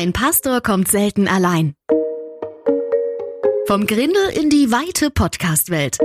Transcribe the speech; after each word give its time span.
Ein 0.00 0.12
Pastor 0.12 0.60
kommt 0.60 0.86
selten 0.86 1.26
allein. 1.26 1.74
Vom 3.66 3.84
Grindel 3.84 4.28
in 4.32 4.48
die 4.48 4.70
weite 4.70 5.10
Podcast-Welt. 5.10 5.98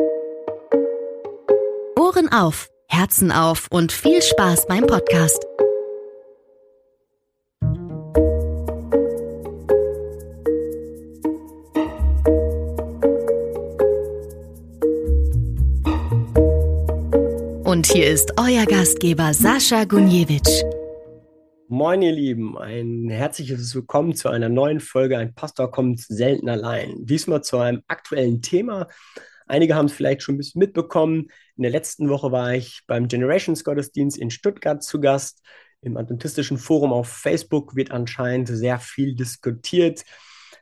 Ohren 1.95 2.31
auf, 2.31 2.69
Herzen 2.87 3.31
auf 3.31 3.67
und 3.69 3.91
viel 3.91 4.23
Spaß 4.23 4.65
beim 4.65 4.87
Podcast. 4.87 5.45
Und 17.63 17.85
hier 17.85 18.07
ist 18.07 18.33
euer 18.39 18.65
Gastgeber 18.65 19.35
Sascha 19.35 19.83
Gunjewitsch. 19.83 20.63
Moin, 21.73 22.03
ihr 22.03 22.11
Lieben, 22.11 22.55
ein 22.55 23.09
herzliches 23.09 23.73
Willkommen 23.73 24.13
zu 24.13 24.29
einer 24.29 24.47
neuen 24.47 24.79
Folge. 24.79 25.17
Ein 25.17 25.33
Pastor 25.33 25.71
kommt 25.71 25.99
selten 26.01 26.47
allein. 26.47 27.03
Diesmal 27.03 27.43
zu 27.43 27.57
einem 27.57 27.81
aktuellen 27.87 28.43
Thema. 28.43 28.89
Einige 29.47 29.73
haben 29.73 29.87
es 29.87 29.93
vielleicht 29.93 30.21
schon 30.21 30.35
ein 30.35 30.37
bisschen 30.37 30.59
mitbekommen. 30.59 31.31
In 31.55 31.63
der 31.63 31.71
letzten 31.71 32.09
Woche 32.09 32.31
war 32.31 32.53
ich 32.53 32.83
beim 32.85 33.07
Generations 33.07 33.63
Gottesdienst 33.63 34.19
in 34.19 34.29
Stuttgart 34.29 34.83
zu 34.83 35.01
Gast. 35.01 35.41
Im 35.81 35.97
Adventistischen 35.97 36.59
Forum 36.59 36.93
auf 36.93 37.07
Facebook 37.07 37.75
wird 37.75 37.89
anscheinend 37.89 38.49
sehr 38.49 38.77
viel 38.77 39.15
diskutiert. 39.15 40.03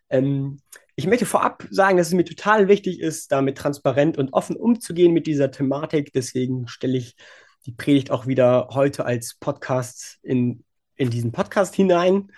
Ähm, 0.09 0.61
ich 0.95 1.07
möchte 1.07 1.25
vorab 1.25 1.67
sagen, 1.71 1.97
dass 1.97 2.07
es 2.07 2.13
mir 2.13 2.23
total 2.23 2.69
wichtig 2.69 3.01
ist, 3.01 3.33
damit 3.33 3.57
transparent 3.57 4.17
und 4.17 4.31
offen 4.31 4.55
umzugehen 4.55 5.11
mit 5.11 5.27
dieser 5.27 5.51
Thematik. 5.51 6.13
Deswegen 6.13 6.69
stelle 6.69 6.97
ich 6.97 7.17
die 7.65 7.73
Predigt 7.73 8.11
auch 8.11 8.27
wieder 8.27 8.69
heute 8.71 9.03
als 9.03 9.35
Podcast 9.35 10.17
in 10.23 10.63
in 11.01 11.09
diesen 11.09 11.31
Podcast 11.31 11.75
hinein. 11.75 12.31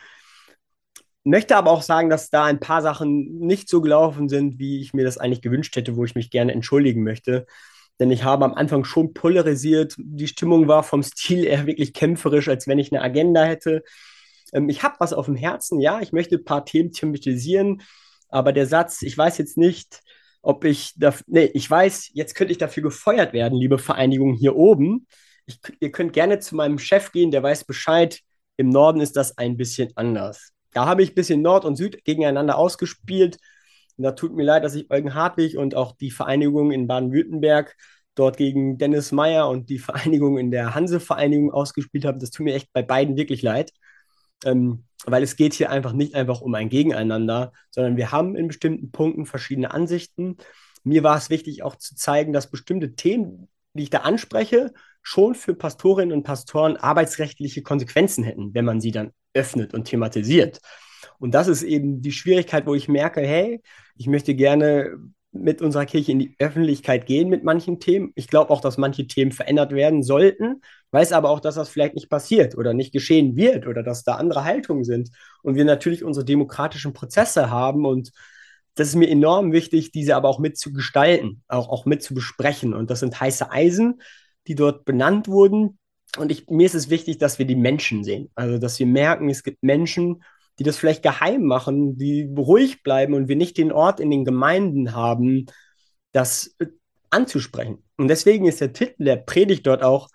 Möchte 1.23 1.55
aber 1.55 1.71
auch 1.71 1.81
sagen, 1.81 2.09
dass 2.09 2.29
da 2.29 2.45
ein 2.45 2.59
paar 2.59 2.81
Sachen 2.81 3.39
nicht 3.39 3.69
so 3.69 3.81
gelaufen 3.81 4.27
sind, 4.27 4.59
wie 4.59 4.81
ich 4.81 4.93
mir 4.93 5.05
das 5.05 5.17
eigentlich 5.17 5.41
gewünscht 5.41 5.75
hätte, 5.75 5.95
wo 5.95 6.03
ich 6.03 6.15
mich 6.15 6.29
gerne 6.29 6.51
entschuldigen 6.51 7.03
möchte. 7.03 7.45
Denn 7.99 8.11
ich 8.11 8.23
habe 8.23 8.45
am 8.45 8.53
Anfang 8.53 8.83
schon 8.83 9.13
polarisiert. 9.13 9.95
Die 9.97 10.27
Stimmung 10.27 10.67
war 10.67 10.83
vom 10.83 11.03
Stil 11.03 11.45
eher 11.45 11.67
wirklich 11.67 11.93
kämpferisch, 11.93 12.49
als 12.49 12.67
wenn 12.67 12.79
ich 12.79 12.91
eine 12.91 13.01
Agenda 13.01 13.43
hätte. 13.43 13.83
Ähm, 14.53 14.69
ich 14.69 14.83
habe 14.83 14.95
was 14.99 15.13
auf 15.13 15.27
dem 15.27 15.35
Herzen, 15.35 15.79
ja. 15.79 16.01
Ich 16.01 16.11
möchte 16.11 16.35
ein 16.35 16.45
paar 16.45 16.65
Themen 16.65 16.91
thematisieren. 16.91 17.81
Aber 18.29 18.51
der 18.51 18.65
Satz, 18.65 19.01
ich 19.03 19.17
weiß 19.17 19.37
jetzt 19.37 19.57
nicht, 19.57 20.01
ob 20.41 20.65
ich 20.65 20.93
da, 20.97 21.13
nee, 21.27 21.49
ich 21.53 21.69
weiß, 21.69 22.09
jetzt 22.13 22.35
könnte 22.35 22.51
ich 22.51 22.57
dafür 22.57 22.83
gefeuert 22.83 23.31
werden, 23.31 23.57
liebe 23.57 23.77
Vereinigung 23.77 24.33
hier 24.33 24.55
oben. 24.55 25.07
Ich, 25.45 25.59
ihr 25.79 25.91
könnt 25.91 26.13
gerne 26.13 26.39
zu 26.39 26.55
meinem 26.55 26.79
Chef 26.79 27.11
gehen, 27.11 27.31
der 27.31 27.43
weiß 27.43 27.65
Bescheid. 27.65 28.19
Im 28.57 28.69
Norden 28.69 29.01
ist 29.01 29.15
das 29.15 29.37
ein 29.37 29.57
bisschen 29.57 29.91
anders. 29.95 30.51
Da 30.71 30.85
habe 30.85 31.03
ich 31.03 31.11
ein 31.11 31.15
bisschen 31.15 31.41
Nord 31.41 31.65
und 31.65 31.75
Süd 31.75 32.03
gegeneinander 32.03 32.57
ausgespielt. 32.57 33.37
Und 33.97 34.03
da 34.03 34.11
tut 34.11 34.35
mir 34.35 34.43
leid, 34.43 34.63
dass 34.63 34.75
ich 34.75 34.89
Eugen 34.89 35.13
Hartwig 35.13 35.57
und 35.57 35.75
auch 35.75 35.95
die 35.95 36.11
Vereinigung 36.11 36.71
in 36.71 36.87
Baden-Württemberg 36.87 37.75
dort 38.15 38.37
gegen 38.37 38.77
Dennis 38.77 39.11
Meyer 39.11 39.49
und 39.49 39.69
die 39.69 39.79
Vereinigung 39.79 40.37
in 40.37 40.51
der 40.51 40.75
Hanse-Vereinigung 40.75 41.51
ausgespielt 41.51 42.05
habe. 42.05 42.19
Das 42.19 42.31
tut 42.31 42.45
mir 42.45 42.55
echt 42.55 42.71
bei 42.73 42.81
beiden 42.81 43.17
wirklich 43.17 43.41
leid. 43.41 43.71
Ähm, 44.45 44.85
weil 45.05 45.23
es 45.23 45.35
geht 45.35 45.53
hier 45.53 45.69
einfach 45.69 45.93
nicht 45.93 46.15
einfach 46.15 46.41
um 46.41 46.53
ein 46.55 46.69
Gegeneinander, 46.69 47.51
sondern 47.71 47.97
wir 47.97 48.11
haben 48.11 48.35
in 48.35 48.47
bestimmten 48.47 48.91
Punkten 48.91 49.25
verschiedene 49.25 49.71
Ansichten. 49.71 50.37
Mir 50.83 51.03
war 51.03 51.17
es 51.17 51.29
wichtig 51.29 51.63
auch 51.63 51.75
zu 51.75 51.95
zeigen, 51.95 52.33
dass 52.33 52.49
bestimmte 52.49 52.95
Themen, 52.95 53.49
die 53.73 53.83
ich 53.83 53.89
da 53.89 53.99
anspreche, 53.99 54.73
schon 55.03 55.35
für 55.35 55.53
Pastorinnen 55.53 56.15
und 56.15 56.23
Pastoren 56.23 56.77
arbeitsrechtliche 56.77 57.61
Konsequenzen 57.61 58.23
hätten, 58.23 58.53
wenn 58.53 58.65
man 58.65 58.81
sie 58.81 58.91
dann 58.91 59.11
öffnet 59.33 59.73
und 59.73 59.85
thematisiert. 59.85 60.59
Und 61.19 61.33
das 61.33 61.47
ist 61.47 61.63
eben 61.63 62.01
die 62.01 62.11
Schwierigkeit, 62.11 62.65
wo 62.65 62.73
ich 62.73 62.87
merke, 62.87 63.21
hey, 63.21 63.61
ich 63.95 64.07
möchte 64.07 64.33
gerne 64.33 64.97
mit 65.33 65.61
unserer 65.61 65.85
Kirche 65.85 66.11
in 66.11 66.19
die 66.19 66.35
Öffentlichkeit 66.37 67.05
gehen 67.05 67.27
mit 67.27 67.43
manchen 67.43 67.79
Themen. 67.79 68.11
Ich 68.15 68.27
glaube 68.27 68.51
auch, 68.51 68.61
dass 68.61 68.77
manche 68.77 69.07
Themen 69.07 69.31
verändert 69.31 69.71
werden 69.71 70.03
sollten, 70.03 70.61
weiß 70.91 71.11
aber 71.11 71.31
auch, 71.31 71.39
dass 71.39 71.55
das 71.55 71.69
vielleicht 71.69 71.95
nicht 71.95 72.09
passiert 72.09 72.55
oder 72.55 72.73
nicht 72.73 72.93
geschehen 72.93 73.35
wird 73.35 73.65
oder 73.65 73.81
dass 73.81 74.03
da 74.03 74.15
andere 74.15 74.43
Haltungen 74.43 74.83
sind 74.83 75.09
und 75.41 75.55
wir 75.55 75.65
natürlich 75.65 76.03
unsere 76.03 76.23
demokratischen 76.23 76.93
Prozesse 76.93 77.49
haben 77.49 77.85
und 77.85 78.11
das 78.75 78.89
ist 78.89 78.95
mir 78.95 79.09
enorm 79.09 79.51
wichtig, 79.51 79.91
diese 79.91 80.15
aber 80.15 80.29
auch 80.29 80.39
mitzugestalten, 80.39 81.43
auch, 81.47 81.69
auch 81.69 81.85
mit 81.85 82.01
zu 82.01 82.15
besprechen. 82.15 82.73
Und 82.73 82.89
das 82.89 83.01
sind 83.01 83.19
heiße 83.19 83.51
Eisen, 83.51 84.01
die 84.47 84.55
dort 84.55 84.85
benannt 84.85 85.27
wurden. 85.27 85.77
Und 86.17 86.31
ich, 86.31 86.47
mir 86.47 86.65
ist 86.65 86.75
es 86.75 86.89
wichtig, 86.89 87.17
dass 87.17 87.39
wir 87.39 87.45
die 87.45 87.55
Menschen 87.55 88.03
sehen. 88.03 88.29
Also, 88.35 88.57
dass 88.57 88.77
wir 88.79 88.85
merken, 88.85 89.29
es 89.29 89.43
gibt 89.43 89.63
Menschen, 89.63 90.23
die 90.59 90.63
das 90.63 90.77
vielleicht 90.77 91.03
geheim 91.03 91.43
machen, 91.43 91.97
die 91.97 92.29
ruhig 92.37 92.83
bleiben 92.83 93.13
und 93.13 93.27
wir 93.27 93.35
nicht 93.35 93.57
den 93.57 93.71
Ort 93.71 93.99
in 93.99 94.11
den 94.11 94.25
Gemeinden 94.25 94.93
haben, 94.93 95.47
das 96.11 96.55
äh, 96.59 96.67
anzusprechen. 97.09 97.83
Und 97.97 98.07
deswegen 98.07 98.47
ist 98.47 98.61
der 98.61 98.73
Titel 98.73 99.03
der 99.05 99.17
Predigt 99.17 99.65
dort 99.65 99.83
auch 99.83 100.09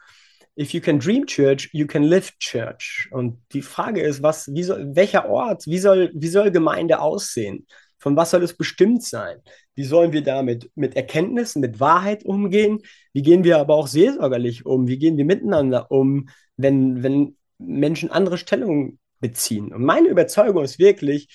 If 0.60 0.72
you 0.72 0.80
can 0.80 0.98
dream 0.98 1.24
church, 1.24 1.70
you 1.72 1.86
can 1.86 2.02
live 2.02 2.36
church. 2.38 3.08
Und 3.12 3.40
die 3.52 3.62
Frage 3.62 4.02
ist, 4.02 4.22
was, 4.22 4.52
wie 4.52 4.64
soll, 4.64 4.96
welcher 4.96 5.28
Ort, 5.28 5.66
wie 5.66 5.78
soll, 5.78 6.10
wie 6.14 6.28
soll 6.28 6.50
Gemeinde 6.50 7.00
aussehen? 7.00 7.66
Von 7.98 8.16
was 8.16 8.30
soll 8.30 8.42
es 8.42 8.56
bestimmt 8.56 9.02
sein? 9.02 9.38
Wie 9.74 9.84
sollen 9.84 10.12
wir 10.12 10.22
damit 10.22 10.70
mit 10.74 10.96
Erkenntnissen, 10.96 11.60
mit 11.60 11.80
Wahrheit 11.80 12.24
umgehen? 12.24 12.80
Wie 13.12 13.22
gehen 13.22 13.44
wir 13.44 13.58
aber 13.58 13.74
auch 13.74 13.88
seelsorgerlich 13.88 14.66
um? 14.66 14.86
Wie 14.86 14.98
gehen 14.98 15.16
wir 15.16 15.24
miteinander 15.24 15.90
um, 15.90 16.28
wenn, 16.56 17.02
wenn 17.02 17.36
Menschen 17.58 18.10
andere 18.10 18.38
Stellungen 18.38 18.98
beziehen? 19.20 19.72
Und 19.72 19.84
meine 19.84 20.08
Überzeugung 20.08 20.64
ist 20.64 20.78
wirklich, 20.78 21.28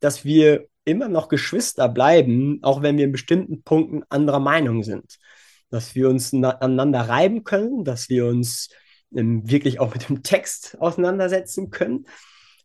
dass 0.00 0.24
wir 0.24 0.66
immer 0.84 1.08
noch 1.08 1.28
Geschwister 1.28 1.88
bleiben, 1.88 2.58
auch 2.62 2.82
wenn 2.82 2.96
wir 2.96 3.04
in 3.04 3.12
bestimmten 3.12 3.62
Punkten 3.62 4.02
anderer 4.08 4.40
Meinung 4.40 4.82
sind. 4.82 5.18
Dass 5.70 5.94
wir 5.94 6.08
uns 6.08 6.32
aneinander 6.32 7.00
reiben 7.00 7.44
können, 7.44 7.84
dass 7.84 8.08
wir 8.08 8.26
uns 8.26 8.70
ähm, 9.14 9.48
wirklich 9.48 9.80
auch 9.80 9.92
mit 9.92 10.08
dem 10.08 10.22
Text 10.22 10.76
auseinandersetzen 10.80 11.70
können, 11.70 12.06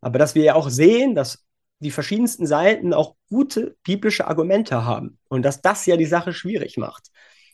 aber 0.01 0.19
dass 0.19 0.35
wir 0.35 0.43
ja 0.43 0.55
auch 0.55 0.69
sehen, 0.69 1.15
dass 1.15 1.42
die 1.83 1.91
verschiedensten 1.91 2.47
Seiten 2.47 2.93
auch 2.93 3.15
gute 3.29 3.75
biblische 3.83 4.27
Argumente 4.27 4.85
haben 4.85 5.19
und 5.29 5.43
dass 5.43 5.61
das 5.61 5.85
ja 5.85 5.97
die 5.97 6.05
Sache 6.05 6.33
schwierig 6.33 6.77
macht. 6.77 7.09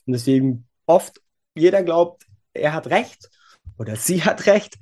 Und 0.06 0.14
deswegen 0.14 0.68
oft 0.86 1.22
jeder 1.56 1.84
glaubt, 1.84 2.26
er 2.54 2.74
hat 2.74 2.88
recht 2.88 3.30
oder 3.78 3.96
sie 3.96 4.24
hat 4.24 4.46
recht 4.46 4.78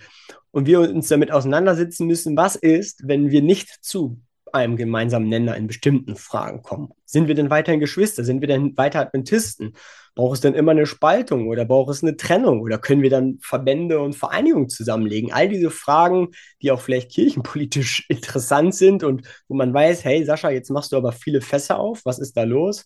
und 0.51 0.67
wir 0.67 0.81
uns 0.81 1.07
damit 1.07 1.31
auseinandersetzen 1.31 2.07
müssen, 2.07 2.37
was 2.37 2.55
ist, 2.55 3.07
wenn 3.07 3.31
wir 3.31 3.41
nicht 3.41 3.83
zu 3.83 4.21
einem 4.53 4.75
gemeinsamen 4.75 5.29
Nenner 5.29 5.55
in 5.55 5.67
bestimmten 5.67 6.15
Fragen 6.15 6.61
kommen. 6.61 6.91
Sind 7.05 7.27
wir 7.27 7.35
denn 7.35 7.49
weiterhin 7.49 7.79
Geschwister? 7.79 8.23
Sind 8.23 8.41
wir 8.41 8.47
denn 8.47 8.77
weiter 8.77 8.99
Adventisten? 8.99 9.73
Braucht 10.15 10.35
es 10.35 10.41
denn 10.41 10.53
immer 10.53 10.71
eine 10.71 10.85
Spaltung 10.85 11.47
oder 11.47 11.65
braucht 11.65 11.91
es 11.91 12.03
eine 12.03 12.17
Trennung 12.17 12.61
oder 12.61 12.77
können 12.79 13.01
wir 13.01 13.09
dann 13.09 13.37
Verbände 13.41 13.99
und 13.99 14.15
Vereinigungen 14.15 14.69
zusammenlegen? 14.69 15.31
All 15.31 15.47
diese 15.47 15.69
Fragen, 15.69 16.29
die 16.61 16.71
auch 16.71 16.81
vielleicht 16.81 17.11
kirchenpolitisch 17.11 18.05
interessant 18.09 18.75
sind 18.75 19.03
und 19.03 19.27
wo 19.47 19.55
man 19.55 19.73
weiß, 19.73 20.03
hey 20.03 20.25
Sascha, 20.25 20.49
jetzt 20.49 20.71
machst 20.71 20.91
du 20.91 20.97
aber 20.97 21.11
viele 21.11 21.41
Fässer 21.41 21.79
auf, 21.79 22.01
was 22.03 22.19
ist 22.19 22.35
da 22.35 22.43
los? 22.43 22.85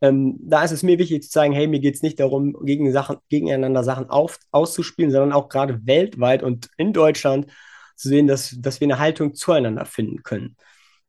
Ähm, 0.00 0.38
da 0.40 0.62
ist 0.64 0.72
es 0.72 0.82
mir 0.82 0.98
wichtig 0.98 1.22
zu 1.22 1.30
sagen, 1.30 1.52
hey, 1.52 1.66
mir 1.66 1.80
geht 1.80 1.94
es 1.94 2.02
nicht 2.02 2.20
darum, 2.20 2.56
gegen 2.64 2.92
Sachen, 2.92 3.16
gegeneinander 3.28 3.84
Sachen 3.84 4.10
auf, 4.10 4.38
auszuspielen, 4.50 5.10
sondern 5.10 5.32
auch 5.32 5.48
gerade 5.48 5.80
weltweit 5.86 6.42
und 6.42 6.70
in 6.76 6.92
Deutschland 6.92 7.46
zu 7.96 8.08
sehen, 8.08 8.26
dass, 8.26 8.56
dass 8.58 8.80
wir 8.80 8.86
eine 8.86 8.98
Haltung 8.98 9.34
zueinander 9.34 9.84
finden 9.84 10.22
können. 10.22 10.56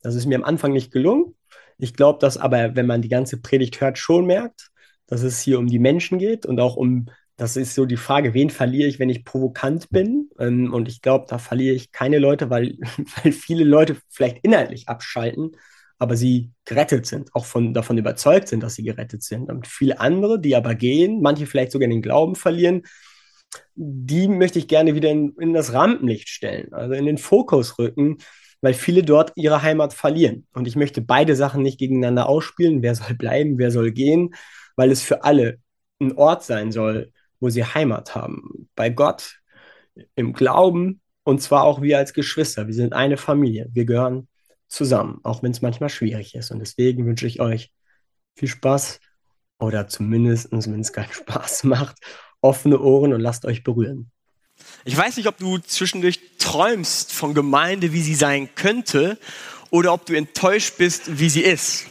Das 0.02 0.16
ist 0.16 0.26
mir 0.26 0.36
am 0.36 0.44
Anfang 0.44 0.74
nicht 0.74 0.92
gelungen. 0.92 1.36
Ich 1.78 1.94
glaube, 1.94 2.20
dass 2.20 2.38
aber, 2.38 2.76
wenn 2.76 2.86
man 2.86 3.02
die 3.02 3.10
ganze 3.10 3.42
Predigt 3.42 3.82
hört, 3.82 3.98
schon 3.98 4.26
merkt, 4.26 4.70
dass 5.08 5.24
es 5.24 5.40
hier 5.40 5.60
um 5.60 5.68
die 5.68 5.80
Menschen 5.80 6.20
geht 6.20 6.46
und 6.46 6.60
auch 6.60 6.76
um, 6.76 7.08
das 7.36 7.58
ist 7.58 7.76
so 7.76 7.86
die 7.86 7.98
Frage, 7.98 8.34
wen 8.34 8.50
verliere 8.50 8.88
ich, 8.88 9.00
wenn 9.00 9.10
ich 9.10 9.26
provokant 9.26 9.90
bin? 9.90 10.30
Ähm, 10.40 10.74
und 10.74 10.88
ich 10.88 11.02
glaube, 11.02 11.26
da 11.28 11.38
verliere 11.38 11.76
ich 11.76 11.92
keine 11.92 12.20
Leute, 12.20 12.50
weil, 12.50 12.78
weil 13.24 13.32
viele 13.32 13.64
Leute 13.64 13.98
vielleicht 14.10 14.44
inhaltlich 14.44 14.88
abschalten, 14.88 15.58
aber 15.98 16.16
sie 16.16 16.52
gerettet 16.66 17.06
sind, 17.06 17.34
auch 17.34 17.46
von, 17.46 17.74
davon 17.74 17.98
überzeugt 17.98 18.50
sind, 18.50 18.62
dass 18.62 18.76
sie 18.76 18.84
gerettet 18.84 19.24
sind. 19.24 19.50
Und 19.50 19.68
viele 19.68 20.00
andere, 20.00 20.40
die 20.40 20.56
aber 20.56 20.76
gehen, 20.76 21.22
manche 21.22 21.46
vielleicht 21.46 21.72
sogar 21.72 21.88
den 21.88 22.02
Glauben 22.02 22.36
verlieren, 22.36 22.84
die 23.76 24.28
möchte 24.28 24.60
ich 24.60 24.68
gerne 24.68 24.96
wieder 24.96 25.10
in, 25.10 25.36
in 25.40 25.54
das 25.54 25.74
Rampenlicht 25.74 26.30
stellen, 26.30 26.74
also 26.74 26.94
in 26.94 27.06
den 27.06 27.18
Fokus 27.18 27.78
rücken, 27.80 28.18
weil 28.62 28.74
viele 28.74 29.04
dort 29.04 29.34
ihre 29.36 29.62
Heimat 29.62 29.94
verlieren. 29.94 30.48
Und 30.54 30.68
ich 30.68 30.76
möchte 30.76 31.02
beide 31.02 31.36
Sachen 31.36 31.64
nicht 31.64 31.80
gegeneinander 31.80 32.30
ausspielen. 32.30 32.82
Wer 32.82 32.96
soll 32.96 33.14
bleiben, 33.16 33.58
wer 33.58 33.72
soll 33.72 33.92
gehen, 33.92 34.34
weil 34.76 34.92
es 34.92 35.02
für 35.02 35.24
alle 35.24 35.58
ein 36.00 36.14
Ort 36.18 36.44
sein 36.44 36.72
soll, 36.72 37.12
wo 37.40 37.50
sie 37.50 37.66
Heimat 37.66 38.16
haben. 38.16 38.70
Bei 38.76 38.90
Gott, 38.90 39.40
im 40.16 40.34
Glauben 40.34 41.02
und 41.24 41.42
zwar 41.42 41.64
auch 41.64 41.82
wir 41.82 41.98
als 41.98 42.14
Geschwister. 42.14 42.68
Wir 42.68 42.74
sind 42.74 42.94
eine 42.94 43.18
Familie. 43.18 43.68
Wir 43.72 43.86
gehören 43.86 44.28
zusammen, 44.68 45.20
auch 45.24 45.44
wenn 45.44 45.52
es 45.52 45.62
manchmal 45.62 45.90
schwierig 45.90 46.36
ist. 46.36 46.52
Und 46.52 46.60
deswegen 46.60 47.06
wünsche 47.06 47.28
ich 47.28 47.40
euch 47.40 47.72
viel 48.36 48.50
Spaß 48.50 49.00
oder 49.60 49.88
zumindest, 49.88 50.52
wenn 50.52 50.80
es 50.80 50.94
keinen 50.94 51.12
Spaß 51.12 51.66
macht, 51.66 51.98
offene 52.44 52.80
Ohren 52.80 53.14
und 53.14 53.22
lasst 53.22 53.46
euch 53.46 53.64
berühren. 53.64 54.12
Ich 54.86 54.96
weiß 54.96 55.18
nicht, 55.18 55.28
ob 55.28 55.38
du 55.38 55.58
zwischendurch 55.58 56.20
träumst 56.38 57.14
von 57.14 57.34
Gemeinde, 57.34 57.94
wie 57.94 58.02
sie 58.02 58.16
sein 58.16 58.50
könnte, 58.56 59.18
oder 59.70 59.94
ob 59.94 60.06
du 60.06 60.14
enttäuscht 60.14 60.78
bist, 60.78 61.18
wie 61.18 61.30
sie 61.30 61.42
ist. 61.42 61.88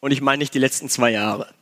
Und 0.00 0.10
ich 0.10 0.20
meine 0.20 0.38
nicht 0.38 0.54
die 0.54 0.58
letzten 0.58 0.88
zwei 0.88 1.12
Jahre. 1.12 1.52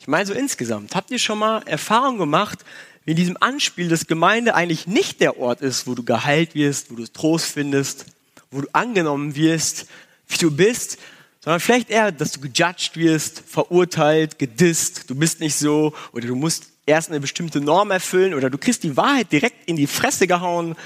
Ich 0.00 0.08
meine 0.08 0.26
so 0.26 0.32
insgesamt. 0.32 0.96
Habt 0.96 1.10
ihr 1.10 1.18
schon 1.18 1.38
mal 1.38 1.62
Erfahrung 1.66 2.18
gemacht, 2.18 2.64
wie 3.04 3.12
in 3.12 3.16
diesem 3.16 3.36
Anspiel, 3.40 3.88
dass 3.88 4.06
Gemeinde 4.06 4.54
eigentlich 4.54 4.86
nicht 4.86 5.20
der 5.20 5.38
Ort 5.38 5.60
ist, 5.60 5.86
wo 5.86 5.94
du 5.94 6.02
geheilt 6.02 6.54
wirst, 6.54 6.90
wo 6.90 6.96
du 6.96 7.06
Trost 7.06 7.46
findest, 7.46 8.06
wo 8.50 8.62
du 8.62 8.68
angenommen 8.72 9.36
wirst, 9.36 9.86
wie 10.28 10.38
du 10.38 10.50
bist, 10.50 10.98
sondern 11.40 11.60
vielleicht 11.60 11.90
eher, 11.90 12.12
dass 12.12 12.32
du 12.32 12.40
gejudged 12.40 12.96
wirst, 12.96 13.42
verurteilt, 13.46 14.38
gedisst, 14.38 15.08
du 15.08 15.14
bist 15.14 15.40
nicht 15.40 15.54
so 15.54 15.94
oder 16.12 16.26
du 16.26 16.36
musst 16.36 16.68
erst 16.86 17.10
eine 17.10 17.20
bestimmte 17.20 17.60
Norm 17.60 17.90
erfüllen 17.90 18.34
oder 18.34 18.50
du 18.50 18.58
kriegst 18.58 18.82
die 18.82 18.96
Wahrheit 18.96 19.32
direkt 19.32 19.68
in 19.68 19.76
die 19.76 19.86
Fresse 19.86 20.26
gehauen 20.26 20.76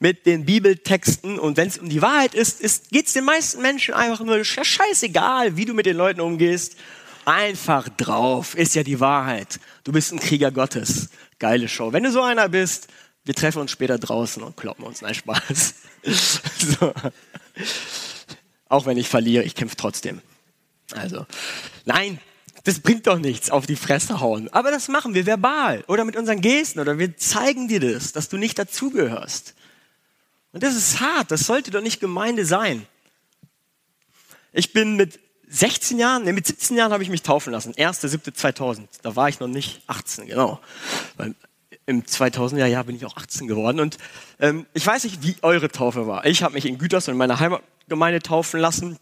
mit 0.00 0.26
den 0.26 0.44
Bibeltexten 0.44 1.38
und 1.38 1.56
wenn 1.56 1.68
es 1.68 1.78
um 1.78 1.88
die 1.88 2.02
Wahrheit 2.02 2.34
ist, 2.34 2.60
ist 2.60 2.90
geht 2.90 3.06
es 3.06 3.12
den 3.12 3.24
meisten 3.24 3.62
Menschen 3.62 3.94
einfach 3.94 4.24
nur 4.24 4.44
scheißegal, 4.44 5.56
wie 5.56 5.64
du 5.64 5.74
mit 5.74 5.86
den 5.86 5.96
Leuten 5.96 6.20
umgehst. 6.20 6.76
Einfach 7.24 7.88
drauf, 7.88 8.54
ist 8.54 8.74
ja 8.74 8.82
die 8.82 9.00
Wahrheit. 9.00 9.58
Du 9.84 9.92
bist 9.92 10.12
ein 10.12 10.18
Krieger 10.18 10.50
Gottes. 10.50 11.08
Geile 11.38 11.68
Show. 11.68 11.92
Wenn 11.92 12.02
du 12.02 12.12
so 12.12 12.20
einer 12.20 12.50
bist, 12.50 12.88
wir 13.24 13.34
treffen 13.34 13.60
uns 13.60 13.70
später 13.70 13.98
draußen 13.98 14.42
und 14.42 14.58
kloppen 14.58 14.84
uns. 14.84 15.00
Nein, 15.00 15.14
Spaß. 15.14 15.74
so. 16.78 16.92
Auch 18.74 18.86
wenn 18.86 18.98
ich 18.98 19.08
verliere, 19.08 19.44
ich 19.44 19.54
kämpfe 19.54 19.76
trotzdem. 19.76 20.20
Also, 20.90 21.26
nein, 21.84 22.18
das 22.64 22.80
bringt 22.80 23.06
doch 23.06 23.20
nichts, 23.20 23.48
auf 23.48 23.66
die 23.66 23.76
Fresse 23.76 24.18
hauen. 24.18 24.48
Aber 24.48 24.72
das 24.72 24.88
machen 24.88 25.14
wir 25.14 25.26
verbal 25.26 25.84
oder 25.86 26.04
mit 26.04 26.16
unseren 26.16 26.40
Gesten 26.40 26.80
oder 26.80 26.98
wir 26.98 27.16
zeigen 27.16 27.68
dir 27.68 27.78
das, 27.78 28.10
dass 28.10 28.28
du 28.28 28.36
nicht 28.36 28.58
dazugehörst. 28.58 29.54
Und 30.50 30.64
das 30.64 30.74
ist 30.74 30.98
hart, 30.98 31.30
das 31.30 31.42
sollte 31.42 31.70
doch 31.70 31.82
nicht 31.82 32.00
Gemeinde 32.00 32.44
sein. 32.44 32.84
Ich 34.52 34.72
bin 34.72 34.96
mit 34.96 35.20
16 35.46 36.00
Jahren, 36.00 36.24
nee, 36.24 36.32
mit 36.32 36.48
17 36.48 36.76
Jahren 36.76 36.92
habe 36.92 37.04
ich 37.04 37.10
mich 37.10 37.22
taufen 37.22 37.52
lassen. 37.52 37.74
1.7.2000. 37.74 38.88
Da 39.02 39.14
war 39.14 39.28
ich 39.28 39.38
noch 39.38 39.46
nicht 39.46 39.82
18, 39.86 40.26
genau. 40.26 40.58
Weil 41.16 41.36
Im 41.86 42.02
2000er 42.02 42.66
Jahr 42.66 42.84
bin 42.84 42.96
ich 42.96 43.04
auch 43.04 43.16
18 43.16 43.46
geworden. 43.46 43.80
Und 43.80 43.98
ähm, 44.40 44.66
ich 44.72 44.86
weiß 44.86 45.04
nicht, 45.04 45.22
wie 45.22 45.36
eure 45.42 45.68
Taufe 45.70 46.06
war. 46.06 46.24
Ich 46.26 46.42
habe 46.42 46.54
mich 46.54 46.66
in 46.66 46.78
Gütersloh 46.78 47.12
in 47.12 47.18
meiner 47.18 47.40
Heimatgemeinde 47.40 48.20
taufen 48.20 48.60
lassen 48.60 48.98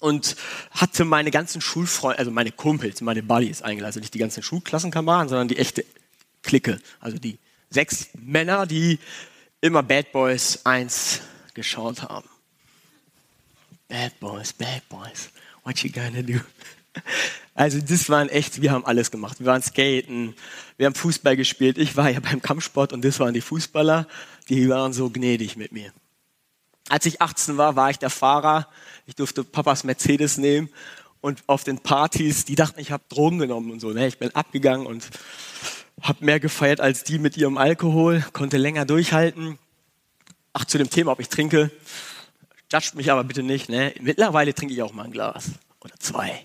und 0.00 0.36
hatte 0.70 1.04
meine 1.04 1.30
ganzen 1.30 1.60
Schulfreunde, 1.60 2.18
also 2.18 2.30
meine 2.30 2.52
Kumpels, 2.52 3.00
meine 3.00 3.22
Buddies 3.22 3.62
eingeladen. 3.62 3.86
Also 3.86 4.00
nicht 4.00 4.14
die 4.14 4.18
ganzen 4.18 4.42
Schulklassenkameraden, 4.42 5.28
sondern 5.28 5.48
die 5.48 5.58
echte 5.58 5.84
Clique. 6.42 6.78
Also 7.00 7.18
die 7.18 7.38
sechs 7.70 8.08
Männer, 8.14 8.66
die 8.66 8.98
immer 9.60 9.82
Bad 9.82 10.12
Boys 10.12 10.64
1 10.64 11.22
geschaut 11.54 12.02
haben. 12.02 12.28
Bad 13.88 14.18
Boys, 14.20 14.52
Bad 14.52 14.88
Boys, 14.88 15.30
what 15.64 15.78
you 15.82 15.90
gonna 15.90 16.22
do? 16.22 16.40
Also 17.54 17.80
das 17.80 18.10
waren 18.10 18.28
echt, 18.28 18.60
wir 18.60 18.70
haben 18.70 18.84
alles 18.84 19.10
gemacht. 19.10 19.40
Wir 19.40 19.46
waren 19.46 19.62
skaten, 19.62 20.34
wir 20.76 20.84
haben 20.84 20.94
Fußball 20.94 21.36
gespielt. 21.36 21.78
Ich 21.78 21.96
war 21.96 22.10
ja 22.10 22.20
beim 22.20 22.42
Kampfsport 22.42 22.92
und 22.92 23.02
das 23.02 23.18
waren 23.18 23.32
die 23.32 23.40
Fußballer, 23.40 24.06
die 24.50 24.68
waren 24.68 24.92
so 24.92 25.08
gnädig 25.08 25.56
mit 25.56 25.72
mir. 25.72 25.90
Als 26.90 27.06
ich 27.06 27.22
18 27.22 27.56
war, 27.56 27.74
war 27.74 27.88
ich 27.90 27.98
der 27.98 28.10
Fahrer. 28.10 28.68
Ich 29.06 29.14
durfte 29.14 29.42
Papas 29.42 29.84
Mercedes 29.84 30.36
nehmen 30.36 30.68
und 31.20 31.42
auf 31.46 31.64
den 31.64 31.78
Partys, 31.78 32.44
die 32.44 32.54
dachten, 32.54 32.78
ich 32.78 32.92
habe 32.92 33.02
Drogen 33.08 33.38
genommen 33.38 33.70
und 33.70 33.80
so. 33.80 33.90
Ne? 33.90 34.06
Ich 34.06 34.18
bin 34.18 34.34
abgegangen 34.34 34.86
und 34.86 35.08
habe 36.02 36.24
mehr 36.24 36.40
gefeiert 36.40 36.80
als 36.80 37.04
die 37.04 37.18
mit 37.18 37.36
ihrem 37.36 37.58
Alkohol, 37.58 38.24
konnte 38.32 38.58
länger 38.58 38.84
durchhalten. 38.84 39.58
Ach, 40.52 40.64
zu 40.64 40.78
dem 40.78 40.90
Thema, 40.90 41.12
ob 41.12 41.20
ich 41.20 41.28
trinke, 41.28 41.70
judgt 42.72 42.94
mich 42.94 43.10
aber 43.10 43.24
bitte 43.24 43.42
nicht. 43.42 43.68
Ne? 43.68 43.94
Mittlerweile 44.00 44.54
trinke 44.54 44.74
ich 44.74 44.82
auch 44.82 44.92
mal 44.92 45.04
ein 45.04 45.12
Glas 45.12 45.50
oder 45.80 45.94
zwei, 45.98 46.44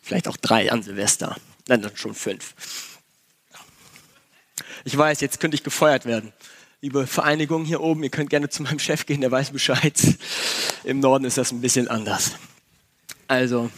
vielleicht 0.00 0.28
auch 0.28 0.36
drei 0.36 0.70
an 0.72 0.82
Silvester, 0.82 1.36
Nein, 1.68 1.82
dann 1.82 1.96
schon 1.96 2.14
fünf. 2.14 2.54
Ich 4.84 4.96
weiß, 4.96 5.20
jetzt 5.20 5.40
könnte 5.40 5.54
ich 5.54 5.62
gefeuert 5.62 6.04
werden 6.06 6.32
liebe 6.82 7.06
Vereinigung 7.06 7.64
hier 7.64 7.80
oben, 7.80 8.02
ihr 8.02 8.10
könnt 8.10 8.30
gerne 8.30 8.48
zu 8.48 8.62
meinem 8.62 8.78
Chef 8.78 9.06
gehen, 9.06 9.20
der 9.20 9.30
weiß 9.30 9.50
Bescheid. 9.50 10.00
Im 10.84 11.00
Norden 11.00 11.24
ist 11.24 11.36
das 11.36 11.52
ein 11.52 11.60
bisschen 11.60 11.88
anders. 11.88 12.32
Also, 13.28 13.70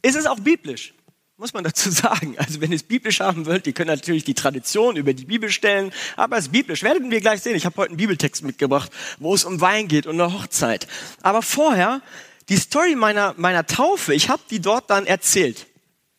ist 0.00 0.16
es 0.16 0.26
auch 0.26 0.40
biblisch, 0.40 0.94
muss 1.36 1.52
man 1.52 1.64
dazu 1.64 1.90
sagen. 1.90 2.34
Also, 2.38 2.60
wenn 2.60 2.72
ihr 2.72 2.76
es 2.76 2.82
biblisch 2.82 3.20
haben 3.20 3.44
wollt, 3.46 3.66
ihr 3.66 3.74
könnt 3.74 3.88
natürlich 3.88 4.24
die 4.24 4.34
Tradition 4.34 4.96
über 4.96 5.12
die 5.12 5.26
Bibel 5.26 5.50
stellen, 5.50 5.92
aber 6.16 6.38
es 6.38 6.46
ist 6.46 6.52
biblisch. 6.52 6.82
Werden 6.82 7.10
wir 7.10 7.20
gleich 7.20 7.42
sehen. 7.42 7.56
Ich 7.56 7.66
habe 7.66 7.76
heute 7.76 7.90
einen 7.90 7.98
Bibeltext 7.98 8.42
mitgebracht, 8.42 8.90
wo 9.18 9.34
es 9.34 9.44
um 9.44 9.60
Wein 9.60 9.88
geht 9.88 10.06
und 10.06 10.18
eine 10.18 10.32
Hochzeit. 10.32 10.88
Aber 11.20 11.42
vorher, 11.42 12.00
die 12.48 12.56
Story 12.56 12.94
meiner, 12.94 13.34
meiner 13.36 13.66
Taufe, 13.66 14.14
ich 14.14 14.28
habe 14.28 14.42
die 14.50 14.60
dort 14.60 14.90
dann 14.90 15.06
erzählt. 15.06 15.66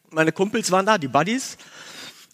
Meine 0.09 0.31
Kumpels 0.31 0.71
waren 0.71 0.85
da, 0.85 0.97
die 0.97 1.07
Buddies. 1.07 1.57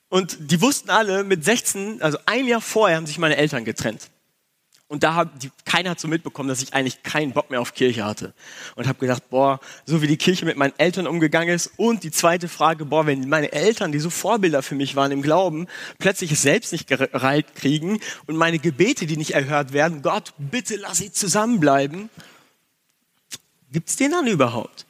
Und 0.09 0.37
die 0.39 0.59
wussten 0.61 0.89
alle, 0.89 1.23
mit 1.23 1.45
16, 1.45 2.01
also 2.01 2.17
ein 2.25 2.47
Jahr 2.47 2.61
vorher, 2.61 2.97
haben 2.97 3.05
sich 3.05 3.19
meine 3.19 3.37
Eltern 3.37 3.63
getrennt. 3.63 4.09
Und 4.91 5.03
da 5.03 5.13
hat 5.13 5.43
die, 5.43 5.51
keiner 5.65 5.91
hat 5.91 5.99
so 5.99 6.07
mitbekommen, 6.07 6.49
dass 6.49 6.63
ich 6.63 6.73
eigentlich 6.73 7.03
keinen 7.03 7.31
Bock 7.31 7.51
mehr 7.51 7.61
auf 7.61 7.75
Kirche 7.75 8.03
hatte. 8.03 8.33
Und 8.75 8.87
habe 8.87 8.97
gedacht, 8.97 9.29
boah, 9.29 9.59
so 9.85 10.01
wie 10.01 10.07
die 10.07 10.17
Kirche 10.17 10.45
mit 10.45 10.57
meinen 10.57 10.73
Eltern 10.79 11.05
umgegangen 11.05 11.53
ist. 11.53 11.69
Und 11.77 12.03
die 12.03 12.09
zweite 12.09 12.47
Frage, 12.47 12.85
boah, 12.85 13.05
wenn 13.05 13.29
meine 13.29 13.51
Eltern, 13.51 13.91
die 13.91 13.99
so 13.99 14.09
Vorbilder 14.09 14.63
für 14.63 14.73
mich 14.73 14.95
waren 14.95 15.11
im 15.11 15.21
Glauben, 15.21 15.67
plötzlich 15.99 16.31
es 16.31 16.41
selbst 16.41 16.71
nicht 16.71 16.87
gereilt 16.87 17.53
kriegen 17.53 17.99
und 18.25 18.35
meine 18.35 18.57
Gebete, 18.57 19.05
die 19.05 19.15
nicht 19.15 19.35
erhört 19.35 19.73
werden, 19.73 20.01
Gott, 20.01 20.33
bitte 20.39 20.75
lass 20.75 20.97
sie 20.97 21.11
zusammenbleiben. 21.11 22.09
Gibt's 23.71 23.95
den 23.95 24.11
dann 24.11 24.27
überhaupt? 24.27 24.85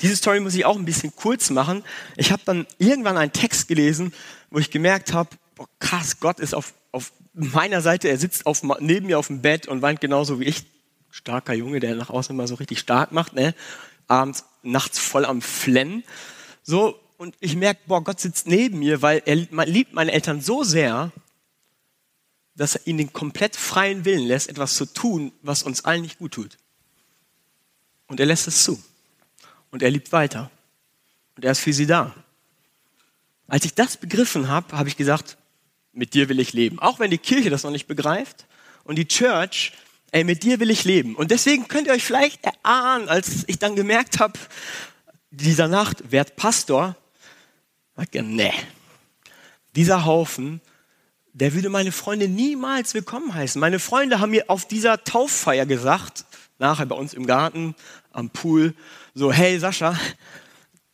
Diese 0.00 0.16
Story 0.16 0.40
muss 0.40 0.54
ich 0.54 0.64
auch 0.64 0.76
ein 0.76 0.84
bisschen 0.84 1.14
kurz 1.14 1.50
machen. 1.50 1.84
Ich 2.16 2.32
habe 2.32 2.42
dann 2.44 2.66
irgendwann 2.78 3.16
einen 3.16 3.32
Text 3.32 3.68
gelesen, 3.68 4.12
wo 4.50 4.58
ich 4.58 4.70
gemerkt 4.70 5.12
habe, 5.12 5.30
krass, 5.78 6.18
Gott 6.18 6.40
ist 6.40 6.54
auf, 6.54 6.74
auf 6.90 7.12
meiner 7.34 7.80
Seite, 7.80 8.08
er 8.08 8.18
sitzt 8.18 8.46
auf, 8.46 8.62
neben 8.80 9.06
mir 9.06 9.18
auf 9.18 9.28
dem 9.28 9.42
Bett 9.42 9.68
und 9.68 9.80
weint 9.80 10.00
genauso 10.00 10.40
wie 10.40 10.44
ich. 10.44 10.64
Starker 11.10 11.52
Junge, 11.52 11.78
der 11.78 11.94
nach 11.94 12.10
außen 12.10 12.34
immer 12.34 12.48
so 12.48 12.54
richtig 12.54 12.78
stark 12.78 13.12
macht, 13.12 13.34
ne? 13.34 13.54
abends, 14.08 14.44
nachts 14.62 14.98
voll 14.98 15.24
am 15.24 15.42
Flennen. 15.42 16.04
So, 16.62 16.98
und 17.16 17.34
ich 17.40 17.56
merke, 17.56 17.80
boah, 17.86 18.02
Gott 18.02 18.20
sitzt 18.20 18.46
neben 18.46 18.78
mir, 18.78 19.02
weil 19.02 19.22
er 19.24 19.36
liebt 19.36 19.92
meine 19.92 20.12
Eltern 20.12 20.40
so 20.40 20.64
sehr, 20.64 21.12
dass 22.54 22.76
er 22.76 22.86
ihnen 22.86 22.98
den 22.98 23.12
komplett 23.12 23.56
freien 23.56 24.04
Willen 24.04 24.26
lässt, 24.26 24.48
etwas 24.48 24.74
zu 24.74 24.86
tun, 24.86 25.32
was 25.42 25.62
uns 25.62 25.84
allen 25.84 26.02
nicht 26.02 26.18
gut 26.18 26.32
tut. 26.32 26.58
Und 28.12 28.20
er 28.20 28.26
lässt 28.26 28.46
es 28.46 28.64
zu 28.64 28.78
und 29.70 29.82
er 29.82 29.90
liebt 29.90 30.12
weiter. 30.12 30.50
Und 31.34 31.46
er 31.46 31.52
ist 31.52 31.60
für 31.60 31.72
sie 31.72 31.86
da. 31.86 32.14
Als 33.48 33.64
ich 33.64 33.72
das 33.72 33.96
begriffen 33.96 34.48
habe, 34.48 34.76
habe 34.76 34.90
ich 34.90 34.98
gesagt, 34.98 35.38
mit 35.94 36.12
dir 36.12 36.28
will 36.28 36.38
ich 36.38 36.52
leben. 36.52 36.78
Auch 36.78 36.98
wenn 36.98 37.10
die 37.10 37.16
Kirche 37.16 37.48
das 37.48 37.62
noch 37.62 37.70
nicht 37.70 37.86
begreift 37.86 38.44
und 38.84 38.96
die 38.96 39.08
Church, 39.08 39.72
ey, 40.10 40.24
mit 40.24 40.42
dir 40.42 40.60
will 40.60 40.70
ich 40.70 40.84
leben. 40.84 41.16
Und 41.16 41.30
deswegen 41.30 41.68
könnt 41.68 41.86
ihr 41.86 41.94
euch 41.94 42.04
vielleicht 42.04 42.44
erahnen, 42.44 43.08
als 43.08 43.44
ich 43.46 43.58
dann 43.58 43.76
gemerkt 43.76 44.20
habe, 44.20 44.38
dieser 45.30 45.68
Nacht, 45.68 46.12
werd 46.12 46.36
Pastor, 46.36 46.94
sagt 47.96 48.14
nee, 48.14 48.52
dieser 49.74 50.04
Haufen, 50.04 50.60
der 51.32 51.54
würde 51.54 51.70
meine 51.70 51.92
Freunde 51.92 52.28
niemals 52.28 52.92
willkommen 52.92 53.32
heißen. 53.32 53.58
Meine 53.58 53.78
Freunde 53.78 54.20
haben 54.20 54.32
mir 54.32 54.50
auf 54.50 54.68
dieser 54.68 55.02
Tauffeier 55.02 55.64
gesagt, 55.64 56.26
nachher 56.62 56.86
bei 56.86 56.94
uns 56.94 57.12
im 57.12 57.26
Garten, 57.26 57.74
am 58.12 58.30
Pool, 58.30 58.74
so, 59.14 59.32
hey 59.32 59.58
Sascha, 59.58 59.98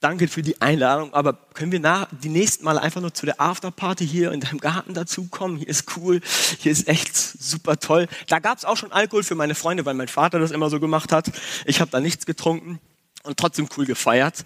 danke 0.00 0.28
für 0.28 0.42
die 0.42 0.60
Einladung, 0.60 1.12
aber 1.12 1.32
können 1.54 1.72
wir 1.72 1.80
nach, 1.80 2.08
die 2.22 2.28
nächsten 2.28 2.64
Mal 2.64 2.78
einfach 2.78 3.00
nur 3.00 3.12
zu 3.12 3.26
der 3.26 3.40
Afterparty 3.40 4.06
hier 4.06 4.32
in 4.32 4.40
deinem 4.40 4.58
Garten 4.58 4.94
dazukommen? 4.94 5.58
Hier 5.58 5.68
ist 5.68 5.96
cool, 5.96 6.20
hier 6.58 6.72
ist 6.72 6.88
echt 6.88 7.16
super 7.16 7.78
toll. 7.78 8.08
Da 8.28 8.38
gab 8.38 8.58
es 8.58 8.64
auch 8.64 8.76
schon 8.76 8.92
Alkohol 8.92 9.24
für 9.24 9.34
meine 9.34 9.54
Freunde, 9.54 9.84
weil 9.84 9.94
mein 9.94 10.08
Vater 10.08 10.38
das 10.38 10.50
immer 10.50 10.70
so 10.70 10.80
gemacht 10.80 11.12
hat. 11.12 11.30
Ich 11.64 11.80
habe 11.80 11.90
da 11.90 12.00
nichts 12.00 12.26
getrunken 12.26 12.78
und 13.24 13.38
trotzdem 13.38 13.68
cool 13.76 13.86
gefeiert. 13.86 14.44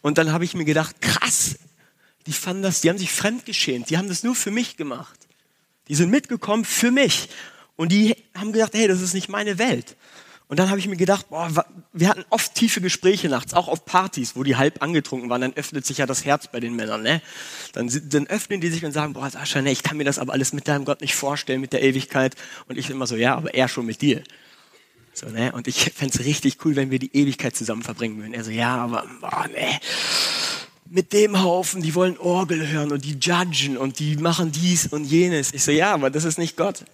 Und 0.00 0.18
dann 0.18 0.32
habe 0.32 0.44
ich 0.44 0.54
mir 0.54 0.64
gedacht, 0.64 1.00
krass, 1.00 1.56
die 2.26 2.32
fanden 2.32 2.62
das, 2.62 2.80
die 2.80 2.88
haben 2.88 2.98
sich 2.98 3.12
fremdgeschämt, 3.12 3.90
die 3.90 3.98
haben 3.98 4.08
das 4.08 4.22
nur 4.22 4.34
für 4.34 4.50
mich 4.50 4.76
gemacht. 4.76 5.18
Die 5.88 5.94
sind 5.94 6.10
mitgekommen 6.10 6.64
für 6.64 6.90
mich. 6.90 7.28
Und 7.76 7.92
die 7.92 8.16
haben 8.34 8.52
gesagt, 8.52 8.74
hey, 8.74 8.88
das 8.88 9.00
ist 9.00 9.14
nicht 9.14 9.28
meine 9.28 9.58
Welt. 9.58 9.96
Und 10.46 10.58
dann 10.58 10.68
habe 10.68 10.78
ich 10.78 10.86
mir 10.86 10.96
gedacht, 10.96 11.30
boah, 11.30 11.50
wir 11.92 12.08
hatten 12.08 12.24
oft 12.28 12.54
tiefe 12.54 12.80
Gespräche 12.82 13.28
nachts, 13.28 13.54
auch 13.54 13.66
auf 13.66 13.86
Partys, 13.86 14.36
wo 14.36 14.42
die 14.42 14.56
halb 14.56 14.82
angetrunken 14.82 15.30
waren. 15.30 15.40
Dann 15.40 15.54
öffnet 15.54 15.86
sich 15.86 15.98
ja 15.98 16.06
das 16.06 16.24
Herz 16.24 16.48
bei 16.48 16.60
den 16.60 16.76
Männern. 16.76 17.02
Ne? 17.02 17.22
Dann, 17.72 17.90
dann 18.10 18.26
öffnen 18.26 18.60
die 18.60 18.68
sich 18.68 18.84
und 18.84 18.92
sagen, 18.92 19.14
boah, 19.14 19.30
Sascha, 19.30 19.62
ne, 19.62 19.72
ich 19.72 19.82
kann 19.82 19.96
mir 19.96 20.04
das 20.04 20.18
aber 20.18 20.34
alles 20.34 20.52
mit 20.52 20.68
deinem 20.68 20.84
Gott 20.84 21.00
nicht 21.00 21.14
vorstellen, 21.14 21.62
mit 21.62 21.72
der 21.72 21.82
Ewigkeit. 21.82 22.36
Und 22.68 22.76
ich 22.76 22.90
immer 22.90 23.06
so, 23.06 23.16
ja, 23.16 23.34
aber 23.34 23.54
er 23.54 23.68
schon 23.68 23.86
mit 23.86 24.02
dir. 24.02 24.22
So, 25.14 25.28
ne? 25.28 25.52
Und 25.52 25.66
ich 25.66 25.92
fände 25.94 26.18
es 26.18 26.26
richtig 26.26 26.58
cool, 26.64 26.76
wenn 26.76 26.90
wir 26.90 26.98
die 26.98 27.16
Ewigkeit 27.16 27.56
zusammen 27.56 27.82
verbringen 27.82 28.18
würden. 28.18 28.34
Er 28.34 28.44
so, 28.44 28.50
ja, 28.50 28.76
aber 28.76 29.06
boah, 29.20 29.48
ne, 29.48 29.80
mit 30.90 31.12
dem 31.12 31.42
Haufen, 31.42 31.82
die 31.82 31.94
wollen 31.94 32.18
Orgel 32.18 32.68
hören 32.68 32.92
und 32.92 33.04
die 33.04 33.16
judgen 33.18 33.78
und 33.78 33.98
die 33.98 34.16
machen 34.16 34.52
dies 34.52 34.86
und 34.86 35.04
jenes. 35.04 35.54
Ich 35.54 35.64
so, 35.64 35.70
ja, 35.70 35.94
aber 35.94 36.10
das 36.10 36.24
ist 36.24 36.38
nicht 36.38 36.56
Gott. 36.56 36.84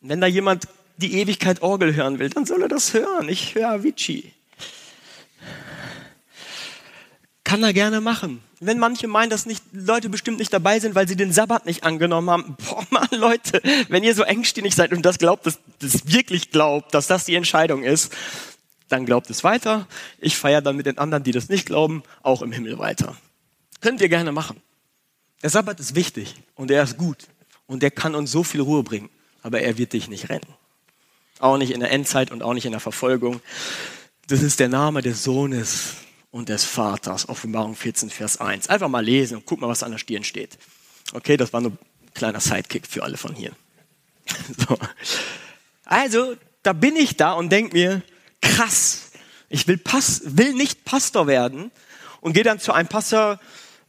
Wenn 0.00 0.20
da 0.20 0.26
jemand 0.26 0.68
die 0.96 1.14
Ewigkeit 1.14 1.62
Orgel 1.62 1.94
hören 1.94 2.18
will, 2.18 2.30
dann 2.30 2.46
soll 2.46 2.62
er 2.62 2.68
das 2.68 2.94
hören. 2.94 3.28
Ich 3.28 3.54
höre 3.54 3.68
Avicii. 3.68 4.32
Kann 7.42 7.62
er 7.62 7.72
gerne 7.72 8.00
machen. 8.00 8.40
Wenn 8.58 8.78
manche 8.78 9.06
meinen, 9.06 9.28
dass 9.28 9.44
nicht, 9.44 9.62
Leute 9.72 10.08
bestimmt 10.08 10.38
nicht 10.38 10.52
dabei 10.52 10.80
sind, 10.80 10.94
weil 10.94 11.06
sie 11.06 11.16
den 11.16 11.30
Sabbat 11.32 11.66
nicht 11.66 11.84
angenommen 11.84 12.30
haben. 12.30 12.56
Boah, 12.68 12.86
Mann, 12.90 13.08
Leute, 13.12 13.60
wenn 13.88 14.02
ihr 14.02 14.14
so 14.14 14.22
engstirnig 14.22 14.74
seid 14.74 14.92
und 14.92 15.02
das 15.02 15.18
glaubt, 15.18 15.46
dass 15.46 15.58
das 15.80 16.10
wirklich 16.10 16.50
glaubt, 16.50 16.94
dass 16.94 17.06
das 17.06 17.24
die 17.24 17.34
Entscheidung 17.34 17.82
ist, 17.82 18.12
dann 18.88 19.04
glaubt 19.04 19.28
es 19.28 19.44
weiter. 19.44 19.86
Ich 20.18 20.36
feiere 20.36 20.62
dann 20.62 20.76
mit 20.76 20.86
den 20.86 20.98
anderen, 20.98 21.22
die 21.22 21.32
das 21.32 21.48
nicht 21.48 21.66
glauben, 21.66 22.02
auch 22.22 22.42
im 22.42 22.52
Himmel 22.52 22.78
weiter. 22.78 23.14
Könnt 23.80 24.00
ihr 24.00 24.08
gerne 24.08 24.32
machen. 24.32 24.62
Der 25.42 25.50
Sabbat 25.50 25.78
ist 25.80 25.94
wichtig 25.94 26.36
und 26.54 26.70
er 26.70 26.82
ist 26.82 26.96
gut 26.96 27.26
und 27.66 27.82
er 27.82 27.90
kann 27.90 28.14
uns 28.14 28.32
so 28.32 28.42
viel 28.42 28.62
Ruhe 28.62 28.82
bringen, 28.82 29.10
aber 29.42 29.60
er 29.60 29.76
wird 29.76 29.92
dich 29.92 30.08
nicht 30.08 30.30
retten. 30.30 30.54
Auch 31.44 31.58
nicht 31.58 31.72
in 31.72 31.80
der 31.80 31.90
Endzeit 31.90 32.30
und 32.30 32.42
auch 32.42 32.54
nicht 32.54 32.64
in 32.64 32.70
der 32.70 32.80
Verfolgung. 32.80 33.42
Das 34.28 34.40
ist 34.40 34.60
der 34.60 34.70
Name 34.70 35.02
des 35.02 35.22
Sohnes 35.22 35.96
und 36.30 36.48
des 36.48 36.64
Vaters. 36.64 37.28
Offenbarung 37.28 37.76
14, 37.76 38.08
Vers 38.08 38.38
1. 38.40 38.70
Einfach 38.70 38.88
mal 38.88 39.04
lesen 39.04 39.36
und 39.36 39.44
guck 39.44 39.60
mal, 39.60 39.68
was 39.68 39.82
an 39.82 39.90
der 39.92 39.98
Stirn 39.98 40.24
steht. 40.24 40.56
Okay, 41.12 41.36
das 41.36 41.52
war 41.52 41.60
nur 41.60 41.72
ein 41.72 42.14
kleiner 42.14 42.40
Sidekick 42.40 42.86
für 42.86 43.02
alle 43.02 43.18
von 43.18 43.34
hier. 43.34 43.52
So. 44.66 44.78
Also, 45.84 46.34
da 46.62 46.72
bin 46.72 46.96
ich 46.96 47.18
da 47.18 47.32
und 47.34 47.52
denke 47.52 47.76
mir, 47.76 48.02
krass, 48.40 49.10
ich 49.50 49.68
will, 49.68 49.76
Pas 49.76 50.22
will 50.24 50.54
nicht 50.54 50.86
Pastor 50.86 51.26
werden 51.26 51.70
und 52.22 52.32
gehe 52.32 52.42
dann 52.42 52.58
zu 52.58 52.72
einem 52.72 52.88
Pastor, 52.88 53.38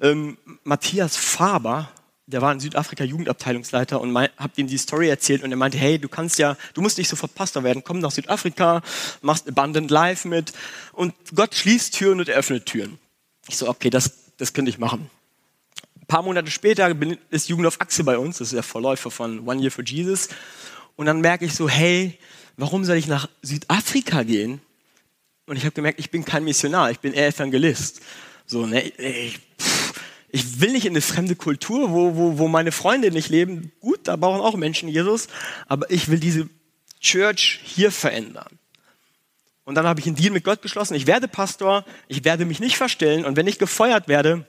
ähm, 0.02 0.38
Matthias 0.66 1.16
Faber, 1.16 1.90
der 2.28 2.42
war 2.42 2.52
in 2.52 2.60
Südafrika 2.60 3.04
Jugendabteilungsleiter 3.04 4.02
und 4.02 4.16
habe 4.16 4.54
ihm 4.58 4.68
die 4.68 4.78
Story 4.78 5.10
erzählt 5.10 5.44
und 5.44 5.52
er 5.52 5.58
meinte, 5.58 5.78
hey, 5.78 6.00
du 6.00 6.10
kannst 6.10 6.40
ja, 6.40 6.58
du 6.74 6.82
musst 6.82 6.98
nicht 6.98 7.08
sofort 7.08 7.36
Pastor 7.36 7.64
werden, 7.64 7.84
komm 7.84 8.00
nach 8.00 8.12
Südafrika, 8.12 8.82
machst 9.22 9.48
Abundant 9.48 9.92
Life 9.92 10.28
mit 10.28 10.54
und 10.94 11.14
Gott 11.36 11.54
schließt 11.54 11.94
Türen 11.94 12.20
und 12.20 12.30
öffnet 12.30 12.66
Türen. 12.66 12.98
Ich 13.48 13.58
so, 13.58 13.70
okay, 13.70 13.92
das, 13.92 14.12
das 14.38 14.54
könnte 14.54 14.70
ich 14.70 14.80
machen. 14.80 15.10
Ein 16.02 16.08
paar 16.08 16.24
Monate 16.24 16.50
später 16.50 16.92
ist 17.30 17.50
Jugend 17.50 17.68
auf 17.68 17.80
Achse 17.80 18.04
bei 18.04 18.18
uns, 18.18 18.40
das 18.40 18.48
ist 18.48 18.54
der 18.54 18.64
Vorläufer 18.64 19.12
von 19.12 19.48
One 19.48 19.62
Year 19.62 19.72
for 19.72 19.84
Jesus 19.84 20.30
und 20.96 21.06
dann 21.06 21.22
merke 21.22 21.46
ich 21.46 21.54
so, 21.54 21.70
hey, 21.70 22.18
warum 22.58 22.86
soll 22.86 22.98
ich 22.98 23.08
nach 23.08 23.30
Südafrika 23.44 24.24
gehen? 24.24 24.62
Und 25.46 25.58
ich 25.58 25.64
habe 25.64 25.74
gemerkt, 25.74 26.00
ich 26.00 26.10
bin 26.10 26.26
kein 26.26 26.44
Missionar, 26.44 26.90
ich 26.90 27.00
bin 27.00 27.14
eher 27.14 27.28
Evangelist. 27.28 28.02
So, 28.48 28.66
ne, 28.66 28.82
ich, 28.82 29.40
ich 30.30 30.60
will 30.60 30.72
nicht 30.72 30.86
in 30.86 30.94
eine 30.94 31.02
fremde 31.02 31.36
Kultur, 31.36 31.92
wo, 31.92 32.16
wo, 32.16 32.38
wo 32.38 32.48
meine 32.48 32.72
Freunde 32.72 33.12
nicht 33.12 33.30
leben. 33.30 33.72
Gut, 33.80 34.00
da 34.04 34.16
brauchen 34.16 34.42
auch 34.42 34.56
Menschen 34.56 34.90
Jesus, 34.90 35.28
aber 35.68 35.90
ich 35.90 36.10
will 36.10 36.20
diese 36.20 36.50
Church 37.00 37.62
hier 37.64 37.92
verändern. 37.92 38.60
Und 39.64 39.76
dann 39.76 39.88
habe 39.88 40.00
ich 40.00 40.06
einen 40.06 40.16
Deal 40.16 40.32
mit 40.32 40.44
Gott 40.44 40.62
geschlossen. 40.62 40.94
Ich 40.96 41.08
werde 41.08 41.28
Pastor, 41.28 41.86
ich 42.08 42.24
werde 42.24 42.46
mich 42.46 42.60
nicht 42.60 42.78
verstellen 42.78 43.26
und 43.26 43.36
wenn 43.36 43.48
ich 43.48 43.60
gefeuert 43.60 44.08
werde, 44.08 44.46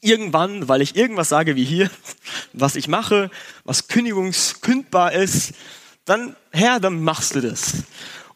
irgendwann, 0.00 0.68
weil 0.68 0.82
ich 0.82 0.96
irgendwas 0.96 1.28
sage 1.28 1.56
wie 1.56 1.64
hier, 1.64 1.90
was 2.52 2.76
ich 2.76 2.88
mache, 2.88 3.30
was 3.64 3.88
kündigungskündbar 3.88 5.12
ist, 5.12 5.54
dann 6.04 6.36
Herr, 6.50 6.80
dann 6.80 7.02
machst 7.02 7.34
du 7.34 7.40
das. 7.40 7.84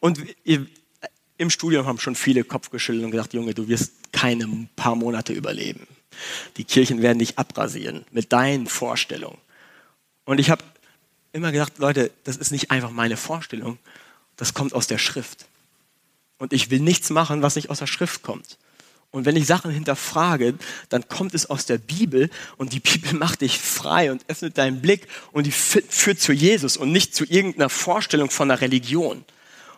Und 0.01 0.21
ihr, 0.45 0.67
im 1.39 1.51
Studium 1.51 1.87
haben 1.87 1.99
schon 1.99 2.15
viele 2.15 2.45
Kopf 2.45 2.71
geschüttelt 2.71 3.05
und 3.05 3.11
gesagt, 3.11 3.35
Junge, 3.35 3.55
du 3.55 3.69
wirst 3.69 4.13
keine 4.13 4.69
paar 4.77 4.95
Monate 4.95 5.33
überleben. 5.33 5.87
Die 6.57 6.65
Kirchen 6.65 7.03
werden 7.03 7.19
dich 7.19 7.39
abrasieren 7.39 8.05
mit 8.11 8.33
deinen 8.33 8.67
Vorstellungen. 8.67 9.39
Und 10.25 10.39
ich 10.39 10.51
habe 10.51 10.65
immer 11.33 11.53
gedacht, 11.53 11.79
Leute, 11.79 12.11
das 12.25 12.37
ist 12.37 12.51
nicht 12.51 12.71
einfach 12.71 12.91
meine 12.91 13.17
Vorstellung, 13.17 13.79
das 14.37 14.55
kommt 14.55 14.75
aus 14.75 14.87
der 14.87 14.99
Schrift. 14.99 15.47
Und 16.39 16.53
ich 16.53 16.71
will 16.71 16.81
nichts 16.81 17.11
machen, 17.11 17.43
was 17.43 17.57
nicht 17.57 17.71
aus 17.71 17.79
der 17.79 17.87
Schrift 17.87 18.23
kommt. 18.23 18.59
Und 19.11 19.25
wenn 19.25 19.37
ich 19.37 19.47
Sachen 19.47 19.71
hinterfrage, 19.71 20.55
dann 20.89 21.09
kommt 21.09 21.35
es 21.35 21.49
aus 21.49 21.65
der 21.65 21.79
Bibel 21.79 22.29
und 22.57 22.73
die 22.73 22.81
Bibel 22.81 23.15
macht 23.15 23.41
dich 23.41 23.59
frei 23.59 24.11
und 24.13 24.29
öffnet 24.29 24.59
deinen 24.59 24.83
Blick 24.83 25.07
und 25.33 25.47
die 25.47 25.53
führt 25.53 26.21
zu 26.21 26.33
Jesus 26.33 26.77
und 26.77 26.93
nicht 26.93 27.15
zu 27.15 27.25
irgendeiner 27.25 27.71
Vorstellung 27.71 28.31
von 28.31 28.51
einer 28.51 28.61
Religion. 28.61 29.25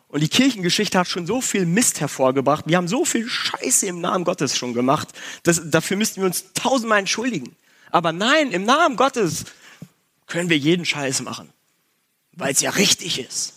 Und 0.08 0.20
die 0.20 0.28
Kirchengeschichte 0.28 0.98
hat 0.98 1.06
schon 1.06 1.26
so 1.26 1.40
viel 1.40 1.66
Mist 1.66 2.00
hervorgebracht. 2.00 2.64
Wir 2.66 2.78
haben 2.78 2.88
so 2.88 3.04
viel 3.04 3.28
Scheiße 3.28 3.86
im 3.86 4.00
Namen 4.00 4.24
Gottes 4.24 4.56
schon 4.56 4.72
gemacht. 4.72 5.08
Das, 5.42 5.60
dafür 5.64 5.98
müssten 5.98 6.22
wir 6.22 6.26
uns 6.26 6.46
tausendmal 6.54 6.98
entschuldigen. 6.98 7.54
Aber 7.90 8.12
nein, 8.12 8.50
im 8.50 8.64
Namen 8.64 8.96
Gottes 8.96 9.44
können 10.26 10.48
wir 10.48 10.56
jeden 10.56 10.84
Scheiß 10.84 11.22
machen, 11.22 11.50
weil 12.32 12.52
es 12.52 12.60
ja 12.60 12.70
richtig 12.70 13.18
ist. 13.18 13.54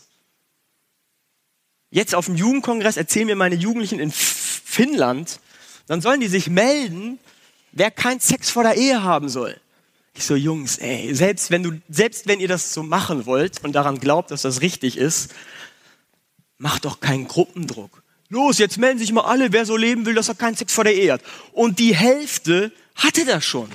Jetzt 1.89 2.15
auf 2.15 2.25
dem 2.25 2.36
Jugendkongress 2.36 2.98
erzählen 2.98 3.27
mir 3.27 3.36
meine 3.36 3.55
Jugendlichen 3.55 4.00
in 4.00 4.12
Finnland, 4.12 5.39
dann 5.88 6.01
sollen 6.01 6.22
die 6.22 6.27
sich 6.27 6.48
melden, 6.48 7.20
wer 7.74 7.91
keinen 7.91 8.22
Sex 8.22 8.50
vor 8.50 8.63
der 8.63 8.75
Ehe 8.75 9.03
haben 9.03 9.27
soll. 9.27 9.60
Ich 10.13 10.25
so, 10.25 10.36
Jungs, 10.36 10.77
ey, 10.77 11.13
selbst 11.13 11.51
wenn 11.51 11.63
du, 11.63 11.81
selbst 11.89 12.27
wenn 12.27 12.39
ihr 12.39 12.48
das 12.48 12.74
so 12.74 12.84
machen 12.84 13.25
wollt 13.25 13.63
und 13.63 13.74
daran 13.74 14.00
glaubt, 14.00 14.31
dass 14.31 14.41
das 14.41 14.62
richtig 14.62 14.98
ist, 14.98 15.34
macht 16.61 16.85
doch 16.85 16.99
keinen 16.99 17.27
Gruppendruck. 17.27 18.03
Los, 18.29 18.59
jetzt 18.59 18.77
melden 18.77 18.99
sich 18.99 19.11
mal 19.11 19.23
alle, 19.23 19.51
wer 19.51 19.65
so 19.65 19.75
leben 19.75 20.05
will, 20.05 20.13
dass 20.13 20.29
er 20.29 20.35
keinen 20.35 20.55
Sex 20.55 20.73
vor 20.73 20.83
der 20.83 20.95
Ehe 20.95 21.11
hat. 21.11 21.23
Und 21.51 21.79
die 21.79 21.95
Hälfte 21.95 22.71
hatte 22.95 23.25
das 23.25 23.43
schon. 23.43 23.69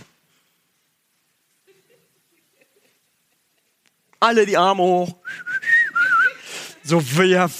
Alle 4.20 4.46
die 4.46 4.56
Arme 4.56 4.82
hoch. 4.82 5.16
So, 6.84 7.00
ja, 7.22 7.50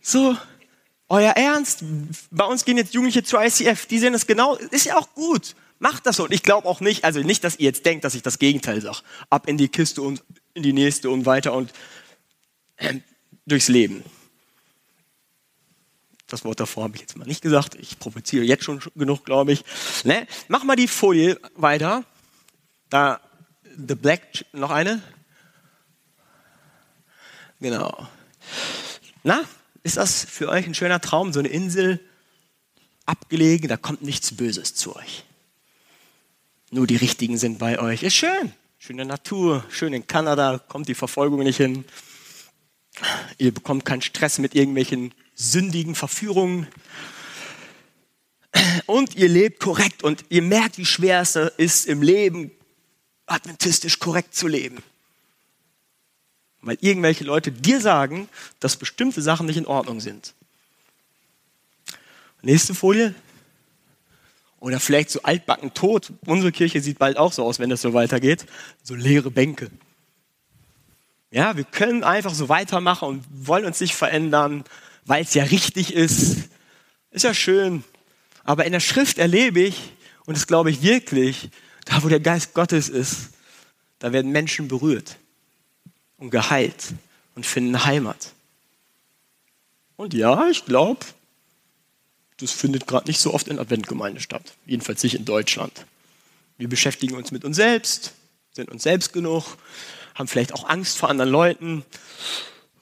so, 0.00 0.36
euer 1.08 1.32
Ernst? 1.32 1.84
Bei 2.30 2.44
uns 2.44 2.64
gehen 2.64 2.76
jetzt 2.76 2.94
Jugendliche 2.94 3.24
zur 3.24 3.44
ICF, 3.44 3.86
die 3.86 3.98
sehen 3.98 4.12
das 4.12 4.26
genau, 4.26 4.54
ist 4.54 4.86
ja 4.86 4.96
auch 4.96 5.12
gut. 5.14 5.56
Macht 5.80 6.06
das 6.06 6.16
so. 6.16 6.24
Und 6.24 6.32
ich 6.32 6.44
glaube 6.44 6.68
auch 6.68 6.80
nicht, 6.80 7.04
also 7.04 7.20
nicht, 7.20 7.42
dass 7.42 7.56
ihr 7.56 7.64
jetzt 7.64 7.84
denkt, 7.84 8.04
dass 8.04 8.14
ich 8.14 8.22
das 8.22 8.38
Gegenteil 8.38 8.80
sage. 8.80 8.98
Ab 9.30 9.48
in 9.48 9.58
die 9.58 9.68
Kiste 9.68 10.00
und 10.00 10.22
in 10.54 10.62
die 10.62 10.72
nächste 10.72 11.10
und 11.10 11.26
weiter 11.26 11.52
und 11.52 11.72
äh, 12.76 13.00
durchs 13.50 13.68
Leben. 13.68 14.04
Das 16.26 16.44
Wort 16.44 16.60
davor 16.60 16.84
habe 16.84 16.94
ich 16.94 17.00
jetzt 17.00 17.16
mal 17.16 17.26
nicht 17.26 17.42
gesagt. 17.42 17.74
Ich 17.74 17.98
provoziere 17.98 18.44
jetzt 18.44 18.64
schon 18.64 18.80
genug, 18.94 19.24
glaube 19.24 19.52
ich. 19.52 19.64
Ne? 20.04 20.26
Mach 20.48 20.62
mal 20.62 20.76
die 20.76 20.86
Folie 20.86 21.38
weiter. 21.56 22.04
Da, 22.88 23.20
The 23.64 23.94
Black, 23.94 24.44
noch 24.52 24.70
eine. 24.70 25.02
Genau. 27.60 28.08
Na, 29.22 29.44
ist 29.82 29.96
das 29.96 30.24
für 30.24 30.48
euch 30.48 30.66
ein 30.66 30.74
schöner 30.74 31.00
Traum? 31.00 31.32
So 31.32 31.40
eine 31.40 31.48
Insel, 31.48 32.00
abgelegen, 33.06 33.68
da 33.68 33.76
kommt 33.76 34.02
nichts 34.02 34.34
Böses 34.34 34.74
zu 34.74 34.94
euch. 34.96 35.24
Nur 36.70 36.86
die 36.86 36.96
Richtigen 36.96 37.38
sind 37.38 37.58
bei 37.58 37.78
euch. 37.80 38.02
Ist 38.02 38.14
schön. 38.14 38.52
Schöne 38.78 39.04
Natur, 39.04 39.64
schön 39.68 39.92
in 39.92 40.06
Kanada, 40.06 40.58
kommt 40.58 40.88
die 40.88 40.94
Verfolgung 40.94 41.40
nicht 41.40 41.58
hin. 41.58 41.84
Ihr 43.38 43.52
bekommt 43.52 43.84
keinen 43.84 44.02
Stress 44.02 44.38
mit 44.38 44.54
irgendwelchen 44.54 45.14
sündigen 45.34 45.94
Verführungen. 45.94 46.66
Und 48.86 49.14
ihr 49.14 49.28
lebt 49.28 49.60
korrekt 49.60 50.02
und 50.02 50.24
ihr 50.28 50.42
merkt, 50.42 50.76
wie 50.78 50.84
schwer 50.84 51.20
es 51.20 51.36
ist, 51.36 51.86
im 51.86 52.02
Leben 52.02 52.50
adventistisch 53.26 53.98
korrekt 53.98 54.34
zu 54.34 54.48
leben. 54.48 54.82
Weil 56.62 56.76
irgendwelche 56.80 57.24
Leute 57.24 57.52
dir 57.52 57.80
sagen, 57.80 58.28
dass 58.58 58.76
bestimmte 58.76 59.22
Sachen 59.22 59.46
nicht 59.46 59.56
in 59.56 59.66
Ordnung 59.66 60.00
sind. 60.00 60.34
Nächste 62.42 62.74
Folie. 62.74 63.14
Oder 64.58 64.78
vielleicht 64.78 65.10
so 65.10 65.22
altbacken 65.22 65.72
tot. 65.72 66.12
Unsere 66.26 66.52
Kirche 66.52 66.82
sieht 66.82 66.98
bald 66.98 67.16
auch 67.16 67.32
so 67.32 67.44
aus, 67.44 67.58
wenn 67.60 67.70
das 67.70 67.80
so 67.80 67.94
weitergeht. 67.94 68.44
So 68.82 68.94
leere 68.94 69.30
Bänke. 69.30 69.70
Ja, 71.30 71.56
wir 71.56 71.64
können 71.64 72.02
einfach 72.02 72.34
so 72.34 72.48
weitermachen 72.48 73.08
und 73.08 73.24
wollen 73.30 73.64
uns 73.64 73.80
nicht 73.80 73.94
verändern, 73.94 74.64
weil 75.04 75.22
es 75.22 75.34
ja 75.34 75.44
richtig 75.44 75.94
ist. 75.94 76.48
Ist 77.10 77.24
ja 77.24 77.34
schön. 77.34 77.84
Aber 78.44 78.64
in 78.64 78.72
der 78.72 78.80
Schrift 78.80 79.18
erlebe 79.18 79.60
ich, 79.60 79.92
und 80.26 80.36
das 80.36 80.46
glaube 80.46 80.70
ich 80.70 80.82
wirklich, 80.82 81.50
da 81.84 82.02
wo 82.02 82.08
der 82.08 82.20
Geist 82.20 82.54
Gottes 82.54 82.88
ist, 82.88 83.30
da 83.98 84.12
werden 84.12 84.32
Menschen 84.32 84.68
berührt 84.68 85.16
und 86.18 86.30
geheilt 86.30 86.94
und 87.34 87.46
finden 87.46 87.84
Heimat. 87.84 88.32
Und 89.96 90.14
ja, 90.14 90.48
ich 90.48 90.64
glaube, 90.64 91.04
das 92.38 92.52
findet 92.52 92.86
gerade 92.86 93.06
nicht 93.06 93.20
so 93.20 93.34
oft 93.34 93.48
in 93.48 93.58
Adventgemeinde 93.58 94.20
statt. 94.20 94.54
Jedenfalls 94.66 95.02
nicht 95.02 95.14
in 95.14 95.24
Deutschland. 95.24 95.86
Wir 96.56 96.68
beschäftigen 96.68 97.16
uns 97.16 97.30
mit 97.30 97.44
uns 97.44 97.56
selbst, 97.56 98.12
sind 98.52 98.70
uns 98.70 98.82
selbst 98.82 99.12
genug, 99.12 99.56
haben 100.14 100.28
vielleicht 100.28 100.52
auch 100.54 100.68
Angst 100.68 100.98
vor 100.98 101.08
anderen 101.08 101.30
Leuten. 101.30 101.84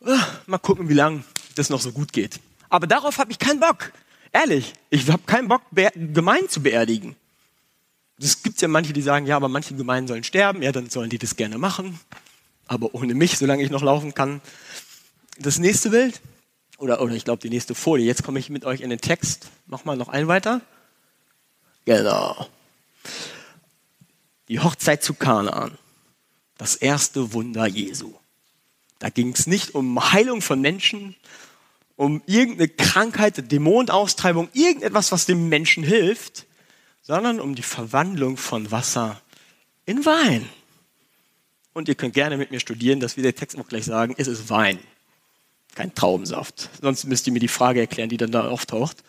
Ah, 0.04 0.24
mal 0.46 0.58
gucken, 0.58 0.88
wie 0.88 0.94
lange 0.94 1.24
das 1.54 1.70
noch 1.70 1.80
so 1.80 1.92
gut 1.92 2.12
geht. 2.12 2.40
Aber 2.68 2.86
darauf 2.86 3.18
habe 3.18 3.30
ich 3.32 3.38
keinen 3.38 3.60
Bock. 3.60 3.92
Ehrlich, 4.32 4.74
ich 4.90 5.08
habe 5.10 5.22
keinen 5.24 5.48
Bock, 5.48 5.62
Gemeinden 5.94 6.48
zu 6.48 6.62
beerdigen. 6.62 7.16
Es 8.20 8.42
gibt 8.42 8.60
ja 8.60 8.68
manche, 8.68 8.92
die 8.92 9.02
sagen, 9.02 9.26
ja, 9.26 9.36
aber 9.36 9.48
manche 9.48 9.74
Gemeinden 9.74 10.08
sollen 10.08 10.24
sterben. 10.24 10.62
Ja, 10.62 10.72
dann 10.72 10.90
sollen 10.90 11.10
die 11.10 11.18
das 11.18 11.36
gerne 11.36 11.56
machen. 11.56 11.98
Aber 12.66 12.94
ohne 12.94 13.14
mich, 13.14 13.38
solange 13.38 13.62
ich 13.62 13.70
noch 13.70 13.82
laufen 13.82 14.12
kann. 14.12 14.40
Das 15.38 15.58
nächste 15.58 15.90
Bild. 15.90 16.20
Oder, 16.78 17.00
oder 17.00 17.14
ich 17.14 17.24
glaube, 17.24 17.40
die 17.40 17.50
nächste 17.50 17.74
Folie. 17.74 18.06
Jetzt 18.06 18.24
komme 18.24 18.38
ich 18.38 18.50
mit 18.50 18.64
euch 18.64 18.80
in 18.80 18.90
den 18.90 19.00
Text. 19.00 19.50
Mach 19.66 19.84
mal 19.84 19.96
noch 19.96 20.08
einen 20.08 20.28
weiter. 20.28 20.60
Genau. 21.84 22.48
Die 24.48 24.60
Hochzeit 24.60 25.02
zu 25.02 25.14
Kanaan. 25.14 25.78
Das 26.58 26.76
erste 26.76 27.32
Wunder 27.32 27.66
Jesu. 27.66 28.12
Da 28.98 29.08
ging 29.10 29.32
es 29.32 29.46
nicht 29.46 29.74
um 29.74 30.12
Heilung 30.12 30.42
von 30.42 30.60
Menschen, 30.60 31.14
um 31.96 32.22
irgendeine 32.26 32.68
Krankheit, 32.68 33.50
Dämonenaustreibung, 33.50 34.48
irgendetwas, 34.52 35.10
was 35.12 35.26
dem 35.26 35.48
Menschen 35.48 35.82
hilft, 35.82 36.46
sondern 37.02 37.40
um 37.40 37.54
die 37.54 37.62
Verwandlung 37.62 38.36
von 38.36 38.70
Wasser 38.70 39.20
in 39.86 40.04
Wein. 40.04 40.48
Und 41.72 41.88
ihr 41.88 41.94
könnt 41.94 42.14
gerne 42.14 42.36
mit 42.36 42.50
mir 42.50 42.60
studieren, 42.60 43.00
dass 43.00 43.16
wir 43.16 43.22
der 43.22 43.34
Text 43.34 43.58
auch 43.58 43.68
gleich 43.68 43.84
sagen, 43.84 44.14
es 44.18 44.26
ist 44.26 44.50
Wein, 44.50 44.78
kein 45.74 45.94
Traubensaft. 45.94 46.70
Sonst 46.82 47.04
müsst 47.04 47.26
ihr 47.26 47.32
mir 47.32 47.38
die 47.38 47.48
Frage 47.48 47.80
erklären, 47.80 48.08
die 48.08 48.16
dann 48.16 48.32
da 48.32 48.48
auftaucht. 48.48 49.04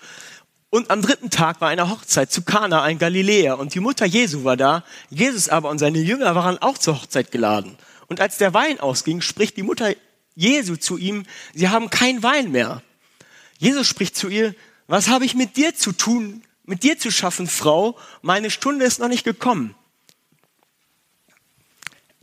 Und 0.69 0.91
am 0.91 1.01
dritten 1.01 1.31
Tag 1.31 1.61
war 1.61 1.69
eine 1.69 1.89
Hochzeit 1.89 2.31
zu 2.31 2.43
Kana, 2.43 2.83
ein 2.83 2.99
Galiläer, 2.99 3.57
und 3.57 3.73
die 3.73 3.79
Mutter 3.79 4.05
Jesu 4.05 4.43
war 4.43 4.55
da. 4.55 4.83
Jesus 5.09 5.49
aber 5.49 5.69
und 5.69 5.79
seine 5.79 5.99
Jünger 5.99 6.35
waren 6.35 6.59
auch 6.59 6.77
zur 6.77 7.01
Hochzeit 7.01 7.31
geladen. 7.31 7.75
Und 8.07 8.21
als 8.21 8.37
der 8.37 8.53
Wein 8.53 8.79
ausging, 8.79 9.21
spricht 9.21 9.57
die 9.57 9.63
Mutter 9.63 9.95
Jesu 10.35 10.75
zu 10.75 10.97
ihm, 10.97 11.25
sie 11.53 11.69
haben 11.69 11.89
kein 11.89 12.21
Wein 12.21 12.51
mehr. 12.51 12.83
Jesus 13.57 13.87
spricht 13.87 14.15
zu 14.15 14.29
ihr, 14.29 14.55
was 14.87 15.09
habe 15.09 15.25
ich 15.25 15.35
mit 15.35 15.57
dir 15.57 15.75
zu 15.75 15.91
tun, 15.91 16.43
mit 16.63 16.83
dir 16.83 16.97
zu 16.99 17.11
schaffen, 17.11 17.47
Frau? 17.47 17.97
Meine 18.21 18.51
Stunde 18.51 18.85
ist 18.85 18.99
noch 18.99 19.07
nicht 19.07 19.23
gekommen. 19.23 19.75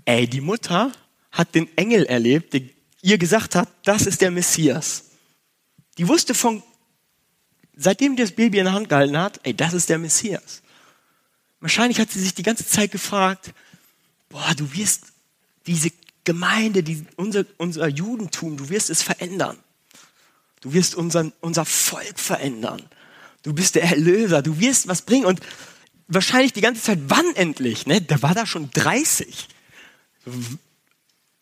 Ey, 0.05 0.29
die 0.29 0.41
Mutter 0.41 0.93
hat 1.33 1.55
den 1.55 1.69
Engel 1.76 2.07
erlebt, 2.07 2.55
der 2.55 2.62
ihr 3.03 3.19
gesagt 3.19 3.55
hat, 3.57 3.69
das 3.85 4.07
ist 4.07 4.21
der 4.21 4.31
Messias. 4.31 5.11
Die 5.99 6.09
wusste 6.09 6.33
von, 6.33 6.62
seitdem 7.76 8.16
das 8.16 8.33
Baby 8.33 8.59
in 8.59 8.64
der 8.64 8.75
Hand 8.75 8.88
gehalten 8.88 9.18
hat, 9.18 9.40
ey, 9.45 9.54
das 9.54 9.75
ist 9.75 9.88
der 9.88 9.99
Messias. 9.99 10.62
Wahrscheinlich 11.61 12.00
hat 12.00 12.11
sie 12.11 12.21
sich 12.21 12.35
die 12.35 12.42
ganze 12.42 12.66
Zeit 12.66 12.90
gefragt, 12.90 13.52
boah, 14.28 14.54
du 14.56 14.73
wirst 14.75 15.04
diese 15.66 15.90
Gemeinde, 16.25 16.83
die, 16.83 17.04
unser, 17.16 17.45
unser 17.59 17.88
Judentum, 17.88 18.56
du 18.56 18.68
wirst 18.68 18.90
es 18.90 19.02
verändern. 19.02 19.59
Du 20.61 20.73
wirst 20.73 20.95
unseren, 20.95 21.33
unser 21.40 21.64
Volk 21.64 22.18
verändern. 22.18 22.83
Du 23.42 23.52
bist 23.52 23.76
der 23.76 23.85
Erlöser. 23.85 24.42
Du 24.42 24.59
wirst 24.59 24.88
was 24.88 25.02
bringen. 25.02 25.26
Und 25.26 25.40
wahrscheinlich 26.09 26.52
die 26.52 26.61
ganze 26.61 26.83
Zeit, 26.83 26.99
wann 27.06 27.37
endlich? 27.37 27.87
Ne? 27.87 28.00
Der 28.00 28.23
war 28.23 28.35
da 28.35 28.47
schon 28.47 28.71
30. 28.73 29.47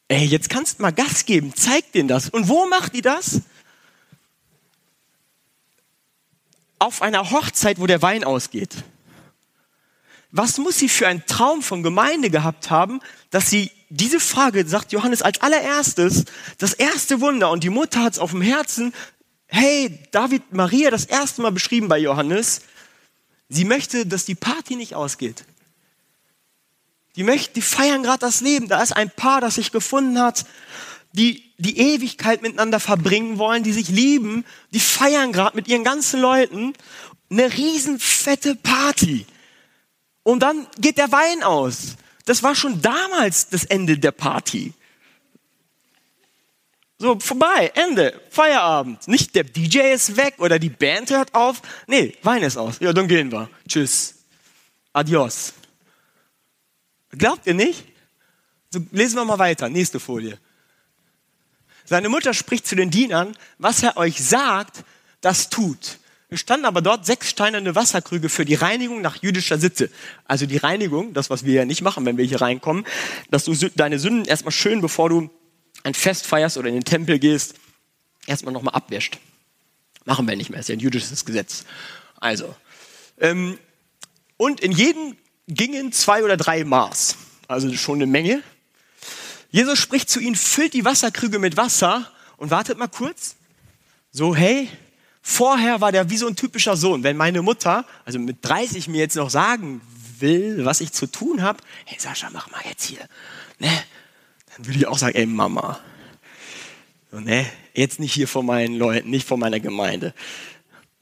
Ey, 0.09 0.27
jetzt 0.27 0.51
kannst 0.51 0.79
du 0.79 0.83
mal 0.83 0.93
Gas 0.93 1.25
geben. 1.25 1.55
Zeig 1.55 1.93
denen 1.93 2.09
das. 2.09 2.29
Und 2.29 2.49
wo 2.49 2.67
macht 2.67 2.95
die 2.95 3.01
das? 3.01 3.41
Auf 6.79 7.03
einer 7.03 7.31
Hochzeit, 7.31 7.79
wo 7.81 7.87
der 7.87 8.03
Wein 8.03 8.25
ausgeht. 8.25 8.85
Was 10.31 10.59
muss 10.59 10.79
sie 10.79 10.89
für 10.89 11.07
einen 11.07 11.25
Traum 11.27 11.63
von 11.63 11.83
Gemeinde 11.83 12.29
gehabt 12.29 12.71
haben, 12.71 13.01
dass 13.31 13.51
sie 13.51 13.71
diese 13.89 14.19
Frage, 14.19 14.67
sagt 14.67 14.91
Johannes 14.93 15.23
als 15.23 15.41
allererstes, 15.41 16.25
das 16.59 16.75
erste 16.75 17.21
Wunder 17.21 17.51
und 17.51 17.63
die 17.63 17.71
Mutter 17.71 18.03
hat 18.03 18.15
es 18.15 18.19
auf 18.19 18.33
dem 18.33 18.43
Herzen, 18.43 18.93
hey, 19.47 20.01
David, 20.11 20.53
Maria, 20.53 20.91
das 20.91 21.05
erste 21.05 21.43
Mal 21.43 21.53
beschrieben 21.53 21.87
bei 21.87 21.99
Johannes, 21.99 22.63
sie 23.49 23.65
möchte, 23.65 24.07
dass 24.07 24.25
die 24.25 24.35
Party 24.35 24.75
nicht 24.75 24.97
ausgeht. 24.97 25.45
Die 27.15 27.23
möchten, 27.23 27.55
die 27.55 27.63
feiern 27.63 28.03
gerade 28.03 28.19
das 28.19 28.41
Leben. 28.41 28.67
Da 28.67 28.83
ist 28.83 28.93
ein 28.93 29.11
Paar, 29.11 29.41
das 29.41 29.55
sich 29.55 29.71
gefunden 29.71 30.19
hat, 30.19 30.45
die 31.15 31.45
die 31.59 31.79
Ewigkeit 31.79 32.43
miteinander 32.43 32.81
verbringen 32.81 33.39
wollen, 33.39 33.63
die 33.63 33.73
sich 33.73 33.89
lieben, 33.89 34.45
die 34.73 34.81
feiern 34.81 35.33
gerade 35.33 35.57
mit 35.57 35.69
ihren 35.69 35.85
ganzen 35.85 36.21
Leuten 36.21 36.75
eine 37.31 37.53
riesenfette 37.53 38.57
Party. 38.57 39.27
Und 40.23 40.41
dann 40.41 40.67
geht 40.79 40.99
der 40.99 41.13
Wein 41.13 41.43
aus. 41.43 41.97
Das 42.25 42.43
war 42.43 42.55
schon 42.55 42.81
damals 42.83 43.49
das 43.49 43.65
Ende 43.65 43.99
der 43.99 44.13
Party. 44.13 44.73
So, 46.99 47.19
vorbei, 47.19 47.71
Ende, 47.75 48.21
Feierabend. 48.31 49.09
Nicht 49.09 49.35
der 49.35 49.45
DJ 49.45 49.93
ist 49.93 50.17
weg 50.17 50.35
oder 50.39 50.59
die 50.59 50.71
Band 50.71 51.11
hört 51.11 51.35
auf. 51.35 51.61
Nee, 51.87 52.17
Wein 52.23 52.43
ist 52.43 52.57
aus. 52.57 52.79
Ja, 52.81 52.93
dann 52.93 53.09
gehen 53.09 53.31
wir. 53.31 53.51
Tschüss. 53.69 54.15
Adios. 54.93 55.53
Glaubt 57.11 57.47
ihr 57.47 57.55
nicht? 57.55 57.85
So, 58.71 58.81
lesen 58.91 59.17
wir 59.17 59.25
mal 59.25 59.39
weiter. 59.39 59.69
Nächste 59.69 60.01
Folie. 60.01 60.39
Seine 61.85 62.09
Mutter 62.09 62.35
spricht 62.35 62.67
zu 62.67 62.77
den 62.77 62.91
Dienern, 62.91 63.37
was 63.59 63.83
er 63.83 63.97
euch 63.97 64.23
sagt, 64.23 64.85
das 65.21 65.51
tut. 65.51 65.99
Es 66.31 66.41
standen 66.41 66.67
aber 66.67 66.83
dort 66.83 67.07
sechs 67.07 67.31
steinerne 67.31 67.75
Wasserkrüge 67.75 68.29
für 68.29 68.45
die 68.45 68.55
Reinigung 68.55 69.01
nach 69.03 69.23
jüdischer 69.23 69.59
Sitte. 69.59 69.91
Also 70.25 70.47
die 70.47 70.57
Reinigung, 70.57 71.15
das, 71.15 71.31
was 71.31 71.45
wir 71.45 71.55
ja 71.55 71.65
nicht 71.65 71.83
machen, 71.83 72.05
wenn 72.07 72.17
wir 72.17 72.25
hier 72.25 72.41
reinkommen, 72.41 72.85
dass 73.31 73.45
du 73.45 73.55
deine 73.55 73.99
Sünden 73.99 74.25
erstmal 74.25 74.53
schön, 74.53 74.81
bevor 74.81 75.11
du 75.11 75.31
ein 75.85 75.95
Fest 75.95 76.27
feierst 76.27 76.57
oder 76.57 76.69
in 76.69 76.75
den 76.75 76.85
Tempel 76.85 77.19
gehst, 77.19 77.55
erstmal 78.27 78.53
nochmal 78.53 78.75
abwäscht. 78.75 79.19
Machen 80.05 80.27
wir 80.27 80.37
nicht 80.37 80.51
mehr, 80.51 80.61
ist 80.61 80.69
ja 80.69 80.75
ein 80.75 80.81
jüdisches 80.81 81.25
Gesetz. 81.25 81.65
Also, 82.19 82.55
ähm, 83.21 83.59
und 84.37 84.61
in 84.61 84.73
jedem 84.73 85.17
gingen 85.47 85.93
zwei 85.93 86.25
oder 86.25 86.37
drei 86.37 86.65
Maß, 86.65 87.17
also 87.49 87.73
schon 87.75 87.99
eine 87.99 88.07
Menge. 88.07 88.43
Jesus 89.55 89.79
spricht 89.79 90.11
zu 90.11 90.19
ihnen, 90.19 90.35
füllt 90.35 90.75
die 90.75 90.85
Wasserkrüge 90.85 91.39
mit 91.39 91.57
Wasser 91.57 92.11
und 92.39 92.51
wartet 92.51 92.77
mal 92.77 92.89
kurz. 92.89 93.37
So, 94.11 94.35
hey, 94.35 94.69
Vorher 95.27 95.81
war 95.81 95.91
der 95.91 96.11
wie 96.11 96.19
so 96.19 96.27
ein 96.27 96.37
typischer 96.37 96.77
Sohn. 96.77 97.03
Wenn 97.03 97.17
meine 97.17 97.41
Mutter, 97.41 97.87
also 98.05 98.19
mit 98.19 98.37
30 98.43 98.89
mir 98.89 98.99
jetzt 98.99 99.17
noch 99.17 99.31
sagen 99.31 99.81
will, 100.19 100.67
was 100.67 100.83
ich 100.83 100.93
zu 100.93 101.07
tun 101.07 101.41
habe, 101.41 101.61
hey 101.87 101.99
Sascha, 101.99 102.29
mach 102.31 102.51
mal 102.51 102.61
jetzt 102.69 102.85
hier. 102.85 103.01
Ne? 103.59 103.71
Dann 104.55 104.67
würde 104.67 104.79
ich 104.79 104.87
auch 104.87 104.99
sagen, 104.99 105.17
ey 105.17 105.25
Mama. 105.25 105.81
So, 107.11 107.21
ne? 107.21 107.47
Jetzt 107.73 108.01
nicht 108.01 108.13
hier 108.13 108.29
vor 108.29 108.43
meinen 108.43 108.77
Leuten, 108.77 109.09
nicht 109.09 109.27
vor 109.27 109.39
meiner 109.39 109.61
Gemeinde. 109.61 110.13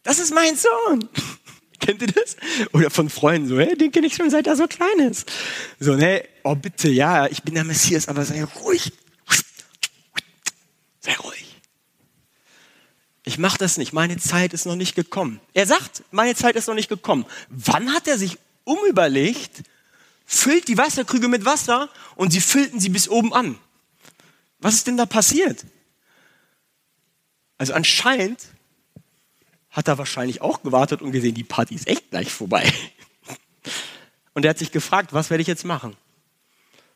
Das 0.04 0.20
ist 0.20 0.32
mein 0.32 0.54
Sohn. 0.54 1.08
Kennt 1.80 2.00
ihr 2.00 2.12
das? 2.12 2.36
Oder 2.72 2.90
von 2.90 3.10
Freunden 3.10 3.48
so, 3.48 3.58
hey, 3.58 3.76
den 3.76 3.90
kenne 3.90 4.06
ich 4.06 4.14
schon 4.14 4.30
seit 4.30 4.46
er 4.46 4.54
so 4.54 4.68
klein 4.68 5.00
ist. 5.00 5.32
So, 5.80 5.96
ne, 5.96 6.22
oh 6.44 6.54
bitte, 6.54 6.88
ja, 6.88 7.26
ich 7.26 7.42
bin 7.42 7.54
der 7.54 7.64
Messias, 7.64 8.08
aber 8.08 8.24
sei 8.24 8.44
ruhig. 8.44 8.92
Sei 11.00 11.14
ruhig 11.16 11.52
ich 13.24 13.38
mache 13.38 13.58
das 13.58 13.78
nicht, 13.78 13.92
meine 13.92 14.16
Zeit 14.18 14.52
ist 14.52 14.66
noch 14.66 14.76
nicht 14.76 14.94
gekommen. 14.94 15.40
Er 15.54 15.66
sagt, 15.66 16.02
meine 16.10 16.34
Zeit 16.34 16.56
ist 16.56 16.66
noch 16.66 16.74
nicht 16.74 16.88
gekommen. 16.88 17.24
Wann 17.48 17.92
hat 17.94 18.08
er 18.08 18.18
sich 18.18 18.38
umüberlegt, 18.64 19.62
füllt 20.26 20.68
die 20.68 20.76
Wasserkrüge 20.76 21.28
mit 21.28 21.44
Wasser 21.44 21.88
und 22.16 22.32
sie 22.32 22.40
füllten 22.40 22.80
sie 22.80 22.88
bis 22.88 23.08
oben 23.08 23.32
an? 23.32 23.58
Was 24.58 24.74
ist 24.74 24.86
denn 24.86 24.96
da 24.96 25.06
passiert? 25.06 25.64
Also 27.58 27.74
anscheinend 27.74 28.40
hat 29.70 29.88
er 29.88 29.98
wahrscheinlich 29.98 30.40
auch 30.40 30.62
gewartet 30.62 31.00
und 31.00 31.12
gesehen, 31.12 31.34
die 31.34 31.44
Party 31.44 31.76
ist 31.76 31.86
echt 31.86 32.10
gleich 32.10 32.32
vorbei. 32.32 32.72
Und 34.34 34.44
er 34.44 34.50
hat 34.50 34.58
sich 34.58 34.72
gefragt, 34.72 35.12
was 35.12 35.30
werde 35.30 35.42
ich 35.42 35.48
jetzt 35.48 35.64
machen? 35.64 35.96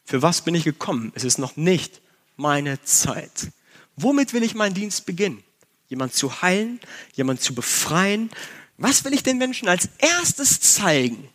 Für 0.06 0.22
was 0.22 0.40
bin 0.40 0.54
ich 0.54 0.64
gekommen? 0.64 1.12
Es 1.14 1.24
ist 1.24 1.38
noch 1.38 1.56
nicht 1.56 2.00
meine 2.36 2.82
Zeit. 2.82 3.50
Womit 3.96 4.32
will 4.32 4.42
ich 4.42 4.54
meinen 4.54 4.74
Dienst 4.74 5.04
beginnen? 5.04 5.42
jemand 5.88 6.14
zu 6.14 6.42
heilen, 6.42 6.80
jemand 7.14 7.40
zu 7.40 7.54
befreien. 7.54 8.30
Was 8.78 9.04
will 9.04 9.14
ich 9.14 9.22
den 9.22 9.38
Menschen 9.38 9.68
als 9.68 9.88
erstes 9.98 10.60
zeigen? 10.60 11.28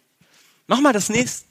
Mach 0.68 0.82
mal 0.82 0.94
das 0.94 1.10
nächste. 1.10 1.46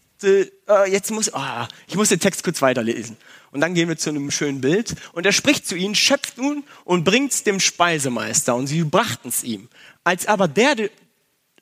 Äh, 0.69 0.91
jetzt 0.91 1.11
muss 1.11 1.33
oh, 1.33 1.67
ich 1.89 1.97
muss 1.97 2.11
den 2.11 2.21
Text 2.21 2.45
kurz 2.45 2.63
weiterlesen. 2.63 3.17
Und 3.53 3.61
dann 3.61 3.75
gehen 3.75 3.89
wir 3.89 3.97
zu 3.97 4.11
einem 4.11 4.31
schönen 4.31 4.61
Bild. 4.61 4.95
Und 5.13 5.27
er 5.27 5.33
spricht 5.33 5.67
zu 5.67 5.75
ihnen, 5.75 5.95
schöpft 5.95 6.39
nun 6.39 6.63
und 6.85 7.05
bringt's 7.05 7.43
dem 7.43 7.59
Speisemeister. 7.59 8.55
Und 8.55 8.69
sie 8.69 8.85
brachten's 8.85 9.43
ihm. 9.43 9.69
Als 10.05 10.27
aber 10.27 10.47
der, 10.47 10.91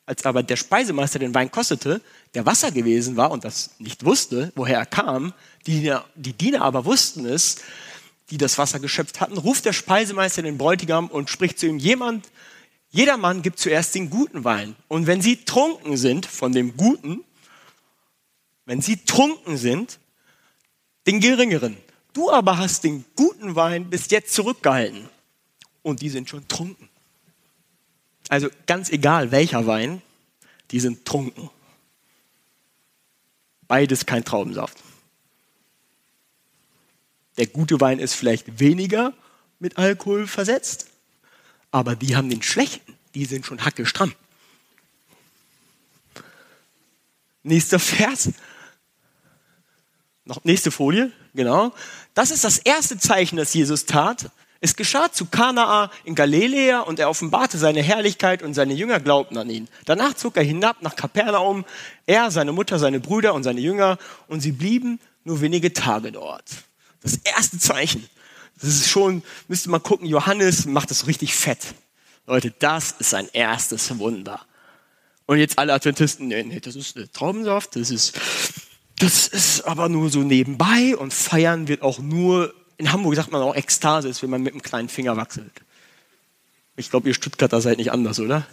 als 0.05 0.27
aber 0.27 0.43
der 0.43 0.57
Speisemeister 0.57 1.19
den 1.19 1.35
Wein 1.35 1.51
kostete, 1.51 2.03
der 2.35 2.47
Wasser 2.47 2.71
gewesen 2.71 3.17
war 3.17 3.31
und 3.31 3.45
das 3.45 3.71
nicht 3.79 4.05
wusste, 4.05 4.53
woher 4.55 4.79
er 4.79 4.87
kam, 4.87 5.33
die, 5.67 5.95
die 6.15 6.33
Diener 6.33 6.63
aber 6.63 6.85
wussten 6.85 7.27
es, 7.27 7.57
die 8.31 8.39
das 8.39 8.59
Wasser 8.59 8.81
geschöpft 8.81 9.21
hatten, 9.21 9.39
ruft 9.39 9.65
der 9.65 9.73
Speisemeister 9.73 10.43
den 10.43 10.59
Bräutigam 10.59 11.09
und 11.09 11.31
spricht 11.31 11.59
zu 11.59 11.67
ihm, 11.67 11.79
jemand, 11.79 12.29
jeder 12.91 13.17
Mann 13.17 13.43
gibt 13.43 13.59
zuerst 13.59 13.95
den 13.95 14.11
guten 14.11 14.45
Wein. 14.45 14.77
Und 14.89 15.07
wenn 15.07 15.21
sie 15.21 15.45
trunken 15.45 15.97
sind 15.97 16.27
von 16.27 16.53
dem 16.53 16.77
Guten, 16.77 17.25
wenn 18.65 18.81
sie 18.81 19.05
trunken 19.05 19.57
sind, 19.57 19.99
den 21.07 21.21
geringeren. 21.21 21.77
Du 22.13 22.31
aber 22.31 22.59
hast 22.59 22.85
den 22.85 23.05
guten 23.17 23.55
Wein 23.57 23.89
bis 23.89 24.11
jetzt 24.11 24.35
zurückgehalten. 24.35 25.09
Und 25.83 26.03
die 26.03 26.11
sind 26.11 26.29
schon 26.29 26.47
trunken. 26.49 26.89
Also 28.29 28.49
ganz 28.67 28.91
egal 28.91 29.31
welcher 29.31 29.67
Wein, 29.67 30.03
die 30.71 30.81
sind 30.81 31.05
trunken. 31.07 31.49
Beides 33.69 34.07
kein 34.07 34.25
Traubensaft. 34.25 34.79
Der 37.37 37.47
gute 37.47 37.81
Wein 37.81 38.01
ist 38.01 38.15
vielleicht 38.15 38.59
weniger 38.59 39.13
mit 39.61 39.79
Alkohol 39.79 40.27
versetzt, 40.27 40.89
aber 41.71 41.95
die 41.95 42.17
haben 42.17 42.29
den 42.29 42.43
schlechten, 42.43 42.99
die 43.15 43.27
sind 43.27 43.47
schon 43.47 43.65
hackestramm. 43.65 44.15
Nächster 47.43 47.79
Vers. 47.79 48.31
Noch 50.25 50.45
nächste 50.45 50.71
Folie, 50.71 51.13
genau. 51.35 51.73
Das 52.15 52.31
ist 52.31 52.45
das 52.45 52.59
erste 52.59 52.99
Zeichen, 52.99 53.37
das 53.37 53.55
Jesus 53.55 53.87
tat. 53.87 54.31
Es 54.61 54.75
geschah 54.75 55.13
zu 55.13 55.27
Kanaa 55.27 55.91
in 56.05 56.17
Galiläa 56.17 56.81
und 56.81 56.99
er 56.99 57.09
offenbarte 57.09 57.59
seine 57.59 57.81
Herrlichkeit 57.81 58.43
und 58.43 58.55
seine 58.55 58.75
Jünger 58.75 58.99
glaubten 58.99 59.39
an 59.39 59.49
ihn. 59.49 59.69
Danach 59.85 60.15
zog 60.15 60.37
er 60.37 60.43
hinab 60.43 60.83
nach 60.83 60.97
Kapernaum, 60.97 61.65
er, 62.07 62.33
seine 62.33 62.53
Mutter, 62.53 62.79
seine 62.81 62.99
Brüder 62.99 63.35
und 63.35 63.45
seine 63.45 63.61
Jünger 63.61 63.99
und 64.27 64.41
sie 64.41 64.53
blieben 64.53 64.99
nur 65.23 65.41
wenige 65.41 65.73
Tage 65.73 66.11
dort. 66.11 66.45
Das 67.03 67.17
erste 67.19 67.59
Zeichen. 67.59 68.09
Das 68.61 68.71
ist 68.71 68.89
schon, 68.89 69.23
müsste 69.47 69.71
man 69.71 69.83
gucken, 69.83 70.07
Johannes 70.07 70.67
macht 70.67 70.91
das 70.91 71.07
richtig 71.07 71.35
fett. 71.35 71.75
Leute, 72.27 72.53
das 72.59 72.93
ist 72.99 73.11
sein 73.11 73.29
erstes 73.33 73.97
Wunder. 73.99 74.41
Und 75.27 75.39
jetzt 75.39 75.59
alle 75.59 75.73
Adventisten, 75.73 76.29
nee, 76.29 76.43
nee, 76.43 76.59
das 76.59 76.75
ist 76.75 76.99
Traubensaft, 77.13 77.77
das 77.77 77.91
ist, 77.91 78.19
das 78.99 79.29
ist 79.29 79.63
aber 79.63 79.89
nur 79.89 80.11
so 80.11 80.21
nebenbei 80.21 80.97
und 80.97 81.15
feiern 81.15 81.69
wird 81.69 81.83
auch 81.83 82.01
nur, 82.01 82.53
in 82.79 82.93
Hamburg 82.93 83.17
sagt 83.17 83.31
man 83.31 83.43
auch 83.43 83.55
Ekstase, 83.55 84.09
ist, 84.09 84.23
wenn 84.23 84.31
man 84.31 84.43
mit 84.43 84.55
einem 84.55 84.63
kleinen 84.63 84.89
Finger 84.89 85.17
wachselt. 85.17 85.53
Ich 86.77 86.91
glaube, 86.91 87.09
ihr 87.09 87.15
Stuttgarter 87.15 87.61
seid 87.61 87.79
nicht 87.79 87.93
anders, 87.93 88.19
oder? 88.21 88.47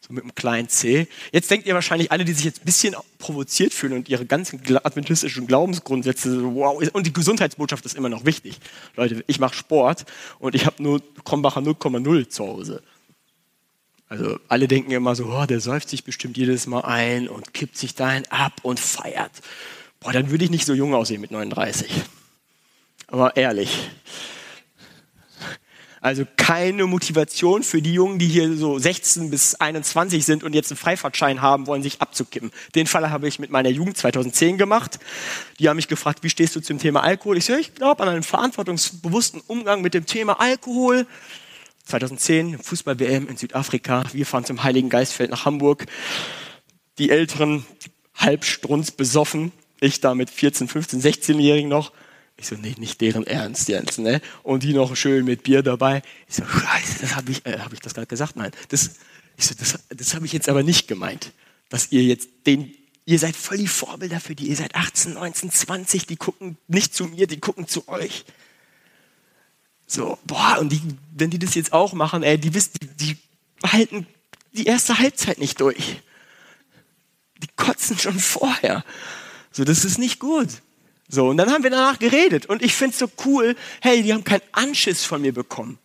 so 0.00 0.12
mit 0.12 0.22
einem 0.22 0.34
kleinen 0.34 0.68
C. 0.68 1.08
Jetzt 1.32 1.50
denkt 1.50 1.66
ihr 1.66 1.74
wahrscheinlich 1.74 2.12
alle, 2.12 2.24
die 2.24 2.32
sich 2.32 2.44
jetzt 2.44 2.62
ein 2.62 2.64
bisschen 2.64 2.94
provoziert 3.18 3.74
fühlen 3.74 3.94
und 3.94 4.08
ihre 4.08 4.26
ganzen 4.26 4.60
adventistischen 4.76 5.46
Glaubensgrundsätze, 5.46 6.54
wow, 6.54 6.82
und 6.92 7.06
die 7.06 7.12
Gesundheitsbotschaft 7.12 7.84
ist 7.84 7.96
immer 7.96 8.08
noch 8.08 8.24
wichtig. 8.24 8.58
Leute, 8.96 9.24
ich 9.26 9.40
mache 9.40 9.54
Sport 9.54 10.04
und 10.38 10.54
ich 10.54 10.66
habe 10.66 10.82
nur 10.82 11.02
Krombacher 11.24 11.60
0,0 11.60 12.28
zu 12.28 12.46
Hause. 12.46 12.82
Also 14.08 14.38
alle 14.48 14.68
denken 14.68 14.92
immer 14.92 15.14
so, 15.14 15.26
oh, 15.26 15.44
der 15.44 15.60
säuft 15.60 15.90
sich 15.90 16.04
bestimmt 16.04 16.36
jedes 16.36 16.66
Mal 16.66 16.80
ein 16.80 17.28
und 17.28 17.52
kippt 17.52 17.76
sich 17.76 17.94
dahin 17.94 18.24
ab 18.30 18.54
und 18.62 18.80
feiert. 18.80 19.32
Boah, 20.00 20.12
dann 20.12 20.30
würde 20.30 20.44
ich 20.44 20.50
nicht 20.50 20.64
so 20.64 20.72
jung 20.72 20.94
aussehen 20.94 21.20
mit 21.20 21.30
39. 21.30 21.90
Aber 23.08 23.36
ehrlich, 23.36 23.90
also 26.00 26.24
keine 26.36 26.86
Motivation 26.86 27.62
für 27.62 27.82
die 27.82 27.92
Jungen, 27.92 28.18
die 28.18 28.28
hier 28.28 28.56
so 28.56 28.78
16 28.78 29.30
bis 29.30 29.56
21 29.56 30.24
sind 30.24 30.44
und 30.44 30.54
jetzt 30.54 30.70
einen 30.70 30.78
Freifahrtschein 30.78 31.42
haben 31.42 31.66
wollen, 31.66 31.82
sich 31.82 32.00
abzukippen. 32.00 32.52
Den 32.74 32.86
Fall 32.86 33.10
habe 33.10 33.26
ich 33.26 33.38
mit 33.38 33.50
meiner 33.50 33.70
Jugend 33.70 33.96
2010 33.96 34.58
gemacht. 34.58 34.98
Die 35.58 35.68
haben 35.68 35.76
mich 35.76 35.88
gefragt, 35.88 36.22
wie 36.22 36.30
stehst 36.30 36.54
du 36.54 36.60
zum 36.60 36.78
Thema 36.78 37.02
Alkohol? 37.02 37.36
Ich 37.36 37.46
sage, 37.46 37.60
ich 37.60 37.74
glaube 37.74 38.02
an 38.02 38.10
einen 38.10 38.22
verantwortungsbewussten 38.22 39.42
Umgang 39.46 39.82
mit 39.82 39.94
dem 39.94 40.06
Thema 40.06 40.40
Alkohol. 40.40 41.06
2010 41.84 42.58
Fußball-WM 42.58 43.28
in 43.28 43.36
Südafrika. 43.36 44.04
Wir 44.12 44.26
fahren 44.26 44.44
zum 44.44 44.62
Heiligen 44.62 44.90
Geistfeld 44.90 45.30
nach 45.30 45.46
Hamburg. 45.46 45.86
Die 46.98 47.10
Älteren 47.10 47.64
halbstrunz 48.14 48.90
besoffen. 48.90 49.52
Ich 49.80 50.00
da 50.00 50.14
mit 50.14 50.30
14, 50.30 50.68
15, 50.68 51.00
16-Jährigen 51.00 51.68
noch. 51.68 51.92
Ich 52.40 52.46
so, 52.46 52.54
nee, 52.54 52.74
nicht 52.78 53.00
deren 53.00 53.26
Ernst 53.26 53.68
jetzt, 53.68 53.98
ne? 53.98 54.20
Und 54.44 54.62
die 54.62 54.72
noch 54.72 54.94
schön 54.94 55.24
mit 55.24 55.42
Bier 55.42 55.62
dabei. 55.62 56.02
Ich 56.28 56.36
so, 56.36 56.44
scheiße, 56.44 57.00
das 57.00 57.16
habe 57.16 57.32
ich, 57.32 57.44
äh, 57.44 57.58
habe 57.58 57.74
ich 57.74 57.80
das 57.80 57.94
gerade 57.94 58.06
gesagt? 58.06 58.36
Nein, 58.36 58.52
das, 58.68 58.92
ich 59.36 59.46
so, 59.46 59.54
das, 59.58 59.78
das 59.88 60.14
habe 60.14 60.24
ich 60.24 60.32
jetzt 60.32 60.48
aber 60.48 60.62
nicht 60.62 60.86
gemeint, 60.86 61.32
dass 61.68 61.90
ihr 61.90 62.04
jetzt 62.04 62.28
den, 62.46 62.72
ihr 63.06 63.18
seid 63.18 63.34
voll 63.34 63.58
die 63.58 63.66
Vorbilder 63.66 64.20
für 64.20 64.36
die, 64.36 64.46
ihr 64.46 64.56
seid 64.56 64.76
18, 64.76 65.14
19, 65.14 65.50
20, 65.50 66.06
die 66.06 66.16
gucken 66.16 66.56
nicht 66.68 66.94
zu 66.94 67.06
mir, 67.06 67.26
die 67.26 67.40
gucken 67.40 67.66
zu 67.66 67.88
euch. 67.88 68.24
So, 69.88 70.16
boah, 70.24 70.58
und 70.60 70.70
die, 70.70 70.80
wenn 71.16 71.30
die 71.30 71.40
das 71.40 71.56
jetzt 71.56 71.72
auch 71.72 71.92
machen, 71.92 72.22
ey, 72.22 72.38
die 72.38 72.54
wissen, 72.54 72.72
die, 72.80 73.14
die 73.14 73.16
halten 73.66 74.06
die 74.52 74.66
erste 74.66 74.98
Halbzeit 74.98 75.38
nicht 75.38 75.60
durch. 75.60 76.00
Die 77.38 77.48
kotzen 77.56 77.98
schon 77.98 78.18
vorher. 78.18 78.84
So, 79.50 79.64
das 79.64 79.84
ist 79.84 79.98
nicht 79.98 80.18
gut. 80.18 80.48
So, 81.08 81.28
und 81.28 81.38
dann 81.38 81.50
haben 81.50 81.62
wir 81.62 81.70
danach 81.70 81.98
geredet. 81.98 82.46
Und 82.46 82.62
ich 82.62 82.74
finde 82.74 82.92
es 82.92 82.98
so 82.98 83.10
cool, 83.24 83.56
hey, 83.80 84.02
die 84.02 84.12
haben 84.12 84.24
keinen 84.24 84.42
Anschiss 84.52 85.04
von 85.04 85.22
mir 85.22 85.32
bekommen. 85.32 85.78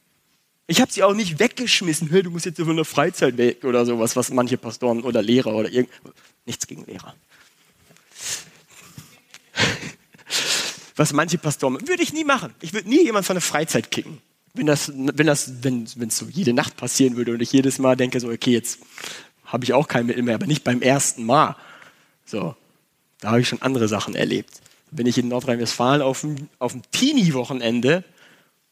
Ich 0.67 0.81
habe 0.81 0.91
sie 0.91 1.03
auch 1.03 1.13
nicht 1.13 1.39
weggeschmissen, 1.39 2.09
hey, 2.09 2.23
du 2.23 2.29
musst 2.29 2.45
jetzt 2.45 2.59
von 2.59 2.75
der 2.75 2.85
Freizeit 2.85 3.37
weg 3.37 3.63
oder 3.63 3.85
sowas, 3.85 4.15
was 4.15 4.31
manche 4.31 4.57
Pastoren 4.57 5.01
oder 5.01 5.21
Lehrer 5.21 5.55
oder 5.55 5.69
irgend... 5.69 5.91
Nichts 6.45 6.67
gegen 6.67 6.85
Lehrer. 6.85 7.15
was 10.97 11.13
manche 11.13 11.37
Pastoren... 11.37 11.87
Würde 11.87 12.03
ich 12.03 12.11
nie 12.11 12.25
machen. 12.25 12.53
Ich 12.61 12.73
würde 12.73 12.89
nie 12.89 13.03
jemand 13.03 13.25
von 13.25 13.35
der 13.35 13.41
Freizeit 13.41 13.91
kicken. 13.91 14.21
Wenn 14.53 14.65
das, 14.65 14.91
wenn 14.93 15.25
das, 15.25 15.61
wenn 15.63 15.85
es 15.85 16.17
so 16.17 16.25
jede 16.25 16.53
Nacht 16.53 16.75
passieren 16.75 17.15
würde 17.15 17.33
und 17.33 17.41
ich 17.41 17.51
jedes 17.51 17.79
Mal 17.79 17.95
denke 17.95 18.19
so, 18.19 18.29
okay, 18.29 18.51
jetzt 18.51 18.79
habe 19.45 19.63
ich 19.63 19.73
auch 19.73 19.87
kein 19.87 20.05
Mittel 20.05 20.23
mehr, 20.23 20.35
aber 20.35 20.47
nicht 20.47 20.63
beim 20.65 20.81
ersten 20.81 21.25
Mal. 21.25 21.55
So, 22.25 22.55
da 23.19 23.29
habe 23.31 23.41
ich 23.41 23.47
schon 23.47 23.61
andere 23.61 23.87
Sachen 23.87 24.15
erlebt 24.15 24.63
bin 24.95 25.07
ich 25.07 25.17
in 25.17 25.27
Nordrhein-Westfalen 25.27 26.01
auf 26.01 26.21
dem, 26.21 26.49
auf 26.59 26.71
dem 26.71 26.81
Teenie-Wochenende 26.91 28.03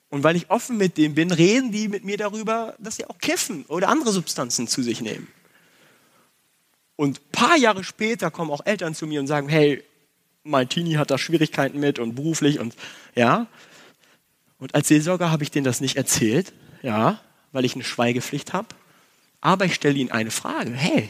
und 0.09 0.23
weil 0.23 0.35
ich 0.35 0.49
offen 0.49 0.77
mit 0.77 0.97
dem 0.97 1.15
bin, 1.15 1.31
reden 1.31 1.71
die 1.71 1.87
mit 1.87 2.03
mir 2.03 2.17
darüber, 2.17 2.75
dass 2.79 2.97
sie 2.97 3.05
auch 3.05 3.17
kiffen 3.17 3.65
oder 3.67 3.87
andere 3.87 4.11
Substanzen 4.11 4.67
zu 4.67 4.83
sich 4.83 5.01
nehmen. 5.01 5.27
Und 6.97 7.19
ein 7.19 7.31
paar 7.31 7.57
Jahre 7.57 7.83
später 7.83 8.29
kommen 8.29 8.51
auch 8.51 8.65
Eltern 8.65 8.93
zu 8.93 9.07
mir 9.07 9.21
und 9.21 9.27
sagen, 9.27 9.47
hey, 9.47 9.83
mein 10.43 10.67
Teenie 10.67 10.97
hat 10.97 11.11
da 11.11 11.17
Schwierigkeiten 11.17 11.79
mit 11.79 11.97
und 11.97 12.15
beruflich 12.15 12.59
und 12.59 12.75
ja. 13.15 13.47
Und 14.59 14.75
als 14.75 14.89
Seelsorger 14.89 15.31
habe 15.31 15.43
ich 15.43 15.51
denen 15.51 15.63
das 15.63 15.81
nicht 15.81 15.95
erzählt, 15.95 16.53
ja, 16.81 17.21
weil 17.53 17.65
ich 17.65 17.75
eine 17.75 17.83
Schweigepflicht 17.83 18.53
habe. 18.53 18.67
Aber 19.39 19.65
ich 19.65 19.75
stelle 19.75 19.97
ihnen 19.97 20.11
eine 20.11 20.29
Frage. 20.29 20.71
Hey, 20.71 21.09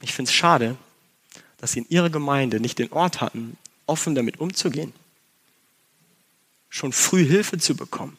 ich 0.00 0.14
finde 0.14 0.30
es 0.30 0.34
schade, 0.34 0.76
dass 1.58 1.72
sie 1.72 1.80
in 1.80 1.88
ihrer 1.88 2.10
Gemeinde 2.10 2.60
nicht 2.60 2.78
den 2.78 2.92
Ort 2.92 3.20
hatten, 3.20 3.56
offen 3.86 4.14
damit 4.14 4.40
umzugehen. 4.40 4.92
Schon 6.68 6.92
früh 6.92 7.24
Hilfe 7.24 7.58
zu 7.58 7.74
bekommen. 7.76 8.18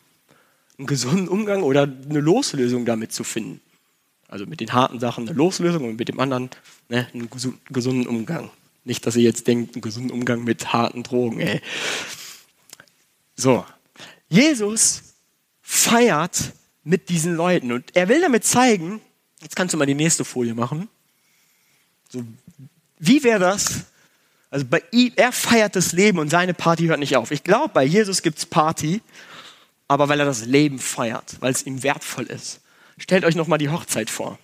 Einen 0.78 0.88
gesunden 0.88 1.28
Umgang 1.28 1.64
oder 1.64 1.84
eine 1.84 2.20
Loslösung 2.20 2.86
damit 2.86 3.12
zu 3.12 3.24
finden. 3.24 3.62
Also 4.28 4.46
mit 4.46 4.60
den 4.60 4.74
harten 4.74 5.00
Sachen 5.00 5.28
eine 5.28 5.38
Loslösung 5.38 5.86
und 5.86 5.98
mit 5.98 6.10
dem 6.10 6.20
anderen 6.20 6.50
ne, 6.90 7.08
einen 7.14 7.30
gesunden 7.70 8.08
Umgang. 8.08 8.50
Nicht, 8.84 9.06
dass 9.06 9.16
ihr 9.16 9.24
jetzt 9.24 9.48
denkt, 9.48 9.76
einen 9.76 9.82
gesunden 9.82 10.12
Umgang 10.12 10.44
mit 10.44 10.74
harten 10.74 11.04
Drogen. 11.04 11.40
Ey. 11.40 11.62
So, 13.36 13.66
Jesus 14.30 15.04
feiert 15.62 16.54
mit 16.84 17.10
diesen 17.10 17.36
Leuten 17.36 17.72
und 17.72 17.96
er 17.96 18.08
will 18.08 18.22
damit 18.22 18.46
zeigen, 18.46 19.02
jetzt 19.42 19.56
kannst 19.56 19.74
du 19.74 19.78
mal 19.78 19.86
die 19.86 19.94
nächste 19.94 20.24
Folie 20.24 20.56
machen. 20.56 20.88
So, 22.10 22.24
wie 23.00 23.24
wäre 23.24 23.40
das, 23.40 23.84
also 24.50 24.66
bei 24.66 24.82
ihm, 24.92 25.12
er 25.16 25.32
feiert 25.32 25.76
das 25.76 25.92
Leben 25.92 26.20
und 26.20 26.30
seine 26.30 26.54
Party 26.54 26.86
hört 26.86 27.00
nicht 27.00 27.18
auf. 27.18 27.32
Ich 27.32 27.44
glaube, 27.44 27.70
bei 27.74 27.84
Jesus 27.84 28.22
gibt 28.22 28.38
es 28.38 28.46
Party, 28.46 29.02
aber 29.88 30.10
weil 30.10 30.20
er 30.20 30.26
das 30.26 30.46
Leben 30.46 30.80
feiert, 30.80 31.38
weil 31.40 31.52
es 31.52 31.66
ihm 31.66 31.84
wertvoll 31.84 32.26
ist. 32.26 32.62
Stellt 32.98 33.26
euch 33.26 33.36
nochmal 33.36 33.60
die 33.60 33.70
Hochzeit 33.70 34.10
vor. 34.10 34.40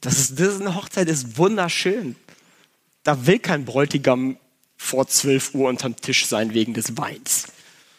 Das 0.00 0.18
ist, 0.18 0.38
das 0.40 0.54
ist 0.54 0.60
eine 0.60 0.74
Hochzeit, 0.74 1.08
ist 1.08 1.36
wunderschön. 1.36 2.16
Da 3.02 3.26
will 3.26 3.38
kein 3.38 3.64
Bräutigam 3.64 4.38
vor 4.76 5.06
12 5.06 5.54
Uhr 5.54 5.68
unterm 5.68 5.96
Tisch 5.96 6.26
sein 6.26 6.54
wegen 6.54 6.72
des 6.72 6.96
Weins. 6.96 7.48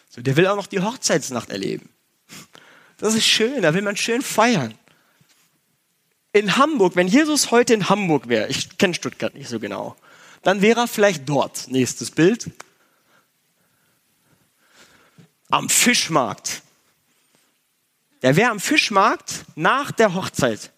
So, 0.09 0.21
der 0.21 0.35
will 0.35 0.47
auch 0.47 0.55
noch 0.55 0.67
die 0.67 0.79
Hochzeitsnacht 0.79 1.49
erleben. 1.49 1.89
Das 2.97 3.13
ist 3.13 3.25
schön, 3.25 3.61
da 3.61 3.73
will 3.73 3.81
man 3.81 3.97
schön 3.97 4.21
feiern. 4.21 4.73
In 6.33 6.57
Hamburg, 6.57 6.95
wenn 6.95 7.07
Jesus 7.07 7.51
heute 7.51 7.73
in 7.73 7.89
Hamburg 7.89 8.29
wäre, 8.29 8.47
ich 8.47 8.77
kenne 8.77 8.93
Stuttgart 8.93 9.35
nicht 9.35 9.49
so 9.49 9.59
genau, 9.59 9.95
dann 10.43 10.61
wäre 10.61 10.81
er 10.81 10.87
vielleicht 10.87 11.27
dort. 11.27 11.67
Nächstes 11.67 12.11
Bild. 12.11 12.49
Am 15.49 15.69
Fischmarkt. 15.69 16.61
Der 18.21 18.35
wäre 18.35 18.51
am 18.51 18.59
Fischmarkt 18.59 19.45
nach 19.55 19.91
der 19.91 20.13
Hochzeit. 20.13 20.71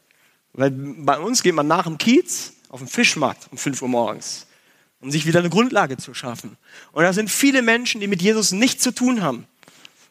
Weil 0.54 0.72
bei 0.72 1.20
uns 1.20 1.44
geht 1.44 1.56
man 1.56 1.68
nach 1.68 1.84
dem 1.84 1.98
Kiez 1.98 2.54
auf 2.70 2.80
den 2.80 2.88
Fischmarkt 2.88 3.48
um 3.52 3.58
5 3.58 3.82
Uhr 3.82 3.88
morgens, 3.88 4.48
um 5.00 5.12
sich 5.12 5.26
wieder 5.26 5.40
eine 5.40 5.50
Grundlage 5.50 5.98
zu 5.98 6.14
schaffen. 6.14 6.58
Und 6.92 7.04
da 7.04 7.14
sind 7.14 7.30
viele 7.30 7.62
Menschen, 7.62 8.02
die 8.02 8.08
mit 8.08 8.22
Jesus 8.22 8.52
nichts 8.52 8.84
zu 8.84 8.94
tun 8.94 9.22
haben. 9.22 9.48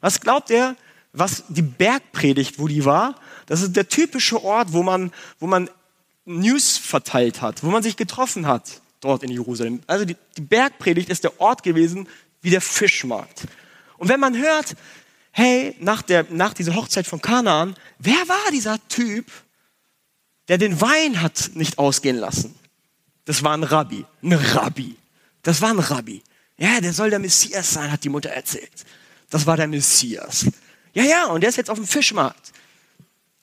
Was 0.01 0.21
glaubt 0.21 0.51
er, 0.51 0.77
was 1.13 1.45
die 1.49 1.63
Bergpredigt, 1.63 2.59
wo 2.59 2.69
die 2.69 2.85
war? 2.85 3.17
Das 3.47 3.63
ist 3.63 3.77
der 3.77 3.89
typische 3.89 4.43
Ort, 4.43 4.73
wo 4.73 4.83
man, 4.83 5.13
wo 5.39 5.47
man 5.47 5.71
News 6.25 6.77
verteilt 6.77 7.41
hat, 7.41 7.63
wo 7.63 7.71
man 7.71 7.83
sich 7.83 7.97
getroffen 7.97 8.47
hat 8.47 8.81
dort 9.03 9.23
in 9.23 9.31
Jerusalem. 9.31 9.83
Also 9.87 10.07
die, 10.07 10.17
die 10.37 10.41
Bergpredigt 10.41 11.11
ist 11.11 11.25
der 11.25 11.39
Ort 11.41 11.63
gewesen 11.63 12.09
wie 12.41 12.51
der 12.51 12.63
Fischmarkt. 12.63 13.43
Und 13.99 14.09
wenn 14.09 14.19
man 14.19 14.37
hört, 14.37 14.75
hey, 15.33 15.77
nach, 15.81 16.03
der, 16.03 16.27
nach 16.31 16.55
dieser 16.55 16.75
Hochzeit 16.75 17.07
von 17.07 17.21
Kanaan, 17.21 17.77
wer 17.99 18.15
war 18.29 18.51
dieser 18.51 18.79
Typ, 18.89 19.31
der 20.49 20.59
den 20.59 20.81
Wein 20.81 21.21
hat 21.21 21.51
nicht 21.55 21.79
ausgehen 21.79 22.17
lassen? 22.17 22.55
Das 23.25 23.43
war 23.43 23.53
ein 23.53 23.63
Rabbi. 23.63 24.05
Ein 24.23 24.33
Rabbi. 24.33 24.97
Das 25.43 25.61
war 25.61 25.71
ein 25.71 25.79
Rabbi. 25.79 26.23
Ja, 26.57 26.81
der 26.81 26.93
soll 26.93 27.11
der 27.11 27.19
Messias 27.19 27.73
sein, 27.73 27.91
hat 27.91 28.05
die 28.05 28.09
Mutter 28.09 28.31
erzählt. 28.31 28.85
Das 29.31 29.47
war 29.47 29.57
der 29.57 29.69
Messias. 29.69 30.47
Ja, 30.95 31.05
ja, 31.05 31.27
und 31.27 31.41
der 31.41 31.51
ist 31.51 31.57
jetzt 31.57 31.71
auf 31.71 31.79
dem 31.79 31.87
Fischmarkt. 31.87 32.53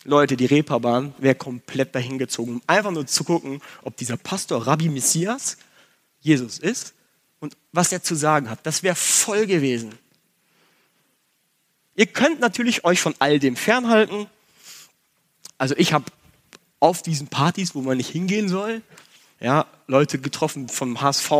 Leute, 0.05 0.37
die 0.37 0.45
Reeperbahn 0.45 1.13
wäre 1.17 1.35
komplett 1.35 1.93
dahin 1.93 2.17
gezogen, 2.17 2.53
um 2.53 2.61
einfach 2.67 2.91
nur 2.91 3.05
zu 3.05 3.23
gucken, 3.23 3.61
ob 3.83 3.97
dieser 3.97 4.17
Pastor 4.17 4.65
Rabbi 4.65 4.89
Messias 4.89 5.57
Jesus 6.21 6.57
ist 6.57 6.93
und 7.39 7.57
was 7.71 7.91
er 7.91 8.01
zu 8.01 8.15
sagen 8.15 8.49
hat. 8.49 8.59
Das 8.63 8.83
wäre 8.83 8.95
voll 8.95 9.45
gewesen. 9.45 9.93
Ihr 11.95 12.07
könnt 12.07 12.39
natürlich 12.39 12.85
euch 12.85 13.01
von 13.01 13.13
all 13.19 13.39
dem 13.39 13.57
fernhalten. 13.57 14.27
Also 15.57 15.75
ich 15.77 15.91
habe 15.91 16.05
auf 16.79 17.01
diesen 17.01 17.27
Partys, 17.27 17.75
wo 17.75 17.81
man 17.81 17.97
nicht 17.97 18.09
hingehen 18.09 18.47
soll, 18.47 18.81
ja, 19.41 19.65
Leute 19.87 20.19
getroffen 20.19 20.69
vom 20.69 21.01
HSV, 21.01 21.31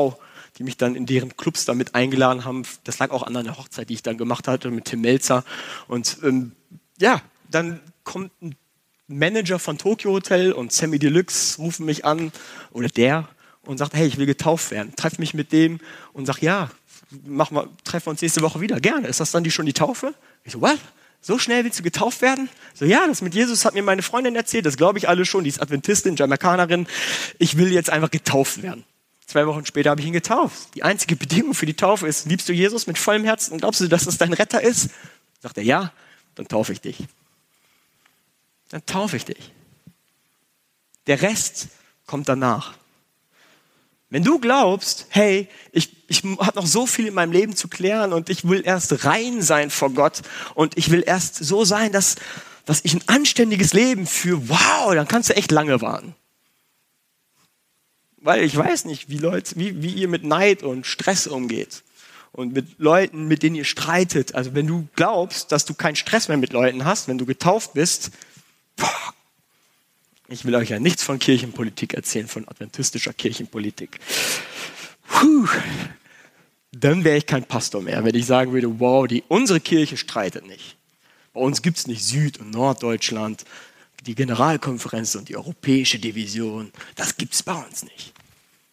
die 0.57 0.63
mich 0.63 0.75
dann 0.75 0.95
in 0.95 1.05
deren 1.05 1.37
Clubs 1.37 1.63
damit 1.63 1.95
eingeladen 1.95 2.43
haben. 2.43 2.63
Das 2.83 2.99
lag 2.99 3.11
auch 3.11 3.23
an 3.23 3.37
einer 3.37 3.57
Hochzeit, 3.57 3.89
die 3.89 3.93
ich 3.93 4.03
dann 4.03 4.17
gemacht 4.17 4.49
hatte 4.49 4.69
mit 4.71 4.85
Tim 4.85 5.01
Melzer. 5.01 5.45
Und 5.87 6.17
ähm, 6.23 6.53
ja, 6.99 7.21
dann 7.49 7.79
kommt 8.03 8.31
ein 8.41 8.55
Manager 9.07 9.59
von 9.59 9.77
Tokyo 9.77 10.12
Hotel 10.12 10.51
und 10.51 10.71
Sammy 10.71 10.99
Deluxe 10.99 11.57
rufen 11.57 11.85
mich 11.85 12.05
an 12.05 12.31
oder 12.71 12.88
der 12.88 13.27
und 13.63 13.77
sagt, 13.77 13.93
hey, 13.93 14.07
ich 14.07 14.17
will 14.17 14.25
getauft 14.25 14.71
werden. 14.71 14.95
Treff 14.95 15.17
mich 15.17 15.33
mit 15.33 15.51
dem 15.51 15.79
und 16.13 16.25
sag, 16.25 16.41
ja, 16.41 16.69
machen 17.25 17.55
wir, 17.55 17.69
treffen 17.83 18.07
wir 18.07 18.12
uns 18.12 18.21
nächste 18.21 18.41
Woche 18.41 18.62
wieder. 18.62 18.79
Gerne. 18.79 19.07
Ist 19.07 19.19
das 19.19 19.31
dann 19.31 19.43
die 19.43 19.51
schon 19.51 19.65
die 19.65 19.73
Taufe? 19.73 20.13
Ich 20.43 20.53
so, 20.53 20.62
was? 20.62 20.79
So 21.21 21.38
schnell 21.38 21.65
willst 21.65 21.79
du 21.79 21.83
getauft 21.83 22.21
werden? 22.21 22.49
So, 22.73 22.85
ja, 22.85 23.05
das 23.05 23.21
mit 23.21 23.35
Jesus 23.35 23.65
hat 23.65 23.73
mir 23.73 23.83
meine 23.83 24.01
Freundin 24.01 24.35
erzählt, 24.35 24.65
das 24.65 24.77
glaube 24.77 24.99
ich 24.99 25.09
alle 25.09 25.25
schon, 25.25 25.43
die 25.43 25.49
ist 25.49 25.62
Adventistin, 25.62 26.15
Jamaikanerin. 26.15 26.88
Ich 27.39 27.57
will 27.57 27.73
jetzt 27.73 27.89
einfach 27.89 28.09
getauft 28.09 28.63
werden. 28.63 28.85
Zwei 29.25 29.45
Wochen 29.45 29.65
später 29.65 29.89
habe 29.91 30.01
ich 30.01 30.07
ihn 30.07 30.13
getauft. 30.13 30.69
Die 30.75 30.83
einzige 30.83 31.15
Bedingung 31.15 31.53
für 31.53 31.65
die 31.65 31.75
Taufe 31.75 32.07
ist, 32.07 32.25
liebst 32.25 32.47
du 32.47 32.53
Jesus 32.53 32.88
mit 32.88 32.97
vollem 32.97 33.25
Herzen 33.25 33.53
und 33.53 33.59
glaubst 33.59 33.81
du, 33.81 33.88
dass 33.88 34.07
es 34.07 34.17
dein 34.17 34.33
Retter 34.33 34.62
ist? 34.62 34.89
Sagt 35.41 35.57
er, 35.57 35.63
ja, 35.63 35.91
dann 36.35 36.47
taufe 36.47 36.71
ich 36.73 36.81
dich. 36.81 36.97
Dann 38.69 38.86
taufe 38.86 39.17
ich 39.17 39.25
dich. 39.25 39.51
Der 41.08 41.21
Rest 41.21 41.67
kommt 42.05 42.29
danach. 42.29 42.73
Wenn 44.12 44.23
du 44.23 44.39
glaubst, 44.39 45.05
hey, 45.10 45.47
ich, 45.71 45.95
ich 46.08 46.23
habe 46.23 46.60
noch 46.60 46.65
so 46.65 46.88
viel 46.88 47.08
in 47.08 47.13
meinem 47.13 47.32
Leben 47.32 47.55
zu 47.55 47.67
klären 47.67 48.12
und 48.12 48.29
ich 48.29 48.47
will 48.47 48.63
erst 48.65 49.05
rein 49.05 49.41
sein 49.41 49.69
vor 49.69 49.91
Gott 49.91 50.21
und 50.55 50.77
ich 50.77 50.89
will 50.89 51.03
erst 51.05 51.36
so 51.36 51.63
sein, 51.63 51.91
dass, 51.91 52.15
dass 52.65 52.84
ich 52.84 52.95
ein 52.95 53.08
anständiges 53.08 53.73
Leben 53.73 54.08
führe, 54.08 54.49
wow, 54.49 54.95
dann 54.95 55.08
kannst 55.08 55.29
du 55.29 55.36
echt 55.36 55.51
lange 55.51 55.82
warten. 55.82 56.15
Weil 58.17 58.43
ich 58.43 58.58
weiß 58.58 58.86
nicht, 58.86 59.10
wie, 59.10 59.19
Leute, 59.19 59.55
wie, 59.58 59.82
wie 59.84 59.93
ihr 59.93 60.08
mit 60.08 60.23
Neid 60.23 60.63
und 60.63 60.88
Stress 60.88 61.27
umgeht 61.27 61.84
und 62.32 62.53
mit 62.53 62.79
Leuten, 62.79 63.27
mit 63.27 63.43
denen 63.43 63.55
ihr 63.55 63.65
streitet. 63.65 64.34
Also 64.34 64.55
wenn 64.55 64.65
du 64.65 64.88
glaubst, 64.95 65.51
dass 65.51 65.65
du 65.65 65.75
keinen 65.75 65.95
Stress 65.95 66.27
mehr 66.27 66.38
mit 66.38 66.51
Leuten 66.51 66.84
hast, 66.84 67.08
wenn 67.08 67.19
du 67.19 67.27
getauft 67.27 67.73
bist, 67.73 68.12
ich 70.29 70.45
will 70.45 70.55
euch 70.55 70.69
ja 70.69 70.79
nichts 70.79 71.03
von 71.03 71.19
Kirchenpolitik 71.19 71.93
erzählen, 71.93 72.27
von 72.27 72.47
adventistischer 72.47 73.13
Kirchenpolitik. 73.13 73.99
Puh. 75.07 75.47
Dann 76.71 77.03
wäre 77.03 77.17
ich 77.17 77.25
kein 77.25 77.43
Pastor 77.43 77.81
mehr, 77.81 78.03
wenn 78.03 78.15
ich 78.15 78.27
sagen 78.27 78.53
würde, 78.53 78.79
wow, 78.79 79.07
die, 79.07 79.23
unsere 79.27 79.59
Kirche 79.59 79.97
streitet 79.97 80.45
nicht. 80.45 80.77
Bei 81.33 81.41
uns 81.41 81.61
gibt 81.61 81.77
es 81.77 81.87
nicht 81.87 82.03
Süd- 82.03 82.39
und 82.39 82.51
Norddeutschland, 82.51 83.43
die 84.05 84.15
Generalkonferenz 84.15 85.15
und 85.15 85.29
die 85.29 85.35
europäische 85.35 85.99
Division. 85.99 86.71
Das 86.95 87.17
gibt 87.17 87.33
es 87.33 87.43
bei 87.43 87.53
uns 87.53 87.83
nicht. 87.83 88.13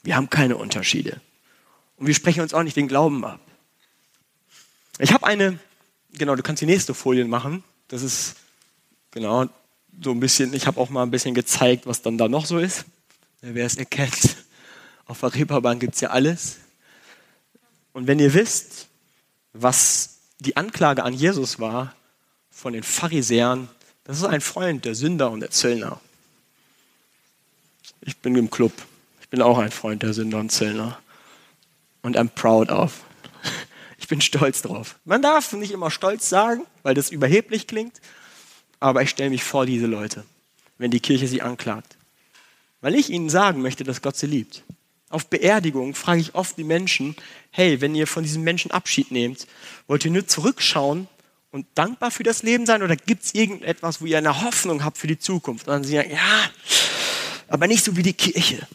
Wir 0.02 0.16
haben 0.16 0.30
keine 0.30 0.56
Unterschiede. 0.56 1.20
Und 1.96 2.06
wir 2.06 2.14
sprechen 2.14 2.42
uns 2.42 2.54
auch 2.54 2.62
nicht 2.62 2.76
den 2.76 2.88
Glauben 2.88 3.24
ab. 3.24 3.40
Ich 4.98 5.12
habe 5.12 5.26
eine, 5.26 5.58
genau, 6.12 6.36
du 6.36 6.42
kannst 6.42 6.62
die 6.62 6.66
nächste 6.66 6.94
Folie 6.94 7.24
machen. 7.24 7.64
Das 7.88 8.02
ist, 8.02 8.36
genau, 9.10 9.48
so 10.02 10.10
ein 10.10 10.20
bisschen, 10.20 10.52
ich 10.54 10.66
habe 10.66 10.80
auch 10.80 10.90
mal 10.90 11.02
ein 11.02 11.10
bisschen 11.10 11.34
gezeigt, 11.34 11.86
was 11.86 12.02
dann 12.02 12.18
da 12.18 12.28
noch 12.28 12.46
so 12.46 12.58
ist. 12.58 12.84
Wer 13.40 13.66
es 13.66 13.76
erkennt, 13.76 14.36
auf 15.06 15.20
der 15.20 15.34
Reeperbahn 15.34 15.78
gibt 15.78 15.94
es 15.94 16.00
ja 16.00 16.10
alles. 16.10 16.58
Und 17.92 18.06
wenn 18.06 18.18
ihr 18.18 18.34
wisst, 18.34 18.88
was 19.52 20.18
die 20.40 20.56
Anklage 20.56 21.02
an 21.02 21.14
Jesus 21.14 21.58
war 21.58 21.94
von 22.50 22.72
den 22.72 22.82
Pharisäern, 22.82 23.68
das 24.04 24.18
ist 24.18 24.24
ein 24.24 24.40
Freund 24.40 24.84
der 24.84 24.94
Sünder 24.94 25.30
und 25.30 25.40
der 25.40 25.50
Zöllner. 25.50 26.00
Ich 28.02 28.16
bin 28.18 28.36
im 28.36 28.50
Club. 28.50 28.72
Ich 29.20 29.28
bin 29.28 29.42
auch 29.42 29.58
ein 29.58 29.70
Freund 29.70 30.02
der 30.02 30.12
Sünder 30.12 30.38
und 30.38 30.52
Zöllner. 30.52 30.98
Und 32.02 32.16
I'm 32.16 32.28
proud 32.28 32.70
of. 32.70 33.02
Ich 33.98 34.08
bin 34.08 34.20
stolz 34.20 34.62
drauf. 34.62 34.96
Man 35.04 35.22
darf 35.22 35.52
nicht 35.54 35.72
immer 35.72 35.90
stolz 35.90 36.28
sagen, 36.28 36.64
weil 36.84 36.94
das 36.94 37.10
überheblich 37.10 37.66
klingt, 37.66 38.00
aber 38.80 39.02
ich 39.02 39.10
stelle 39.10 39.30
mich 39.30 39.44
vor 39.44 39.66
diese 39.66 39.86
Leute, 39.86 40.24
wenn 40.78 40.90
die 40.90 41.00
Kirche 41.00 41.26
sie 41.26 41.42
anklagt. 41.42 41.96
Weil 42.80 42.94
ich 42.94 43.10
ihnen 43.10 43.30
sagen 43.30 43.62
möchte, 43.62 43.84
dass 43.84 44.02
Gott 44.02 44.16
sie 44.16 44.26
liebt. 44.26 44.62
Auf 45.08 45.28
Beerdigungen 45.28 45.94
frage 45.94 46.20
ich 46.20 46.34
oft 46.34 46.58
die 46.58 46.64
Menschen, 46.64 47.16
hey, 47.50 47.80
wenn 47.80 47.94
ihr 47.94 48.06
von 48.06 48.22
diesem 48.22 48.42
Menschen 48.42 48.70
Abschied 48.70 49.10
nehmt, 49.10 49.46
wollt 49.86 50.04
ihr 50.04 50.10
nur 50.10 50.26
zurückschauen 50.26 51.08
und 51.52 51.66
dankbar 51.74 52.10
für 52.10 52.24
das 52.24 52.42
Leben 52.42 52.66
sein 52.66 52.82
oder 52.82 52.96
gibt 52.96 53.24
es 53.24 53.34
irgendetwas, 53.34 54.00
wo 54.00 54.06
ihr 54.06 54.18
eine 54.18 54.42
Hoffnung 54.42 54.84
habt 54.84 54.98
für 54.98 55.06
die 55.06 55.18
Zukunft? 55.18 55.68
Und 55.68 55.72
dann 55.72 55.84
sagen 55.84 56.08
sie, 56.08 56.14
ja, 56.14 56.50
aber 57.48 57.68
nicht 57.68 57.84
so 57.84 57.96
wie 57.96 58.02
die 58.02 58.12
Kirche. 58.12 58.66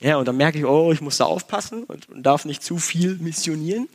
Ja, 0.00 0.16
und 0.16 0.26
dann 0.26 0.36
merke 0.36 0.58
ich, 0.58 0.64
oh, 0.64 0.92
ich 0.92 1.00
muss 1.00 1.16
da 1.16 1.24
aufpassen 1.24 1.84
und, 1.84 2.08
und 2.08 2.22
darf 2.22 2.44
nicht 2.44 2.62
zu 2.62 2.78
viel 2.78 3.16
missionieren. 3.16 3.88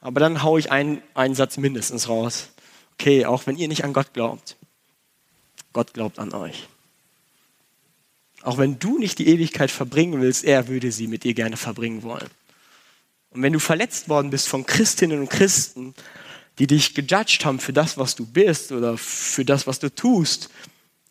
Aber 0.00 0.20
dann 0.20 0.42
haue 0.42 0.60
ich 0.60 0.70
einen, 0.70 1.02
einen 1.14 1.34
Satz 1.34 1.56
mindestens 1.56 2.08
raus 2.08 2.48
okay, 2.94 3.26
auch 3.26 3.46
wenn 3.46 3.56
ihr 3.56 3.68
nicht 3.68 3.84
an 3.84 3.92
Gott 3.92 4.12
glaubt, 4.12 4.56
Gott 5.72 5.92
glaubt 5.92 6.18
an 6.18 6.32
euch. 6.32 6.68
Auch 8.42 8.58
wenn 8.58 8.78
du 8.78 8.98
nicht 8.98 9.18
die 9.18 9.28
Ewigkeit 9.28 9.70
verbringen 9.70 10.20
willst, 10.20 10.44
er 10.44 10.68
würde 10.68 10.92
sie 10.92 11.06
mit 11.06 11.24
dir 11.24 11.34
gerne 11.34 11.56
verbringen 11.56 12.02
wollen. 12.02 12.28
Und 13.30 13.42
wenn 13.42 13.52
du 13.52 13.58
verletzt 13.58 14.08
worden 14.08 14.30
bist 14.30 14.48
von 14.48 14.64
Christinnen 14.64 15.20
und 15.20 15.30
Christen, 15.30 15.94
die 16.58 16.66
dich 16.66 16.94
gejudged 16.94 17.44
haben 17.44 17.58
für 17.58 17.72
das, 17.72 17.98
was 17.98 18.14
du 18.14 18.26
bist 18.26 18.70
oder 18.70 18.96
für 18.96 19.44
das, 19.44 19.66
was 19.66 19.80
du 19.80 19.92
tust, 19.92 20.50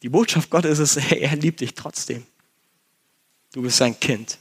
die 0.03 0.09
Botschaft 0.09 0.49
Gottes 0.49 0.79
ist, 0.79 0.97
hey, 0.97 1.19
er 1.21 1.35
liebt 1.35 1.59
dich 1.59 1.73
trotzdem. 1.73 2.25
Du 3.51 3.61
bist 3.61 3.77
sein 3.77 3.99
Kind. 3.99 4.37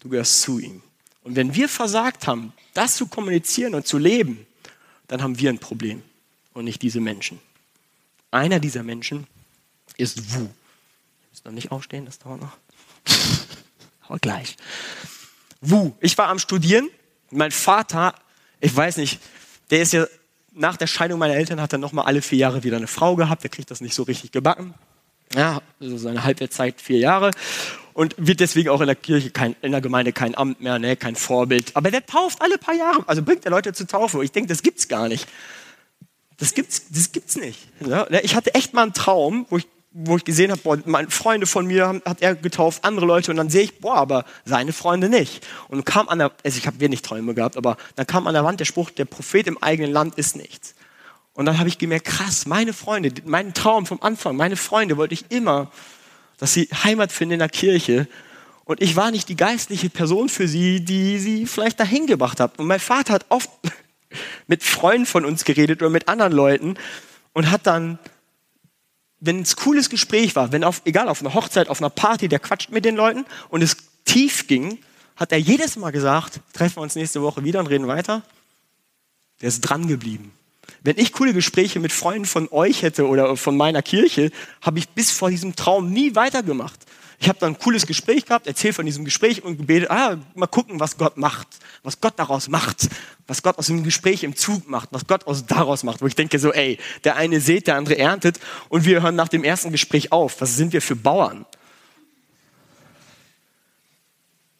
Du 0.00 0.08
gehörst 0.08 0.40
zu 0.40 0.58
ihm. 0.58 0.82
Und 1.22 1.36
wenn 1.36 1.54
wir 1.54 1.68
versagt 1.68 2.26
haben, 2.26 2.52
das 2.74 2.96
zu 2.96 3.06
kommunizieren 3.06 3.74
und 3.74 3.86
zu 3.86 3.98
leben, 3.98 4.46
dann 5.06 5.22
haben 5.22 5.38
wir 5.38 5.50
ein 5.50 5.58
Problem 5.58 6.02
und 6.58 6.64
nicht 6.64 6.82
diese 6.82 7.00
Menschen. 7.00 7.40
Einer 8.30 8.58
dieser 8.58 8.82
Menschen 8.82 9.26
ist 9.96 10.34
Wu. 10.34 10.42
Ich 10.42 11.30
muss 11.30 11.44
noch 11.44 11.52
nicht 11.52 11.70
aufstehen, 11.70 12.04
das 12.04 12.18
dauert 12.18 12.40
noch. 12.40 12.56
Aber 14.02 14.18
gleich. 14.18 14.56
Wu. 15.60 15.92
Ich 16.00 16.18
war 16.18 16.28
am 16.28 16.38
Studieren. 16.38 16.88
Mein 17.30 17.52
Vater, 17.52 18.14
ich 18.60 18.74
weiß 18.74 18.96
nicht, 18.96 19.20
der 19.70 19.82
ist 19.82 19.92
ja 19.92 20.06
nach 20.52 20.76
der 20.76 20.86
Scheidung 20.88 21.18
meiner 21.18 21.34
Eltern 21.34 21.60
hat 21.60 21.72
er 21.72 21.78
nochmal 21.78 22.06
alle 22.06 22.22
vier 22.22 22.38
Jahre 22.38 22.64
wieder 22.64 22.76
eine 22.76 22.88
Frau 22.88 23.14
gehabt. 23.14 23.44
Der 23.44 23.50
kriegt 23.50 23.70
das 23.70 23.80
nicht 23.80 23.94
so 23.94 24.02
richtig 24.02 24.32
gebacken. 24.32 24.74
Ja, 25.34 25.62
also 25.78 25.98
seine 25.98 26.24
Halbwertszeit 26.24 26.80
vier 26.80 26.98
Jahre 26.98 27.30
und 27.92 28.14
wird 28.16 28.40
deswegen 28.40 28.70
auch 28.70 28.80
in 28.80 28.86
der 28.86 28.96
Kirche, 28.96 29.30
kein, 29.30 29.54
in 29.60 29.72
der 29.72 29.80
Gemeinde 29.80 30.12
kein 30.12 30.34
Amt 30.36 30.60
mehr, 30.60 30.78
ne, 30.78 30.96
kein 30.96 31.16
Vorbild. 31.16 31.76
Aber 31.76 31.90
der 31.90 32.06
tauft 32.06 32.40
alle 32.40 32.56
paar 32.56 32.74
Jahre, 32.74 33.04
also 33.06 33.22
bringt 33.22 33.44
er 33.44 33.50
Leute 33.50 33.72
zur 33.72 33.86
Taufe. 33.86 34.24
Ich 34.24 34.32
denke, 34.32 34.48
das 34.48 34.62
gibt's 34.62 34.88
gar 34.88 35.08
nicht. 35.08 35.28
Das 36.38 36.54
gibt's, 36.54 36.82
das 36.90 37.12
gibt's 37.12 37.36
nicht. 37.36 37.68
Ja, 37.80 38.06
ich 38.22 38.34
hatte 38.34 38.54
echt 38.54 38.72
mal 38.72 38.82
einen 38.82 38.92
Traum, 38.92 39.46
wo 39.50 39.58
ich, 39.58 39.66
wo 39.90 40.16
ich 40.16 40.24
gesehen 40.24 40.52
habe, 40.52 40.82
meine 40.86 41.10
Freunde 41.10 41.46
von 41.46 41.66
mir 41.66 42.00
hat 42.04 42.22
er 42.22 42.36
getauft, 42.36 42.84
andere 42.84 43.06
Leute, 43.06 43.32
und 43.32 43.36
dann 43.36 43.50
sehe 43.50 43.62
ich, 43.62 43.80
boah, 43.80 43.96
aber 43.96 44.24
seine 44.44 44.72
Freunde 44.72 45.08
nicht. 45.08 45.46
Und 45.68 45.84
kam 45.84 46.08
an 46.08 46.20
der, 46.20 46.32
also 46.44 46.58
ich 46.58 46.66
habe 46.66 46.78
wenig 46.78 47.02
Träume 47.02 47.34
gehabt, 47.34 47.56
aber 47.56 47.76
dann 47.96 48.06
kam 48.06 48.26
an 48.28 48.34
der 48.34 48.44
Wand 48.44 48.60
der 48.60 48.66
Spruch, 48.66 48.90
der 48.90 49.04
Prophet 49.04 49.48
im 49.48 49.60
eigenen 49.62 49.92
Land 49.92 50.14
ist 50.16 50.36
nichts. 50.36 50.74
Und 51.34 51.46
dann 51.46 51.58
habe 51.58 51.68
ich 51.68 51.78
gemerkt, 51.78 52.06
krass, 52.06 52.46
meine 52.46 52.72
Freunde, 52.72 53.12
mein 53.24 53.54
Traum 53.54 53.86
vom 53.86 54.00
Anfang, 54.02 54.36
meine 54.36 54.56
Freunde 54.56 54.96
wollte 54.96 55.14
ich 55.14 55.24
immer, 55.30 55.70
dass 56.38 56.52
sie 56.52 56.68
Heimat 56.84 57.10
finden 57.10 57.34
in 57.34 57.38
der 57.40 57.48
Kirche. 57.48 58.06
Und 58.64 58.82
ich 58.82 58.96
war 58.96 59.10
nicht 59.10 59.28
die 59.28 59.36
geistliche 59.36 59.90
Person 59.90 60.28
für 60.28 60.46
sie, 60.46 60.84
die 60.84 61.18
sie 61.18 61.46
vielleicht 61.46 61.80
dahin 61.80 62.06
gebracht 62.06 62.38
hat. 62.38 62.58
Und 62.58 62.66
mein 62.66 62.80
Vater 62.80 63.14
hat 63.14 63.26
oft 63.28 63.50
mit 64.46 64.62
Freunden 64.62 65.06
von 65.06 65.24
uns 65.24 65.44
geredet 65.44 65.82
oder 65.82 65.90
mit 65.90 66.08
anderen 66.08 66.32
Leuten 66.32 66.76
und 67.32 67.50
hat 67.50 67.66
dann, 67.66 67.98
wenn 69.20 69.42
es 69.42 69.56
cooles 69.56 69.90
Gespräch 69.90 70.36
war, 70.36 70.52
wenn 70.52 70.64
auf, 70.64 70.82
egal, 70.84 71.08
auf 71.08 71.20
einer 71.20 71.34
Hochzeit, 71.34 71.68
auf 71.68 71.80
einer 71.80 71.90
Party, 71.90 72.28
der 72.28 72.38
quatscht 72.38 72.70
mit 72.70 72.84
den 72.84 72.96
Leuten 72.96 73.24
und 73.48 73.62
es 73.62 73.76
tief 74.04 74.46
ging, 74.46 74.78
hat 75.16 75.32
er 75.32 75.38
jedes 75.38 75.76
Mal 75.76 75.90
gesagt, 75.90 76.40
treffen 76.52 76.76
wir 76.76 76.82
uns 76.82 76.94
nächste 76.94 77.22
Woche 77.22 77.44
wieder 77.44 77.60
und 77.60 77.66
reden 77.66 77.88
weiter. 77.88 78.22
Der 79.40 79.48
ist 79.48 79.60
dran 79.60 79.86
geblieben. 79.86 80.32
Wenn 80.82 80.98
ich 80.98 81.12
coole 81.12 81.32
Gespräche 81.32 81.80
mit 81.80 81.92
Freunden 81.92 82.26
von 82.26 82.48
euch 82.50 82.82
hätte 82.82 83.06
oder 83.06 83.36
von 83.36 83.56
meiner 83.56 83.82
Kirche, 83.82 84.30
habe 84.62 84.78
ich 84.78 84.88
bis 84.90 85.10
vor 85.10 85.30
diesem 85.30 85.56
Traum 85.56 85.90
nie 85.90 86.14
weitergemacht. 86.14 86.78
Ich 87.20 87.28
habe 87.28 87.38
dann 87.40 87.54
ein 87.54 87.58
cooles 87.58 87.86
Gespräch 87.86 88.26
gehabt, 88.26 88.46
erzählt 88.46 88.76
von 88.76 88.86
diesem 88.86 89.04
Gespräch 89.04 89.42
und 89.42 89.56
gebetet, 89.56 89.90
ah, 89.90 90.18
mal 90.36 90.46
gucken, 90.46 90.78
was 90.78 90.96
Gott 90.96 91.16
macht, 91.16 91.48
was 91.82 92.00
Gott 92.00 92.14
daraus 92.16 92.48
macht, 92.48 92.88
was 93.26 93.42
Gott 93.42 93.58
aus 93.58 93.66
dem 93.66 93.82
Gespräch 93.82 94.22
im 94.22 94.36
Zug 94.36 94.68
macht, 94.68 94.90
was 94.92 95.06
Gott 95.06 95.26
aus 95.26 95.44
daraus 95.44 95.82
macht, 95.82 96.00
wo 96.00 96.06
ich 96.06 96.14
denke 96.14 96.38
so, 96.38 96.52
ey, 96.52 96.78
der 97.02 97.16
eine 97.16 97.40
sät, 97.40 97.66
der 97.66 97.74
andere 97.74 97.98
erntet 97.98 98.38
und 98.68 98.84
wir 98.84 99.02
hören 99.02 99.16
nach 99.16 99.28
dem 99.28 99.42
ersten 99.42 99.72
Gespräch 99.72 100.12
auf. 100.12 100.40
Was 100.40 100.56
sind 100.56 100.72
wir 100.72 100.80
für 100.80 100.94
Bauern? 100.94 101.44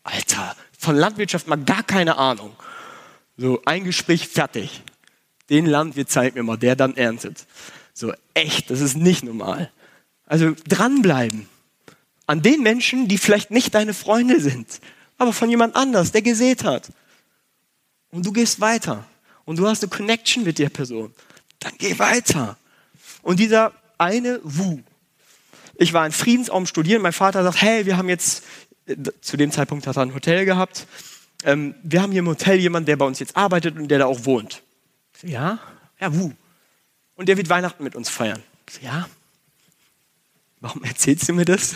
Alter, 0.03 0.57
von 0.77 0.97
Landwirtschaft 0.97 1.47
mal 1.47 1.63
gar 1.63 1.85
keine 1.85 2.17
Ahnung. 2.19 2.57
So, 3.37 3.63
ein 3.67 3.85
Gespräch 3.85 4.27
fertig. 4.27 4.83
Den 5.49 5.67
Landwirt 5.67 6.11
zeigt 6.11 6.35
mir 6.35 6.43
mal, 6.43 6.59
der 6.59 6.75
dann 6.75 6.97
erntet. 6.97 7.47
So, 7.95 8.13
echt, 8.35 8.69
das 8.71 8.81
ist 8.81 8.97
nicht 8.97 9.23
normal. 9.23 9.71
Also 10.27 10.57
dranbleiben 10.67 11.49
an 12.29 12.43
den 12.43 12.63
Menschen, 12.63 13.09
die 13.09 13.19
vielleicht 13.19 13.51
nicht 13.51 13.75
deine 13.75 13.95
Freunde 13.95 14.39
sind, 14.41 14.81
aber 15.17 15.33
von 15.33 15.49
jemand 15.51 15.75
anders, 15.75 16.13
der 16.13 16.23
gesät 16.23 16.63
hat. 16.63 16.93
Und 18.11 18.25
du 18.25 18.33
gehst 18.33 18.61
weiter 18.61 19.05
und 19.47 19.59
du 19.59 19.67
hast 19.67 19.83
eine 19.83 19.91
Connection 19.91 20.45
mit 20.45 20.59
der 20.59 20.69
Person. 20.69 21.13
Dann 21.59 21.73
geh 21.79 21.99
weiter. 21.99 22.57
Und 23.23 23.41
dieser 23.41 23.73
eine 23.97 24.41
Wu. 24.45 24.81
Ich 25.77 25.95
war 25.95 26.05
in 26.05 26.13
Friedensraum 26.13 26.67
studieren. 26.67 27.01
Mein 27.01 27.15
Vater 27.15 27.43
sagt, 27.43 27.63
hey, 27.63 27.87
wir 27.87 27.97
haben 27.97 28.11
jetzt, 28.11 28.45
zu 29.23 29.37
dem 29.39 29.51
Zeitpunkt 29.51 29.87
hat 29.87 29.97
er 29.97 30.03
ein 30.03 30.15
Hotel 30.15 30.45
gehabt. 30.45 30.87
Ähm, 31.45 31.75
wir 31.83 32.03
haben 32.03 32.13
hier 32.13 32.21
im 32.21 32.29
Hotel 32.29 32.59
jemanden, 32.59 32.87
der 32.87 32.97
bei 32.97 33.07
uns 33.07 33.21
jetzt 33.21 33.37
arbeitet 33.37 33.77
und 33.77 33.89
der 33.89 34.01
da 34.01 34.07
auch 34.07 34.27
wohnt. 34.27 34.63
Ja? 35.23 35.59
Ja, 35.99 36.15
Wu. 36.15 36.33
Und 37.15 37.29
der 37.29 37.39
wird 37.39 37.49
Weihnachten 37.49 37.83
mit 37.85 37.97
uns 37.97 38.11
feiern. 38.11 38.43
Ja? 38.83 39.09
Warum 40.61 40.85
erzählst 40.85 41.27
du 41.29 41.33
mir 41.33 41.47
das? 41.47 41.75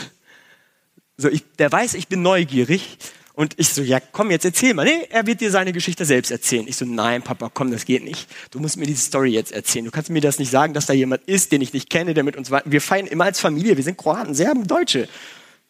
So, 1.23 1.29
ich, 1.29 1.45
der 1.59 1.71
weiß, 1.71 1.95
ich 1.95 2.09
bin 2.09 2.21
neugierig. 2.23 2.99
Und 3.35 3.55
ich 3.57 3.69
so, 3.69 3.81
ja, 3.81 4.01
komm, 4.01 4.31
jetzt 4.31 4.45
erzähl 4.45 4.75
mal. 4.75 4.85
Nee, 4.85 5.07
er 5.09 5.27
wird 5.27 5.41
dir 5.41 5.51
seine 5.51 5.73
Geschichte 5.73 6.05
selbst 6.05 6.31
erzählen. 6.31 6.67
Ich 6.67 6.77
so, 6.77 6.85
nein, 6.85 7.23
Papa, 7.23 7.49
komm, 7.53 7.71
das 7.71 7.85
geht 7.85 8.05
nicht. 8.05 8.29
Du 8.51 8.59
musst 8.59 8.77
mir 8.77 8.87
diese 8.87 9.03
Story 9.03 9.31
jetzt 9.31 9.53
erzählen. 9.53 9.85
Du 9.85 9.91
kannst 9.93 10.11
mir 10.11 10.21
das 10.21 10.39
nicht 10.39 10.51
sagen, 10.51 10.75
dass 10.75 10.87
da 10.87 10.93
jemand 10.93 11.23
ist, 11.27 11.53
den 11.53 11.63
ich 11.63 11.73
nicht 11.73 11.89
kenne, 11.89 12.13
der 12.13 12.25
mit 12.25 12.37
uns 12.37 12.51
war. 12.51 12.63
Wir 12.67 12.81
feiern 12.81 13.07
immer 13.07 13.25
als 13.25 13.41
Familie. 13.41 13.77
Wir 13.77 13.85
sind 13.85 13.97
Kroaten, 13.97 14.35
Serben, 14.35 14.67
Deutsche. 14.67 15.09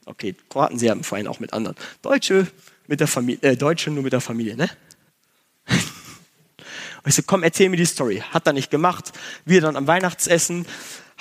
Okay, 0.06 0.34
Kroaten, 0.48 0.78
Serben 0.78 1.04
feiern 1.04 1.28
auch 1.28 1.38
mit 1.38 1.52
anderen. 1.52 1.76
Deutsche 2.00 2.48
mit 2.88 2.98
der 2.98 3.06
Familie, 3.06 3.42
äh, 3.42 3.56
Deutsche 3.56 3.90
nur 3.90 4.02
mit 4.02 4.12
der 4.12 4.20
Familie, 4.22 4.56
ne? 4.56 4.68
Und 5.68 5.78
ich 7.06 7.14
so, 7.14 7.22
komm, 7.24 7.42
erzähl 7.42 7.68
mir 7.68 7.76
die 7.76 7.84
Story. 7.84 8.24
Hat 8.30 8.46
er 8.46 8.54
nicht 8.54 8.70
gemacht. 8.70 9.12
Wir 9.44 9.60
dann 9.60 9.76
am 9.76 9.86
Weihnachtsessen 9.86 10.66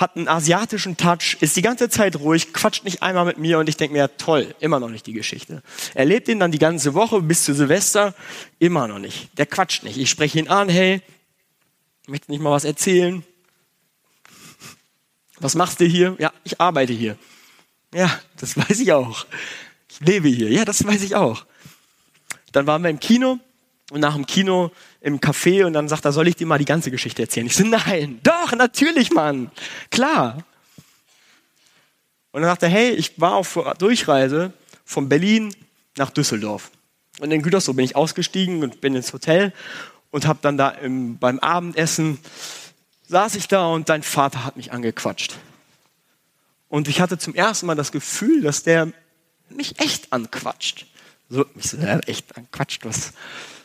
hat 0.01 0.17
einen 0.17 0.27
asiatischen 0.27 0.97
Touch, 0.97 1.37
ist 1.39 1.55
die 1.55 1.61
ganze 1.61 1.89
Zeit 1.89 2.17
ruhig, 2.17 2.53
quatscht 2.53 2.83
nicht 2.83 3.03
einmal 3.03 3.25
mit 3.25 3.37
mir 3.37 3.59
und 3.59 3.69
ich 3.69 3.77
denke 3.77 3.93
mir, 3.93 4.17
toll, 4.17 4.53
immer 4.59 4.79
noch 4.79 4.89
nicht 4.89 5.05
die 5.07 5.13
Geschichte. 5.13 5.61
Er 5.93 6.05
lebt 6.05 6.27
ihn 6.27 6.39
dann 6.39 6.51
die 6.51 6.59
ganze 6.59 6.93
Woche 6.93 7.21
bis 7.21 7.45
zu 7.45 7.53
Silvester, 7.53 8.13
immer 8.59 8.87
noch 8.87 8.99
nicht. 8.99 9.37
Der 9.37 9.45
quatscht 9.45 9.83
nicht. 9.83 9.97
Ich 9.97 10.09
spreche 10.09 10.39
ihn 10.39 10.47
an, 10.47 10.67
hey, 10.67 11.01
möchtest 12.07 12.29
nicht 12.29 12.41
mal 12.41 12.51
was 12.51 12.65
erzählen? 12.65 13.23
Was 15.39 15.55
machst 15.55 15.79
du 15.79 15.85
hier? 15.85 16.15
Ja, 16.19 16.31
ich 16.43 16.59
arbeite 16.59 16.93
hier. 16.93 17.17
Ja, 17.93 18.19
das 18.37 18.57
weiß 18.57 18.79
ich 18.79 18.91
auch. 18.91 19.25
Ich 19.89 19.99
lebe 19.99 20.27
hier. 20.27 20.49
Ja, 20.49 20.65
das 20.65 20.85
weiß 20.85 21.01
ich 21.03 21.15
auch. 21.15 21.45
Dann 22.51 22.67
waren 22.67 22.81
wir 22.83 22.89
im 22.89 22.99
Kino 22.99 23.39
nach 23.99 24.15
dem 24.15 24.25
Kino 24.25 24.71
im 25.01 25.19
Café 25.19 25.65
und 25.65 25.73
dann 25.73 25.89
sagt 25.89 26.06
er, 26.06 26.12
soll 26.12 26.27
ich 26.27 26.36
dir 26.36 26.47
mal 26.47 26.58
die 26.58 26.65
ganze 26.65 26.91
Geschichte 26.91 27.21
erzählen? 27.21 27.47
Ich 27.47 27.56
so, 27.56 27.65
nein, 27.65 28.19
doch, 28.23 28.54
natürlich, 28.54 29.12
Mann, 29.12 29.51
klar. 29.89 30.43
Und 32.32 32.41
dann 32.41 32.49
sagt 32.51 32.63
er, 32.63 32.69
hey, 32.69 32.91
ich 32.91 33.19
war 33.19 33.36
auf 33.36 33.60
Durchreise 33.77 34.54
von 34.86 35.10
Berlin 35.10 35.54
nach 35.97 36.10
Düsseldorf. 36.10 36.71
Und 37.19 37.32
in 37.32 37.41
Gütersloh 37.41 37.73
bin 37.73 37.86
ich 37.86 37.95
ausgestiegen 37.95 38.63
und 38.63 38.82
bin 38.82 38.95
ins 38.95 39.12
Hotel 39.12 39.54
und 40.12 40.25
habe 40.25 40.39
dann 40.41 40.58
da 40.58 40.69
im, 40.69 41.17
beim 41.17 41.39
Abendessen 41.39 42.19
saß 43.08 43.36
ich 43.36 43.47
da 43.47 43.67
und 43.67 43.89
dein 43.89 44.04
Vater 44.04 44.45
hat 44.45 44.56
mich 44.56 44.71
angequatscht. 44.71 45.38
Und 46.69 46.88
ich 46.88 47.01
hatte 47.01 47.17
zum 47.17 47.36
ersten 47.36 47.65
Mal 47.65 47.75
das 47.75 47.91
Gefühl, 47.91 48.41
dass 48.41 48.63
der 48.63 48.93
mich 49.49 49.80
echt 49.80 50.13
anquatscht. 50.13 50.86
So, 51.30 51.45
mich 51.54 51.69
so, 51.69 51.77
ja, 51.77 51.99
echt 51.99 52.38
anquatscht, 52.38 52.86
was, 52.86 53.12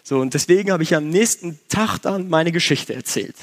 so, 0.09 0.21
und 0.21 0.35
deswegen 0.35 0.71
habe 0.71 0.85
ich 0.85 0.95
am 0.95 1.09
nächsten 1.09 1.59
Tag 1.67 1.99
dann 1.99 2.29
meine 2.29 2.53
Geschichte 2.53 2.95
erzählt. 2.95 3.35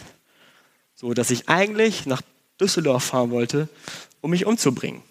So, 0.96 1.14
dass 1.14 1.30
ich 1.30 1.50
eigentlich 1.50 2.06
nach 2.06 2.22
Düsseldorf 2.58 3.04
fahren 3.04 3.32
wollte, 3.32 3.68
um 4.22 4.32
mich 4.32 4.46
umzubringen. 4.46 5.02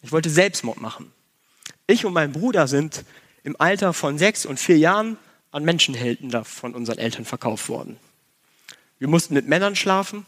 Ich 0.00 0.10
wollte 0.10 0.30
Selbstmord 0.30 0.80
machen. 0.80 1.12
Ich 1.86 2.06
und 2.06 2.14
mein 2.14 2.32
Bruder 2.32 2.66
sind 2.66 3.04
im 3.42 3.60
Alter 3.60 3.92
von 3.92 4.16
sechs 4.16 4.46
und 4.46 4.58
vier 4.58 4.78
Jahren 4.78 5.18
an 5.50 5.66
Menschenhelden 5.66 6.32
von 6.46 6.74
unseren 6.74 6.96
Eltern 6.96 7.26
verkauft 7.26 7.68
worden. 7.68 7.98
Wir 8.98 9.08
mussten 9.08 9.34
mit 9.34 9.46
Männern 9.46 9.76
schlafen. 9.76 10.24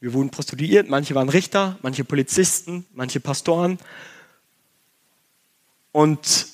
Wir 0.00 0.12
wurden 0.12 0.28
prostituiert. 0.28 0.90
Manche 0.90 1.14
waren 1.14 1.30
Richter, 1.30 1.78
manche 1.80 2.04
Polizisten, 2.04 2.84
manche 2.92 3.20
Pastoren. 3.20 3.78
Und 5.92 6.51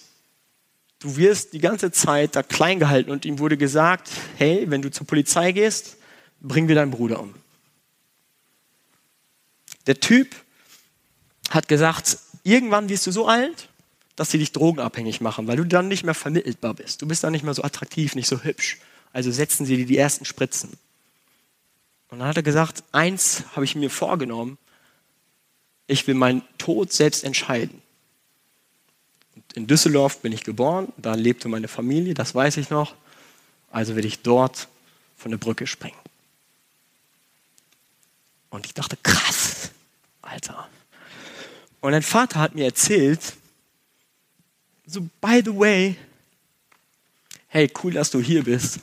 Du 1.01 1.17
wirst 1.17 1.53
die 1.53 1.61
ganze 1.61 1.93
Zeit 1.93 2.35
da 2.35 2.43
klein 2.43 2.81
gehalten 2.81 3.11
und 3.11 3.25
ihm 3.25 3.39
wurde 3.39 3.57
gesagt, 3.57 4.11
hey, 4.37 4.65
wenn 4.69 4.83
du 4.83 4.91
zur 4.91 5.07
Polizei 5.07 5.53
gehst, 5.53 5.97
bring 6.41 6.67
wir 6.67 6.75
deinen 6.75 6.91
Bruder 6.91 7.21
um. 7.21 7.35
Der 9.87 10.01
Typ 10.01 10.35
hat 11.51 11.69
gesagt, 11.69 12.19
irgendwann 12.43 12.89
wirst 12.89 13.07
du 13.07 13.13
so 13.13 13.29
alt, 13.29 13.69
dass 14.17 14.33
sie 14.33 14.39
dich 14.39 14.51
drogenabhängig 14.51 15.21
machen, 15.21 15.47
weil 15.47 15.57
du 15.57 15.65
dann 15.65 15.87
nicht 15.87 16.03
mehr 16.03 16.15
vermittelbar 16.15 16.75
bist. 16.75 17.01
Du 17.01 17.07
bist 17.07 17.23
dann 17.23 17.33
nicht 17.33 17.45
mehr 17.45 17.55
so 17.55 17.63
attraktiv, 17.63 18.17
nicht 18.17 18.29
so 18.29 18.43
hübsch. 18.43 18.79
Also 19.13 19.31
setzen 19.31 19.65
sie 19.65 19.77
dir 19.77 19.87
die 19.87 19.97
ersten 19.97 20.25
Spritzen. 20.25 20.71
Und 22.09 22.19
dann 22.19 22.29
hat 22.29 22.37
er 22.37 22.43
gesagt, 22.43 22.83
eins 22.91 23.45
habe 23.55 23.65
ich 23.65 23.77
mir 23.77 23.91
vorgenommen, 23.91 24.59
ich 25.87 26.07
will 26.07 26.15
meinen 26.15 26.43
Tod 26.59 26.93
selbst 26.93 27.23
entscheiden 27.23 27.83
in 29.55 29.67
Düsseldorf 29.67 30.21
bin 30.21 30.33
ich 30.33 30.45
geboren, 30.45 30.93
da 30.97 31.15
lebte 31.15 31.49
meine 31.49 31.69
Familie, 31.69 32.15
das 32.15 32.35
weiß 32.35 32.57
ich 32.57 32.71
noch. 32.71 32.95
Also 33.71 33.95
werde 33.95 34.09
ich 34.09 34.23
dort 34.23 34.69
von 35.17 35.31
der 35.31 35.39
Brücke 35.39 35.67
springen. 35.67 35.99
Und 38.51 38.67
ich 38.67 38.75
dachte, 38.75 38.97
krass, 39.03 39.71
Alter. 40.23 40.69
Und 41.81 41.95
ein 41.95 42.03
Vater 42.03 42.41
hat 42.41 42.55
mir 42.55 42.65
erzählt, 42.65 43.35
so, 44.87 45.03
by 45.21 45.43
the 45.45 45.55
way, 45.55 45.97
hey, 47.49 47.71
cool, 47.83 47.93
dass 47.93 48.11
du 48.11 48.21
hier 48.21 48.45
bist. 48.45 48.77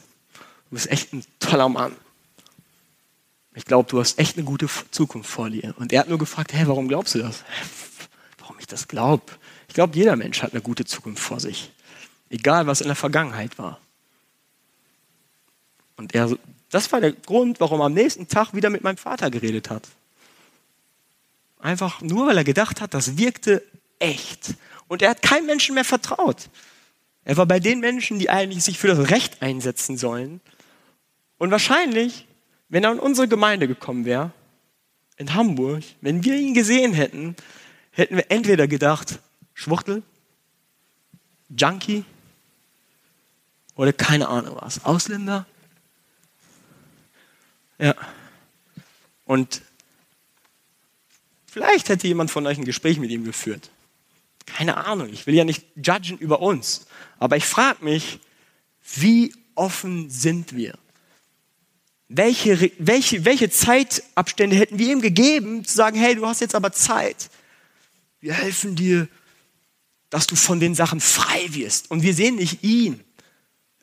Du 0.70 0.76
bist 0.76 0.90
echt 0.90 1.14
ein 1.14 1.26
toller 1.40 1.70
Mann. 1.70 1.96
Ich 3.56 3.66
glaube, 3.66 3.90
du 3.90 4.00
hast 4.00 4.20
echt 4.20 4.38
eine 4.38 4.46
gute 4.46 4.70
Zukunft 4.92 5.30
vor 5.30 5.50
dir. 5.50 5.74
Und 5.78 5.94
er 5.94 6.02
hat 6.02 6.10
nur 6.10 6.20
gefragt, 6.20 6.54
hey, 6.54 6.68
warum 6.68 6.88
glaubst 6.88 7.16
du 7.16 7.20
das? 7.20 7.44
Warum 8.40 8.60
ich 8.60 8.68
das 8.68 8.88
glaube? 8.88 9.24
Ich 9.76 9.78
glaube, 9.78 9.98
jeder 9.98 10.16
Mensch 10.16 10.42
hat 10.42 10.54
eine 10.54 10.62
gute 10.62 10.86
Zukunft 10.86 11.22
vor 11.22 11.42
sich. 11.42 11.70
Egal, 12.30 12.66
was 12.66 12.80
in 12.80 12.88
der 12.88 12.96
Vergangenheit 12.96 13.58
war. 13.58 13.82
Und 15.98 16.16
er, 16.16 16.34
das 16.70 16.90
war 16.94 17.02
der 17.02 17.12
Grund, 17.12 17.60
warum 17.60 17.82
er 17.82 17.88
am 17.88 17.94
nächsten 17.94 18.30
Tag 18.30 18.54
wieder 18.54 18.70
mit 18.70 18.86
meinem 18.86 18.96
Vater 18.96 19.30
geredet 19.30 19.70
hat. 19.70 19.86
Einfach 21.60 22.00
nur, 22.00 22.26
weil 22.26 22.38
er 22.38 22.46
gedacht 22.46 22.80
hat, 22.80 22.94
das 22.94 23.18
wirkte 23.18 23.62
echt. 24.00 24.54
Und 24.88 25.02
er 25.02 25.10
hat 25.10 25.22
keinem 25.22 25.48
Menschen 25.48 25.76
mehr 25.76 25.84
vertraut. 25.84 26.50
Er 27.26 27.36
war 27.36 27.46
bei 27.46 27.60
den 27.60 27.82
Menschen, 27.82 28.18
die 28.18 28.30
eigentlich 28.30 28.64
sich 28.64 28.80
für 28.80 28.88
das 28.88 29.10
Recht 29.10 29.42
einsetzen 29.42 29.98
sollen. 29.98 30.40
Und 31.38 31.52
wahrscheinlich, 31.52 32.28
wenn 32.70 32.86
er 32.86 32.94
in 32.94 33.00
unsere 33.00 33.28
Gemeinde 33.28 33.68
gekommen 33.68 34.06
wäre, 34.06 34.32
in 35.18 35.34
Hamburg, 35.34 35.84
wenn 36.00 36.24
wir 36.24 36.38
ihn 36.38 36.54
gesehen 36.54 36.94
hätten, 36.94 37.36
hätten 37.92 38.16
wir 38.16 38.32
entweder 38.32 38.70
gedacht, 38.70 39.20
Schwuchtel, 39.56 40.04
Junkie 41.50 42.06
oder 43.76 43.94
keine 43.94 44.28
Ahnung 44.28 44.58
was, 44.60 44.86
Ausländer. 44.86 45.48
Ja. 47.80 47.96
Und 49.26 49.62
vielleicht 51.48 51.90
hätte 51.90 52.08
jemand 52.08 52.32
von 52.32 52.46
euch 52.46 52.58
ein 52.58 52.66
Gespräch 52.66 53.00
mit 53.00 53.10
ihm 53.10 53.24
geführt. 53.24 53.72
Keine 54.46 54.86
Ahnung, 54.86 55.10
ich 55.12 55.26
will 55.26 55.34
ja 55.34 55.44
nicht 55.44 55.66
judgen 55.76 56.18
über 56.20 56.42
uns, 56.42 56.86
aber 57.18 57.38
ich 57.38 57.46
frage 57.46 57.84
mich, 57.84 58.20
wie 58.96 59.34
offen 59.56 60.10
sind 60.10 60.56
wir? 60.56 60.78
Welche, 62.08 62.72
welche, 62.78 63.26
welche 63.26 63.50
Zeitabstände 63.50 64.56
hätten 64.56 64.78
wir 64.78 64.92
ihm 64.92 65.02
gegeben, 65.02 65.66
zu 65.66 65.76
sagen, 65.76 65.98
hey, 65.98 66.16
du 66.16 66.28
hast 66.28 66.42
jetzt 66.42 66.54
aber 66.54 66.72
Zeit. 66.72 67.32
Wir 68.20 68.34
helfen 68.34 68.76
dir, 68.76 69.08
dass 70.16 70.28
du 70.28 70.38
von 70.38 70.62
den 70.62 70.76
Sachen 70.76 71.02
frei 71.02 71.46
wirst. 71.50 71.92
Und 71.92 72.02
wir 72.02 72.14
sehen 72.14 72.36
nicht 72.36 72.64
ihn. 72.64 73.04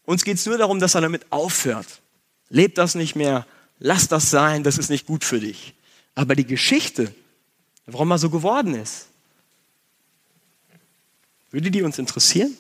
Uns 0.07 0.25
geht 0.25 0.39
es 0.39 0.47
nur 0.47 0.57
darum, 0.57 0.81
dass 0.81 0.95
er 0.95 1.03
damit 1.03 1.31
aufhört. 1.31 2.01
leb 2.49 2.75
das 2.75 2.95
nicht 2.95 3.17
mehr, 3.17 3.47
lass 3.79 4.09
das 4.09 4.31
sein, 4.31 4.65
das 4.65 4.79
ist 4.79 4.89
nicht 4.89 5.05
gut 5.05 5.25
für 5.25 5.41
dich. 5.41 5.75
Aber 6.15 6.35
die 6.35 6.47
Geschichte, 6.47 7.15
warum 7.85 8.13
er 8.13 8.17
so 8.17 8.31
geworden 8.31 8.75
ist, 8.75 9.09
würde 11.51 11.71
die 11.71 11.83
uns 11.83 11.99
interessieren? 11.99 12.57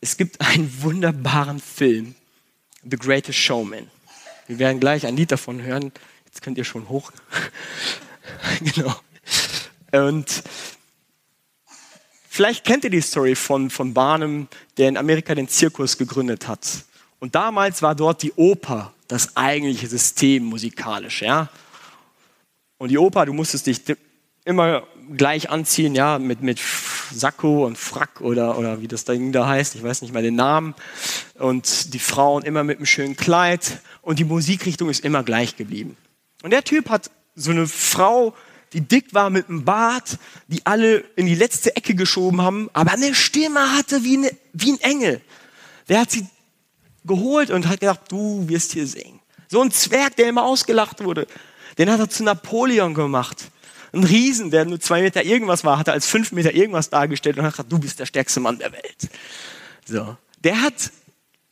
Es 0.00 0.16
gibt 0.16 0.40
einen 0.40 0.82
wunderbaren 0.82 1.60
Film, 1.60 2.14
The 2.90 2.96
Greatest 2.96 3.38
Showman. 3.38 3.86
Wir 4.46 4.58
werden 4.58 4.80
gleich 4.80 5.04
ein 5.04 5.14
Lied 5.14 5.30
davon 5.30 5.60
hören. 5.60 5.92
Jetzt 6.24 6.40
könnt 6.40 6.56
ihr 6.56 6.64
schon 6.64 6.88
hoch. 6.88 7.12
genau. 8.60 8.98
Und 9.92 10.42
vielleicht 12.28 12.64
kennt 12.64 12.84
ihr 12.84 12.90
die 12.90 13.00
Story 13.00 13.34
von, 13.34 13.70
von 13.70 13.94
Barnum, 13.94 14.48
der 14.76 14.88
in 14.88 14.96
Amerika 14.96 15.34
den 15.34 15.48
Zirkus 15.48 15.98
gegründet 15.98 16.48
hat. 16.48 16.84
Und 17.18 17.34
damals 17.34 17.82
war 17.82 17.94
dort 17.94 18.22
die 18.22 18.32
Oper 18.32 18.92
das 19.08 19.36
eigentliche 19.36 19.88
System 19.88 20.44
musikalisch, 20.44 21.22
ja. 21.22 21.48
Und 22.78 22.88
die 22.90 22.98
Oper, 22.98 23.26
du 23.26 23.32
musstest 23.32 23.66
dich 23.66 23.82
immer 24.44 24.84
gleich 25.16 25.50
anziehen, 25.50 25.94
ja, 25.94 26.18
mit, 26.18 26.42
mit 26.42 26.60
Sakko 27.12 27.66
und 27.66 27.76
Frack 27.76 28.20
oder, 28.20 28.56
oder 28.58 28.80
wie 28.80 28.88
das 28.88 29.04
Ding 29.04 29.32
da 29.32 29.46
heißt, 29.46 29.74
ich 29.74 29.82
weiß 29.82 30.02
nicht 30.02 30.14
mal 30.14 30.22
den 30.22 30.36
Namen. 30.36 30.74
Und 31.34 31.92
die 31.92 31.98
Frauen 31.98 32.42
immer 32.44 32.64
mit 32.64 32.78
einem 32.78 32.86
schönen 32.86 33.16
Kleid 33.16 33.80
und 34.02 34.18
die 34.18 34.24
Musikrichtung 34.24 34.88
ist 34.88 35.04
immer 35.04 35.22
gleich 35.22 35.56
geblieben. 35.56 35.96
Und 36.42 36.50
der 36.52 36.64
Typ 36.64 36.88
hat 36.88 37.10
so 37.34 37.50
eine 37.50 37.66
Frau, 37.66 38.34
die 38.72 38.80
dick 38.80 39.12
war 39.14 39.30
mit 39.30 39.48
einem 39.48 39.64
Bart, 39.64 40.18
die 40.48 40.64
alle 40.64 40.98
in 41.16 41.26
die 41.26 41.34
letzte 41.34 41.74
Ecke 41.76 41.94
geschoben 41.94 42.40
haben, 42.40 42.70
aber 42.72 42.92
eine 42.92 43.14
Stimme 43.14 43.76
hatte 43.76 44.04
wie, 44.04 44.16
eine, 44.16 44.30
wie 44.52 44.72
ein 44.72 44.80
Engel. 44.80 45.20
Der 45.88 46.00
hat 46.00 46.10
sie 46.10 46.26
geholt 47.04 47.50
und 47.50 47.66
hat 47.68 47.80
gedacht, 47.80 48.00
du 48.08 48.48
wirst 48.48 48.72
hier 48.72 48.86
singen. 48.86 49.20
So 49.48 49.60
ein 49.60 49.72
Zwerg, 49.72 50.16
der 50.16 50.28
immer 50.28 50.44
ausgelacht 50.44 51.02
wurde, 51.02 51.26
den 51.78 51.90
hat 51.90 51.98
er 51.98 52.08
zu 52.08 52.22
Napoleon 52.22 52.94
gemacht. 52.94 53.50
Ein 53.92 54.04
Riesen, 54.04 54.52
der 54.52 54.64
nur 54.64 54.78
zwei 54.78 55.02
Meter 55.02 55.24
irgendwas 55.24 55.64
war, 55.64 55.78
hat 55.78 55.88
er 55.88 55.94
als 55.94 56.06
fünf 56.06 56.30
Meter 56.30 56.54
irgendwas 56.54 56.90
dargestellt 56.90 57.38
und 57.38 57.44
hat 57.44 57.54
gesagt, 57.54 57.72
du 57.72 57.78
bist 57.78 57.98
der 57.98 58.06
stärkste 58.06 58.38
Mann 58.38 58.58
der 58.58 58.72
Welt. 58.72 59.08
So. 59.84 60.16
Der 60.44 60.62
hat 60.62 60.92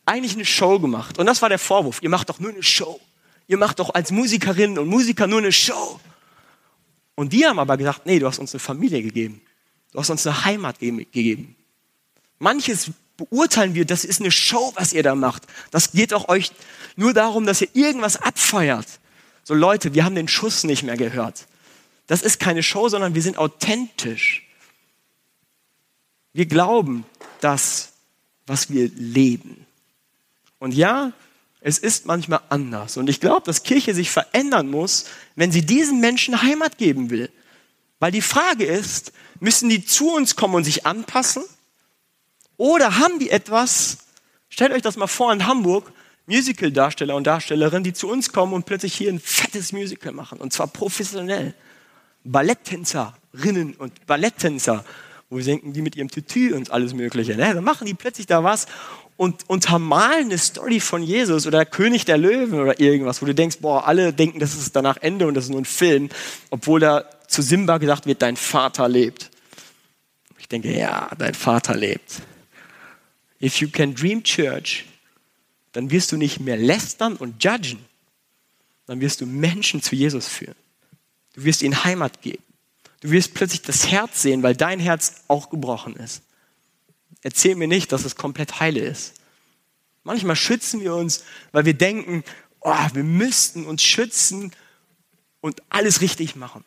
eigentlich 0.05 0.35
eine 0.35 0.45
Show 0.45 0.79
gemacht. 0.79 1.17
Und 1.19 1.25
das 1.25 1.41
war 1.41 1.49
der 1.49 1.59
Vorwurf. 1.59 2.01
Ihr 2.01 2.09
macht 2.09 2.29
doch 2.29 2.39
nur 2.39 2.51
eine 2.51 2.63
Show. 2.63 2.99
Ihr 3.47 3.57
macht 3.57 3.79
doch 3.79 3.93
als 3.93 4.11
Musikerinnen 4.11 4.79
und 4.79 4.87
Musiker 4.87 5.27
nur 5.27 5.39
eine 5.39 5.51
Show. 5.51 5.99
Und 7.19 7.33
die 7.33 7.45
haben 7.45 7.59
aber 7.59 7.75
gesagt, 7.75 8.05
nee, 8.05 8.17
du 8.17 8.27
hast 8.27 8.39
uns 8.39 8.53
eine 8.53 8.61
Familie 8.61 9.03
gegeben. 9.03 9.41
Du 9.91 9.99
hast 9.99 10.09
uns 10.09 10.25
eine 10.25 10.45
Heimat 10.45 10.79
gegeben. 10.79 11.57
Manches 12.37 12.91
beurteilen 13.17 13.75
wir, 13.75 13.83
das 13.83 14.05
ist 14.05 14.21
eine 14.21 14.31
Show, 14.31 14.71
was 14.75 14.93
ihr 14.93 15.03
da 15.03 15.15
macht. 15.15 15.43
Das 15.69 15.91
geht 15.91 16.13
auch 16.13 16.29
euch 16.29 16.53
nur 16.95 17.13
darum, 17.13 17.45
dass 17.45 17.59
ihr 17.59 17.67
irgendwas 17.73 18.15
abfeuert. 18.15 18.87
So 19.43 19.53
Leute, 19.53 19.93
wir 19.93 20.05
haben 20.05 20.15
den 20.15 20.29
Schuss 20.29 20.63
nicht 20.63 20.83
mehr 20.83 20.95
gehört. 20.95 21.45
Das 22.07 22.21
ist 22.21 22.39
keine 22.39 22.63
Show, 22.63 22.87
sondern 22.87 23.15
wir 23.15 23.21
sind 23.21 23.37
authentisch. 23.37 24.47
Wir 26.31 26.45
glauben 26.45 27.03
das, 27.41 27.91
was 28.47 28.69
wir 28.69 28.89
leben. 28.95 29.65
Und 30.57 30.73
ja, 30.73 31.11
es 31.61 31.77
ist 31.77 32.05
manchmal 32.05 32.41
anders. 32.49 32.97
Und 32.97 33.09
ich 33.09 33.19
glaube, 33.19 33.45
dass 33.45 33.63
Kirche 33.63 33.93
sich 33.93 34.11
verändern 34.11 34.69
muss, 34.69 35.05
wenn 35.35 35.51
sie 35.51 35.65
diesen 35.65 35.99
Menschen 35.99 36.41
Heimat 36.41 36.77
geben 36.77 37.09
will. 37.09 37.29
Weil 37.99 38.11
die 38.11 38.21
Frage 38.21 38.65
ist, 38.65 39.11
müssen 39.39 39.69
die 39.69 39.83
zu 39.83 40.13
uns 40.13 40.35
kommen 40.35 40.55
und 40.55 40.63
sich 40.63 40.85
anpassen? 40.85 41.43
Oder 42.55 42.97
haben 42.97 43.19
die 43.19 43.29
etwas, 43.29 43.99
stellt 44.49 44.71
euch 44.71 44.81
das 44.81 44.97
mal 44.97 45.07
vor 45.07 45.33
in 45.33 45.47
Hamburg, 45.47 45.91
Musical-Darsteller 46.27 47.15
und 47.15 47.25
Darstellerinnen, 47.25 47.83
die 47.83 47.93
zu 47.93 48.07
uns 48.07 48.31
kommen 48.31 48.53
und 48.53 48.65
plötzlich 48.65 48.93
hier 48.93 49.11
ein 49.11 49.19
fettes 49.19 49.73
Musical 49.73 50.13
machen. 50.13 50.39
Und 50.39 50.53
zwar 50.53 50.67
professionell. 50.67 51.55
Balletttänzerinnen 52.23 53.75
und 53.75 54.05
Balletttänzer, 54.05 54.85
wo 55.29 55.37
wir 55.37 55.43
denken, 55.43 55.73
die 55.73 55.81
mit 55.81 55.95
ihrem 55.95 56.09
Tütü 56.09 56.53
und 56.53 56.71
alles 56.71 56.93
Mögliche. 56.93 57.35
Ne? 57.35 57.53
Dann 57.53 57.63
machen 57.63 57.87
die 57.87 57.93
plötzlich 57.93 58.27
da 58.27 58.43
was 58.43 58.67
und 59.19 59.49
untermalen 59.49 60.27
eine 60.27 60.37
Story 60.37 60.79
von 60.79 61.03
Jesus 61.03 61.45
oder 61.45 61.65
König 61.65 62.05
der 62.05 62.17
Löwen 62.17 62.57
oder 62.57 62.79
irgendwas, 62.79 63.21
wo 63.21 63.25
du 63.25 63.35
denkst, 63.35 63.57
boah, 63.59 63.85
alle 63.85 64.13
denken, 64.13 64.39
das 64.39 64.55
ist 64.55 64.73
danach 64.77 64.95
Ende 64.95 65.27
und 65.27 65.33
das 65.33 65.43
ist 65.43 65.49
nur 65.49 65.59
ein 65.59 65.65
Film, 65.65 66.07
obwohl 66.51 66.79
da 66.79 67.03
zu 67.27 67.41
Simba 67.41 67.79
gesagt 67.79 68.05
wird, 68.05 68.21
dein 68.21 68.37
Vater 68.37 68.87
lebt. 68.87 69.29
Ich 70.37 70.47
denke, 70.47 70.73
ja, 70.73 71.11
dein 71.17 71.33
Vater 71.33 71.75
lebt. 71.75 72.21
If 73.41 73.57
you 73.57 73.67
can 73.67 73.93
dream 73.93 74.23
church, 74.23 74.85
dann 75.73 75.91
wirst 75.91 76.13
du 76.13 76.15
nicht 76.15 76.39
mehr 76.39 76.55
lästern 76.55 77.17
und 77.17 77.43
judgen, 77.43 77.83
dann 78.85 79.01
wirst 79.01 79.19
du 79.19 79.25
Menschen 79.25 79.81
zu 79.81 79.97
Jesus 79.97 80.29
führen. 80.29 80.55
Du 81.33 81.43
wirst 81.43 81.61
ihnen 81.61 81.83
Heimat 81.83 82.21
geben. 82.21 82.43
Du 83.01 83.11
wirst 83.11 83.33
plötzlich 83.33 83.63
das 83.63 83.91
Herz 83.91 84.21
sehen, 84.21 84.43
weil 84.43 84.55
dein 84.55 84.79
Herz 84.79 85.23
auch 85.27 85.49
gebrochen 85.49 85.97
ist. 85.97 86.21
Erzähl 87.21 87.55
mir 87.55 87.67
nicht, 87.67 87.91
dass 87.91 88.05
es 88.05 88.15
komplett 88.15 88.59
heile 88.59 88.79
ist. 88.79 89.15
Manchmal 90.03 90.35
schützen 90.35 90.81
wir 90.81 90.95
uns, 90.95 91.23
weil 91.51 91.65
wir 91.65 91.73
denken, 91.73 92.23
oh, 92.61 92.87
wir 92.93 93.03
müssten 93.03 93.65
uns 93.65 93.83
schützen 93.83 94.51
und 95.41 95.61
alles 95.69 96.01
richtig 96.01 96.35
machen. 96.35 96.63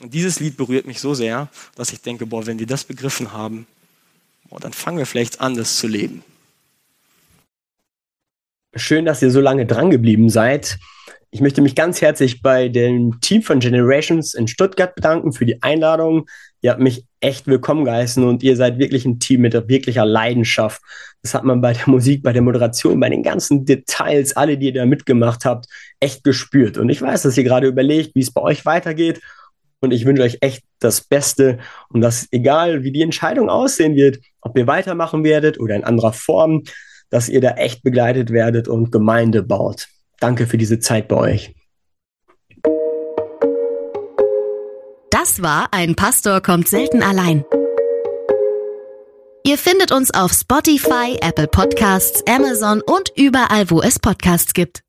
Und 0.00 0.14
dieses 0.14 0.40
Lied 0.40 0.56
berührt 0.56 0.86
mich 0.86 1.00
so 1.00 1.14
sehr, 1.14 1.48
dass 1.74 1.92
ich 1.92 2.00
denke, 2.00 2.26
boah, 2.26 2.46
wenn 2.46 2.58
wir 2.58 2.66
das 2.66 2.84
begriffen 2.84 3.32
haben, 3.32 3.66
boah, 4.48 4.60
dann 4.60 4.72
fangen 4.72 4.98
wir 4.98 5.06
vielleicht 5.06 5.40
an, 5.40 5.56
das 5.56 5.76
zu 5.76 5.86
leben. 5.86 6.22
Schön, 8.74 9.04
dass 9.04 9.22
ihr 9.22 9.30
so 9.30 9.40
lange 9.40 9.66
drangeblieben 9.66 10.30
seid. 10.30 10.78
Ich 11.30 11.42
möchte 11.42 11.60
mich 11.60 11.74
ganz 11.74 12.00
herzlich 12.00 12.40
bei 12.40 12.70
dem 12.70 13.20
Team 13.20 13.42
von 13.42 13.58
Generations 13.58 14.32
in 14.32 14.48
Stuttgart 14.48 14.94
bedanken 14.94 15.32
für 15.32 15.44
die 15.44 15.62
Einladung. 15.62 16.24
Ihr 16.62 16.70
habt 16.70 16.80
mich 16.80 17.04
echt 17.20 17.46
willkommen 17.46 17.84
geheißen 17.84 18.24
und 18.24 18.42
ihr 18.42 18.56
seid 18.56 18.78
wirklich 18.78 19.04
ein 19.04 19.18
Team 19.18 19.42
mit 19.42 19.52
wirklicher 19.52 20.06
Leidenschaft. 20.06 20.80
Das 21.20 21.34
hat 21.34 21.44
man 21.44 21.60
bei 21.60 21.74
der 21.74 21.86
Musik, 21.86 22.22
bei 22.22 22.32
der 22.32 22.40
Moderation, 22.40 22.98
bei 22.98 23.10
den 23.10 23.22
ganzen 23.22 23.66
Details, 23.66 24.38
alle, 24.38 24.56
die 24.56 24.66
ihr 24.66 24.72
da 24.72 24.86
mitgemacht 24.86 25.44
habt, 25.44 25.66
echt 26.00 26.24
gespürt. 26.24 26.78
Und 26.78 26.88
ich 26.88 27.02
weiß, 27.02 27.22
dass 27.22 27.36
ihr 27.36 27.44
gerade 27.44 27.66
überlegt, 27.66 28.14
wie 28.14 28.20
es 28.20 28.32
bei 28.32 28.40
euch 28.40 28.64
weitergeht. 28.64 29.20
Und 29.80 29.92
ich 29.92 30.06
wünsche 30.06 30.22
euch 30.22 30.38
echt 30.40 30.62
das 30.78 31.02
Beste 31.02 31.58
und 31.90 32.00
dass, 32.00 32.26
egal 32.30 32.84
wie 32.84 32.90
die 32.90 33.02
Entscheidung 33.02 33.50
aussehen 33.50 33.96
wird, 33.96 34.18
ob 34.40 34.56
ihr 34.56 34.66
weitermachen 34.66 35.24
werdet 35.24 35.60
oder 35.60 35.76
in 35.76 35.84
anderer 35.84 36.14
Form, 36.14 36.62
dass 37.10 37.28
ihr 37.28 37.42
da 37.42 37.50
echt 37.50 37.82
begleitet 37.82 38.30
werdet 38.30 38.66
und 38.66 38.90
Gemeinde 38.90 39.42
baut. 39.42 39.88
Danke 40.20 40.46
für 40.46 40.58
diese 40.58 40.80
Zeit 40.80 41.08
bei 41.08 41.16
euch. 41.16 41.54
Das 45.10 45.42
war 45.42 45.68
ein 45.72 45.94
Pastor 45.94 46.40
kommt 46.40 46.68
selten 46.68 47.02
allein. 47.02 47.44
Ihr 49.44 49.56
findet 49.56 49.92
uns 49.92 50.12
auf 50.12 50.32
Spotify, 50.32 51.16
Apple 51.22 51.48
Podcasts, 51.48 52.22
Amazon 52.28 52.82
und 52.82 53.12
überall, 53.16 53.70
wo 53.70 53.80
es 53.80 53.98
Podcasts 53.98 54.52
gibt. 54.52 54.82